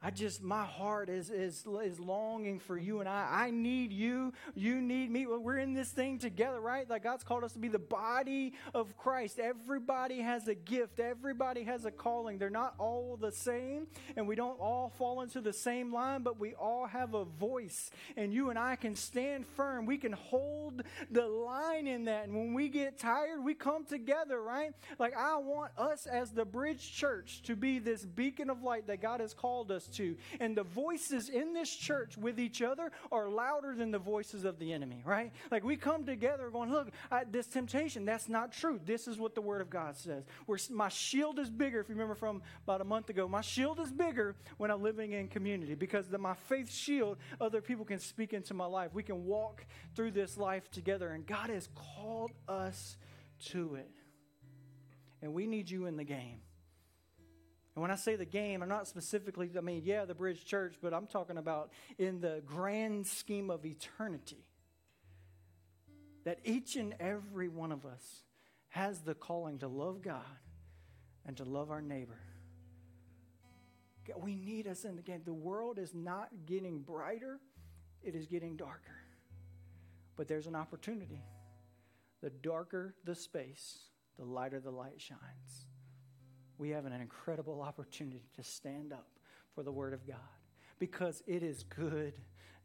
I 0.00 0.12
just, 0.12 0.44
my 0.44 0.64
heart 0.64 1.08
is, 1.08 1.28
is, 1.28 1.66
is 1.82 1.98
longing 1.98 2.60
for 2.60 2.78
you 2.78 3.00
and 3.00 3.08
I. 3.08 3.26
I 3.30 3.50
need 3.50 3.92
you. 3.92 4.32
You 4.54 4.80
need 4.80 5.10
me. 5.10 5.26
We're 5.26 5.58
in 5.58 5.74
this 5.74 5.88
thing 5.88 6.20
together, 6.20 6.60
right? 6.60 6.88
Like 6.88 7.02
God's 7.02 7.24
called 7.24 7.42
us 7.42 7.54
to 7.54 7.58
be 7.58 7.66
the 7.66 7.80
body 7.80 8.52
of 8.74 8.96
Christ. 8.96 9.40
Everybody 9.40 10.20
has 10.20 10.46
a 10.46 10.54
gift, 10.54 11.00
everybody 11.00 11.64
has 11.64 11.84
a 11.84 11.90
calling. 11.90 12.38
They're 12.38 12.48
not 12.48 12.74
all 12.78 13.18
the 13.20 13.32
same, 13.32 13.88
and 14.16 14.28
we 14.28 14.36
don't 14.36 14.60
all 14.60 14.92
fall 14.96 15.22
into 15.22 15.40
the 15.40 15.52
same 15.52 15.92
line, 15.92 16.22
but 16.22 16.38
we 16.38 16.54
all 16.54 16.86
have 16.86 17.14
a 17.14 17.24
voice. 17.24 17.90
And 18.16 18.32
you 18.32 18.50
and 18.50 18.58
I 18.58 18.76
can 18.76 18.94
stand 18.94 19.46
firm. 19.46 19.84
We 19.84 19.98
can 19.98 20.12
hold 20.12 20.84
the 21.10 21.26
line 21.26 21.88
in 21.88 22.04
that. 22.04 22.28
And 22.28 22.36
when 22.36 22.54
we 22.54 22.68
get 22.68 23.00
tired, 23.00 23.42
we 23.42 23.54
come 23.54 23.84
together, 23.84 24.40
right? 24.40 24.70
Like 25.00 25.16
I 25.16 25.38
want 25.38 25.72
us 25.76 26.06
as 26.06 26.30
the 26.30 26.44
bridge 26.44 26.94
church 26.94 27.42
to 27.42 27.56
be 27.56 27.80
this 27.80 28.04
beacon 28.04 28.48
of 28.48 28.62
light 28.62 28.86
that 28.86 29.02
God 29.02 29.18
has 29.18 29.34
called 29.34 29.72
us 29.72 29.87
to. 29.88 30.16
And 30.40 30.56
the 30.56 30.62
voices 30.62 31.28
in 31.28 31.52
this 31.52 31.74
church 31.74 32.16
with 32.16 32.38
each 32.38 32.62
other 32.62 32.92
are 33.10 33.28
louder 33.28 33.74
than 33.74 33.90
the 33.90 33.98
voices 33.98 34.44
of 34.44 34.58
the 34.58 34.72
enemy, 34.72 35.02
right? 35.04 35.32
Like 35.50 35.64
we 35.64 35.76
come 35.76 36.04
together 36.04 36.50
going, 36.50 36.70
look, 36.70 36.88
I, 37.10 37.24
this 37.24 37.46
temptation, 37.46 38.04
that's 38.04 38.28
not 38.28 38.52
true. 38.52 38.80
This 38.84 39.08
is 39.08 39.18
what 39.18 39.34
the 39.34 39.40
Word 39.40 39.60
of 39.60 39.70
God 39.70 39.96
says. 39.96 40.24
Where 40.46 40.58
my 40.70 40.88
shield 40.88 41.38
is 41.38 41.50
bigger, 41.50 41.80
if 41.80 41.88
you 41.88 41.94
remember 41.94 42.14
from 42.14 42.42
about 42.64 42.80
a 42.80 42.84
month 42.84 43.10
ago, 43.10 43.28
my 43.28 43.40
shield 43.40 43.80
is 43.80 43.90
bigger 43.90 44.36
when 44.56 44.70
I'm 44.70 44.82
living 44.82 45.12
in 45.12 45.28
community 45.28 45.74
because 45.74 46.08
the, 46.08 46.18
my 46.18 46.34
faith 46.34 46.70
shield, 46.70 47.18
other 47.40 47.60
people 47.60 47.84
can 47.84 47.98
speak 47.98 48.32
into 48.32 48.54
my 48.54 48.66
life. 48.66 48.90
We 48.92 49.02
can 49.02 49.24
walk 49.24 49.64
through 49.94 50.12
this 50.12 50.36
life 50.36 50.70
together, 50.70 51.10
and 51.10 51.26
God 51.26 51.50
has 51.50 51.68
called 51.74 52.32
us 52.48 52.96
to 53.46 53.76
it. 53.76 53.90
And 55.22 55.34
we 55.34 55.46
need 55.46 55.70
you 55.70 55.86
in 55.86 55.96
the 55.96 56.04
game. 56.04 56.40
And 57.78 57.82
when 57.82 57.92
I 57.92 57.94
say 57.94 58.16
the 58.16 58.24
game, 58.24 58.60
I'm 58.60 58.68
not 58.68 58.88
specifically, 58.88 59.48
I 59.56 59.60
mean, 59.60 59.82
yeah, 59.84 60.04
the 60.04 60.12
Bridge 60.12 60.44
Church, 60.44 60.74
but 60.82 60.92
I'm 60.92 61.06
talking 61.06 61.38
about 61.38 61.70
in 61.96 62.20
the 62.20 62.42
grand 62.44 63.06
scheme 63.06 63.50
of 63.50 63.64
eternity. 63.64 64.44
That 66.24 66.40
each 66.42 66.74
and 66.74 66.96
every 66.98 67.46
one 67.46 67.70
of 67.70 67.86
us 67.86 68.24
has 68.70 69.02
the 69.02 69.14
calling 69.14 69.60
to 69.60 69.68
love 69.68 70.02
God 70.02 70.24
and 71.24 71.36
to 71.36 71.44
love 71.44 71.70
our 71.70 71.80
neighbor. 71.80 72.18
We 74.16 74.34
need 74.34 74.66
us 74.66 74.84
in 74.84 74.96
the 74.96 75.02
game. 75.02 75.22
The 75.24 75.32
world 75.32 75.78
is 75.78 75.94
not 75.94 76.30
getting 76.46 76.80
brighter, 76.80 77.38
it 78.02 78.16
is 78.16 78.26
getting 78.26 78.56
darker. 78.56 78.98
But 80.16 80.26
there's 80.26 80.48
an 80.48 80.56
opportunity. 80.56 81.22
The 82.22 82.30
darker 82.30 82.96
the 83.04 83.14
space, 83.14 83.78
the 84.18 84.24
lighter 84.24 84.58
the 84.58 84.72
light 84.72 85.00
shines 85.00 85.67
we 86.58 86.70
have 86.70 86.84
an 86.84 86.92
incredible 86.92 87.62
opportunity 87.62 88.22
to 88.36 88.42
stand 88.42 88.92
up 88.92 89.06
for 89.54 89.62
the 89.62 89.72
Word 89.72 89.94
of 89.94 90.06
God 90.06 90.16
because 90.78 91.22
it 91.26 91.42
is 91.42 91.62
good 91.62 92.14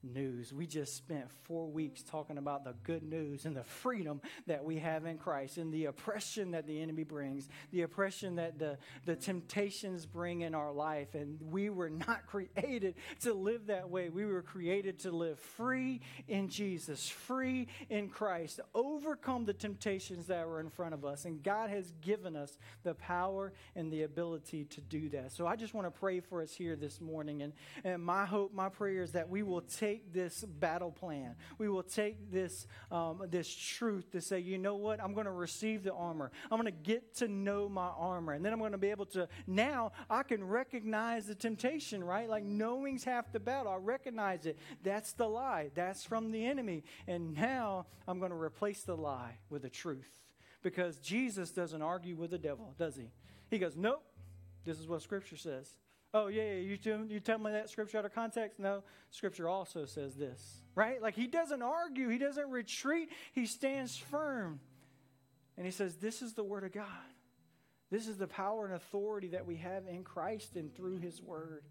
news. 0.04 0.54
We 0.54 0.68
just 0.68 0.96
spent 0.96 1.32
four 1.44 1.68
weeks 1.68 2.04
talking 2.04 2.38
about 2.38 2.64
the 2.64 2.74
good 2.84 3.04
news 3.04 3.46
and 3.46 3.56
the 3.56 3.64
freedom 3.64 4.22
that 4.48 4.64
we 4.64 4.80
have 4.80 5.06
in 5.06 5.18
Christ 5.18 5.58
and 5.58 5.74
the 5.74 5.86
oppression 5.86 6.52
that 6.52 6.68
the 6.68 6.82
enemy 6.82 7.04
brings, 7.04 7.48
the 7.72 7.84
oppression 7.84 8.36
that 8.36 8.60
the, 8.60 8.78
the 9.06 9.16
temptations 9.16 10.06
bring 10.06 10.42
in 10.42 10.54
our 10.54 10.72
life. 10.72 11.16
And 11.16 11.40
we 11.42 11.70
were 11.70 11.90
not 11.90 12.26
created 12.28 12.96
to 13.22 13.34
live 13.34 13.68
that 13.68 13.90
way. 13.90 14.10
We 14.10 14.26
were 14.26 14.42
created 14.42 15.00
to 15.00 15.12
live 15.12 15.40
free 15.40 16.02
in 16.28 16.50
Jesus, 16.50 17.08
free 17.08 17.68
in 17.90 18.10
Christ, 18.10 18.60
overcome 18.74 19.46
the 19.46 19.54
temptations 19.54 20.28
that 20.28 20.48
were 20.48 20.60
in 20.60 20.70
front 20.70 20.94
of 20.94 21.06
us. 21.06 21.26
And 21.26 21.42
God 21.44 21.70
has 21.70 21.92
given 22.02 22.36
us 22.36 22.58
the 22.84 22.94
power 22.96 23.54
and 23.76 23.92
the 23.92 24.04
ability 24.04 24.66
to 24.66 24.82
do 24.82 25.10
that. 25.10 25.32
So 25.32 25.48
I 25.48 25.56
just 25.56 25.74
want 25.74 25.88
to 25.88 25.92
pray 25.92 26.20
for 26.20 26.42
us 26.42 26.54
here 26.54 26.76
this 26.76 27.00
morning. 27.00 27.42
And, 27.42 27.54
and 27.84 28.04
my 28.04 28.26
hope, 28.26 28.54
my 28.54 28.70
prayer 28.70 29.02
is 29.02 29.12
that 29.14 29.30
we 29.30 29.44
will 29.44 29.62
take 29.62 29.93
take 29.94 30.14
this 30.14 30.44
battle 30.44 30.92
plan. 30.92 31.36
We 31.58 31.70
will 31.70 31.84
take 31.84 32.32
this, 32.32 32.68
um, 32.92 33.24
this 33.30 33.54
truth 33.54 34.12
to 34.12 34.22
say, 34.22 34.40
you 34.40 34.58
know 34.58 34.76
what? 34.76 35.02
I'm 35.02 35.14
going 35.14 35.26
to 35.26 35.32
receive 35.32 35.84
the 35.84 35.94
armor. 35.94 36.32
I'm 36.52 36.60
going 36.60 36.72
to 36.72 36.84
get 36.84 37.16
to 37.18 37.28
know 37.28 37.70
my 37.70 37.88
armor. 37.88 38.34
And 38.34 38.44
then 38.44 38.54
I'm 38.54 38.60
going 38.60 38.72
to 38.72 38.78
be 38.78 38.90
able 38.90 39.06
to, 39.08 39.28
now 39.48 39.92
I 40.10 40.24
can 40.24 40.44
recognize 40.44 41.28
the 41.28 41.36
temptation, 41.36 42.04
right? 42.04 42.30
Like 42.30 42.44
knowing's 42.44 43.04
half 43.04 43.32
the 43.32 43.40
battle. 43.40 43.72
I 43.72 43.78
recognize 43.78 44.46
it. 44.46 44.58
That's 44.84 45.14
the 45.14 45.28
lie. 45.28 45.70
That's 45.76 46.04
from 46.04 46.32
the 46.32 46.46
enemy. 46.46 46.84
And 47.08 47.34
now 47.34 47.86
I'm 48.08 48.20
going 48.20 48.32
to 48.32 48.38
replace 48.38 48.84
the 48.84 48.98
lie 48.98 49.38
with 49.50 49.62
the 49.62 49.70
truth. 49.70 50.10
Because 50.62 50.98
Jesus 50.98 51.52
doesn't 51.52 51.82
argue 51.82 52.16
with 52.16 52.32
the 52.32 52.38
devil, 52.38 52.74
does 52.78 52.96
he? 52.96 53.12
He 53.50 53.60
goes, 53.60 53.76
nope. 53.76 54.04
This 54.66 54.80
is 54.80 54.88
what 54.88 55.02
Scripture 55.02 55.36
says. 55.36 55.70
Oh, 56.14 56.28
yeah, 56.28 56.54
you, 56.54 56.78
tell, 56.78 57.04
you 57.06 57.20
tell 57.20 57.40
me 57.40 57.52
that 57.52 57.70
scripture 57.70 57.98
out 57.98 58.06
of 58.06 58.14
context? 58.14 58.60
No, 58.60 58.84
scripture 59.10 59.50
also 59.50 59.86
says 59.86 60.16
this, 60.16 60.60
right? 60.76 61.02
Like 61.02 61.16
he 61.16 61.26
doesn't 61.26 61.62
argue, 61.64 62.10
he 62.10 62.20
doesn't 62.20 62.50
retreat, 62.50 63.10
he 63.34 63.48
stands 63.48 63.98
firm. 63.98 64.60
And 65.58 65.66
he 65.66 65.72
says, 65.72 65.96
This 65.96 66.22
is 66.22 66.34
the 66.34 66.44
word 66.44 66.64
of 66.64 66.72
God. 66.72 66.86
This 67.90 68.08
is 68.08 68.18
the 68.18 68.28
power 68.28 68.66
and 68.66 68.76
authority 68.76 69.30
that 69.30 69.46
we 69.46 69.58
have 69.58 69.88
in 69.88 70.04
Christ 70.04 70.56
and 70.56 70.74
through 70.76 70.98
his 70.98 71.22
word. 71.22 71.64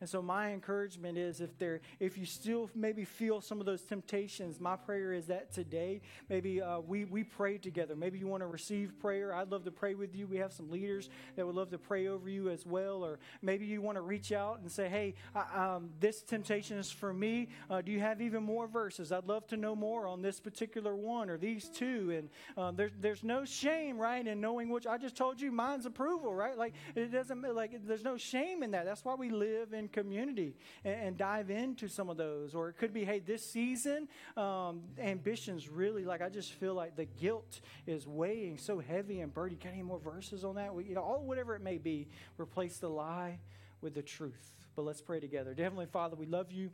And 0.00 0.08
so 0.08 0.22
my 0.22 0.52
encouragement 0.52 1.18
is 1.18 1.40
if 1.40 1.56
there 1.58 1.80
if 2.00 2.16
you 2.16 2.24
still 2.24 2.70
maybe 2.74 3.04
feel 3.04 3.40
some 3.40 3.60
of 3.60 3.66
those 3.66 3.82
temptations, 3.82 4.60
my 4.60 4.76
prayer 4.76 5.12
is 5.12 5.26
that 5.26 5.52
today 5.52 6.00
maybe 6.28 6.60
uh, 6.62 6.80
we 6.80 7.04
we 7.04 7.24
pray 7.24 7.58
together. 7.58 7.96
Maybe 7.96 8.18
you 8.18 8.26
want 8.26 8.42
to 8.42 8.46
receive 8.46 8.98
prayer. 9.00 9.34
I'd 9.34 9.50
love 9.50 9.64
to 9.64 9.70
pray 9.70 9.94
with 9.94 10.14
you. 10.14 10.26
We 10.26 10.36
have 10.38 10.52
some 10.52 10.70
leaders 10.70 11.08
that 11.36 11.46
would 11.46 11.54
love 11.54 11.70
to 11.70 11.78
pray 11.78 12.08
over 12.08 12.28
you 12.28 12.50
as 12.50 12.64
well. 12.64 13.04
Or 13.04 13.18
maybe 13.42 13.66
you 13.66 13.82
want 13.82 13.96
to 13.96 14.02
reach 14.02 14.32
out 14.32 14.60
and 14.60 14.70
say, 14.70 14.88
"Hey, 14.88 15.14
um, 15.54 15.90
this 16.00 16.22
temptation 16.22 16.78
is 16.78 16.90
for 16.90 17.12
me. 17.12 17.48
Uh, 17.70 17.80
do 17.80 17.92
you 17.92 18.00
have 18.00 18.20
even 18.20 18.42
more 18.42 18.66
verses? 18.66 19.12
I'd 19.12 19.26
love 19.26 19.46
to 19.48 19.56
know 19.56 19.74
more 19.74 20.06
on 20.06 20.22
this 20.22 20.40
particular 20.40 20.94
one 20.94 21.30
or 21.30 21.38
these 21.38 21.68
two. 21.68 22.12
And 22.16 22.30
um, 22.56 22.76
there's 22.76 22.92
there's 23.00 23.24
no 23.24 23.44
shame, 23.44 23.98
right, 23.98 24.26
in 24.26 24.40
knowing 24.40 24.68
which. 24.68 24.86
I 24.86 24.98
just 24.98 25.16
told 25.16 25.40
you, 25.40 25.50
mine's 25.50 25.86
approval, 25.86 26.34
right? 26.34 26.56
Like 26.56 26.74
it 26.94 27.12
doesn't 27.12 27.42
like 27.54 27.86
there's 27.86 28.04
no 28.04 28.16
shame 28.16 28.62
in 28.62 28.72
that. 28.72 28.84
That's 28.84 29.04
why 29.04 29.14
we 29.14 29.30
live 29.30 29.72
in 29.72 29.87
community 29.88 30.54
and, 30.84 30.94
and, 30.94 31.18
dive 31.18 31.50
into 31.50 31.88
some 31.88 32.08
of 32.08 32.16
those. 32.16 32.54
Or 32.54 32.68
it 32.68 32.76
could 32.76 32.92
be, 32.92 33.04
hey, 33.04 33.18
this 33.18 33.44
season, 33.44 34.08
um, 34.36 34.82
ambitions 34.98 35.68
really, 35.68 36.04
like, 36.04 36.22
I 36.22 36.28
just 36.28 36.52
feel 36.52 36.74
like 36.74 36.96
the 36.96 37.06
guilt 37.06 37.60
is 37.86 38.06
weighing 38.06 38.58
so 38.58 38.78
heavy 38.78 39.20
and 39.20 39.32
burden. 39.32 39.58
Got 39.62 39.72
any 39.72 39.82
more 39.82 39.98
verses 39.98 40.44
on 40.44 40.56
that? 40.56 40.72
You 40.86 40.94
know, 40.94 41.02
all 41.02 41.24
whatever 41.24 41.54
it 41.54 41.62
may 41.62 41.78
be, 41.78 42.08
replace 42.38 42.78
the 42.78 42.88
lie 42.88 43.38
with 43.80 43.94
the 43.94 44.02
truth. 44.02 44.52
But 44.76 44.82
let's 44.82 45.00
pray 45.00 45.20
together. 45.20 45.54
Dear 45.54 45.64
Heavenly 45.64 45.86
Father, 45.86 46.16
we 46.16 46.26
love 46.26 46.52
you. 46.52 46.70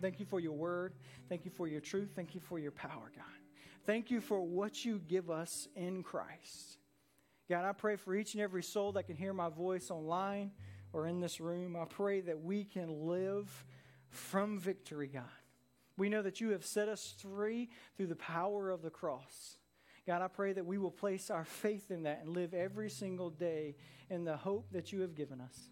Thank 0.00 0.18
you 0.18 0.26
for 0.26 0.40
your 0.40 0.52
word. 0.52 0.94
Thank 1.28 1.44
you 1.44 1.50
for 1.50 1.68
your 1.68 1.80
truth. 1.80 2.10
Thank 2.16 2.34
you 2.34 2.40
for 2.40 2.58
your 2.58 2.72
power, 2.72 3.12
God. 3.14 3.24
Thank 3.86 4.10
you 4.10 4.20
for 4.20 4.40
what 4.40 4.84
you 4.84 5.00
give 5.08 5.30
us 5.30 5.68
in 5.74 6.02
Christ. 6.02 6.78
God, 7.48 7.64
I 7.64 7.72
pray 7.72 7.96
for 7.96 8.14
each 8.14 8.34
and 8.34 8.42
every 8.42 8.62
soul 8.62 8.92
that 8.92 9.08
can 9.08 9.16
hear 9.16 9.32
my 9.32 9.48
voice 9.48 9.90
online 9.90 10.52
or 10.92 11.06
in 11.06 11.20
this 11.20 11.40
room, 11.40 11.76
I 11.76 11.84
pray 11.84 12.20
that 12.22 12.42
we 12.42 12.64
can 12.64 13.06
live 13.06 13.64
from 14.10 14.58
victory, 14.58 15.08
God. 15.08 15.24
We 15.96 16.08
know 16.08 16.22
that 16.22 16.40
you 16.40 16.50
have 16.50 16.64
set 16.64 16.88
us 16.88 17.14
free 17.18 17.70
through 17.96 18.06
the 18.06 18.16
power 18.16 18.70
of 18.70 18.82
the 18.82 18.90
cross. 18.90 19.58
God, 20.06 20.22
I 20.22 20.28
pray 20.28 20.52
that 20.54 20.64
we 20.64 20.78
will 20.78 20.90
place 20.90 21.30
our 21.30 21.44
faith 21.44 21.90
in 21.90 22.04
that 22.04 22.22
and 22.22 22.34
live 22.34 22.54
every 22.54 22.90
single 22.90 23.30
day 23.30 23.76
in 24.08 24.24
the 24.24 24.36
hope 24.36 24.72
that 24.72 24.92
you 24.92 25.02
have 25.02 25.14
given 25.14 25.40
us. 25.40 25.68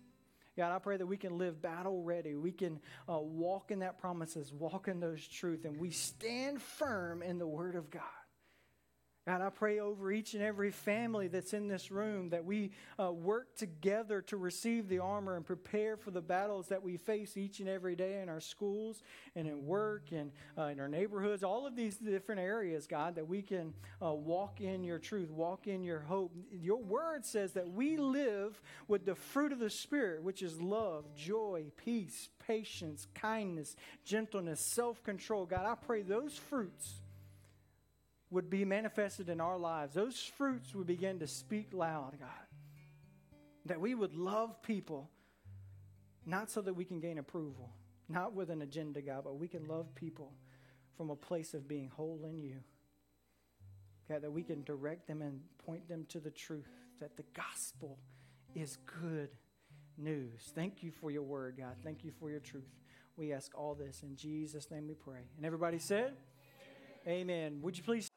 God, 0.56 0.74
I 0.74 0.78
pray 0.80 0.96
that 0.96 1.06
we 1.06 1.16
can 1.16 1.38
live 1.38 1.62
battle 1.62 2.02
ready. 2.02 2.34
We 2.34 2.50
can 2.50 2.80
uh, 3.08 3.18
walk 3.20 3.70
in 3.70 3.78
that 3.78 3.98
promises, 3.98 4.52
walk 4.52 4.88
in 4.88 4.98
those 4.98 5.26
truth, 5.26 5.64
and 5.64 5.78
we 5.78 5.90
stand 5.90 6.60
firm 6.60 7.22
in 7.22 7.38
the 7.38 7.46
Word 7.46 7.76
of 7.76 7.90
God. 7.90 8.02
God, 9.28 9.42
I 9.42 9.50
pray 9.50 9.78
over 9.78 10.10
each 10.10 10.32
and 10.32 10.42
every 10.42 10.70
family 10.70 11.28
that's 11.28 11.52
in 11.52 11.68
this 11.68 11.90
room 11.90 12.30
that 12.30 12.46
we 12.46 12.70
uh, 12.98 13.12
work 13.12 13.54
together 13.56 14.22
to 14.22 14.38
receive 14.38 14.88
the 14.88 15.00
armor 15.00 15.36
and 15.36 15.44
prepare 15.44 15.98
for 15.98 16.10
the 16.10 16.22
battles 16.22 16.68
that 16.68 16.82
we 16.82 16.96
face 16.96 17.36
each 17.36 17.60
and 17.60 17.68
every 17.68 17.94
day 17.94 18.22
in 18.22 18.30
our 18.30 18.40
schools 18.40 19.02
and 19.36 19.46
in 19.46 19.66
work 19.66 20.12
and 20.12 20.32
uh, 20.56 20.62
in 20.62 20.80
our 20.80 20.88
neighborhoods, 20.88 21.44
all 21.44 21.66
of 21.66 21.76
these 21.76 21.98
different 21.98 22.40
areas, 22.40 22.86
God, 22.86 23.16
that 23.16 23.28
we 23.28 23.42
can 23.42 23.74
uh, 24.02 24.14
walk 24.14 24.62
in 24.62 24.82
your 24.82 24.98
truth, 24.98 25.30
walk 25.30 25.66
in 25.66 25.84
your 25.84 26.00
hope. 26.00 26.32
Your 26.50 26.80
word 26.80 27.26
says 27.26 27.52
that 27.52 27.68
we 27.68 27.98
live 27.98 28.58
with 28.86 29.04
the 29.04 29.14
fruit 29.14 29.52
of 29.52 29.58
the 29.58 29.68
Spirit, 29.68 30.22
which 30.22 30.40
is 30.40 30.58
love, 30.58 31.04
joy, 31.14 31.64
peace, 31.76 32.30
patience, 32.46 33.06
kindness, 33.14 33.76
gentleness, 34.06 34.62
self 34.62 35.04
control. 35.04 35.44
God, 35.44 35.66
I 35.66 35.74
pray 35.74 36.00
those 36.00 36.38
fruits 36.38 37.02
would 38.30 38.50
be 38.50 38.64
manifested 38.64 39.28
in 39.28 39.40
our 39.40 39.58
lives. 39.58 39.94
Those 39.94 40.18
fruits 40.36 40.74
would 40.74 40.86
begin 40.86 41.18
to 41.20 41.26
speak 41.26 41.72
loud, 41.72 42.16
God. 42.18 42.28
That 43.66 43.80
we 43.80 43.94
would 43.94 44.14
love 44.14 44.62
people, 44.62 45.10
not 46.26 46.50
so 46.50 46.60
that 46.62 46.74
we 46.74 46.84
can 46.84 47.00
gain 47.00 47.18
approval, 47.18 47.70
not 48.08 48.34
with 48.34 48.50
an 48.50 48.62
agenda, 48.62 49.00
God, 49.00 49.24
but 49.24 49.38
we 49.38 49.48
can 49.48 49.66
love 49.66 49.94
people 49.94 50.32
from 50.96 51.10
a 51.10 51.16
place 51.16 51.54
of 51.54 51.68
being 51.68 51.88
whole 51.88 52.26
in 52.28 52.42
you. 52.42 52.56
God, 54.08 54.22
that 54.22 54.32
we 54.32 54.42
can 54.42 54.62
direct 54.64 55.06
them 55.06 55.20
and 55.22 55.40
point 55.58 55.88
them 55.88 56.06
to 56.10 56.20
the 56.20 56.30
truth, 56.30 56.68
that 57.00 57.16
the 57.16 57.24
gospel 57.34 57.98
is 58.54 58.78
good 59.00 59.30
news. 59.98 60.50
Thank 60.54 60.82
you 60.82 60.90
for 60.90 61.10
your 61.10 61.22
word, 61.22 61.56
God. 61.58 61.76
Thank 61.84 62.04
you 62.04 62.12
for 62.18 62.30
your 62.30 62.40
truth. 62.40 62.74
We 63.16 63.32
ask 63.32 63.56
all 63.56 63.74
this 63.74 64.02
in 64.02 64.16
Jesus' 64.16 64.70
name 64.70 64.86
we 64.86 64.94
pray. 64.94 65.20
And 65.36 65.44
everybody 65.44 65.78
said, 65.78 66.14
Amen. 67.08 67.58
Would 67.62 67.78
you 67.78 67.82
please? 67.82 68.10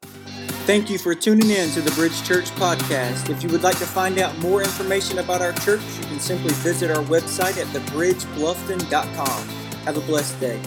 Thank 0.66 0.90
you 0.90 0.98
for 0.98 1.14
tuning 1.14 1.48
in 1.50 1.70
to 1.70 1.80
the 1.80 1.90
Bridge 1.92 2.22
Church 2.24 2.44
podcast. 2.52 3.30
If 3.30 3.42
you 3.42 3.48
would 3.48 3.62
like 3.62 3.78
to 3.78 3.86
find 3.86 4.18
out 4.18 4.36
more 4.38 4.62
information 4.62 5.18
about 5.18 5.40
our 5.40 5.52
church, 5.52 5.80
you 5.98 6.04
can 6.04 6.20
simply 6.20 6.52
visit 6.56 6.90
our 6.90 7.02
website 7.04 7.56
at 7.58 7.66
thebridgebluffton.com. 7.68 9.48
Have 9.84 9.96
a 9.96 10.00
blessed 10.00 10.38
day. 10.40 10.60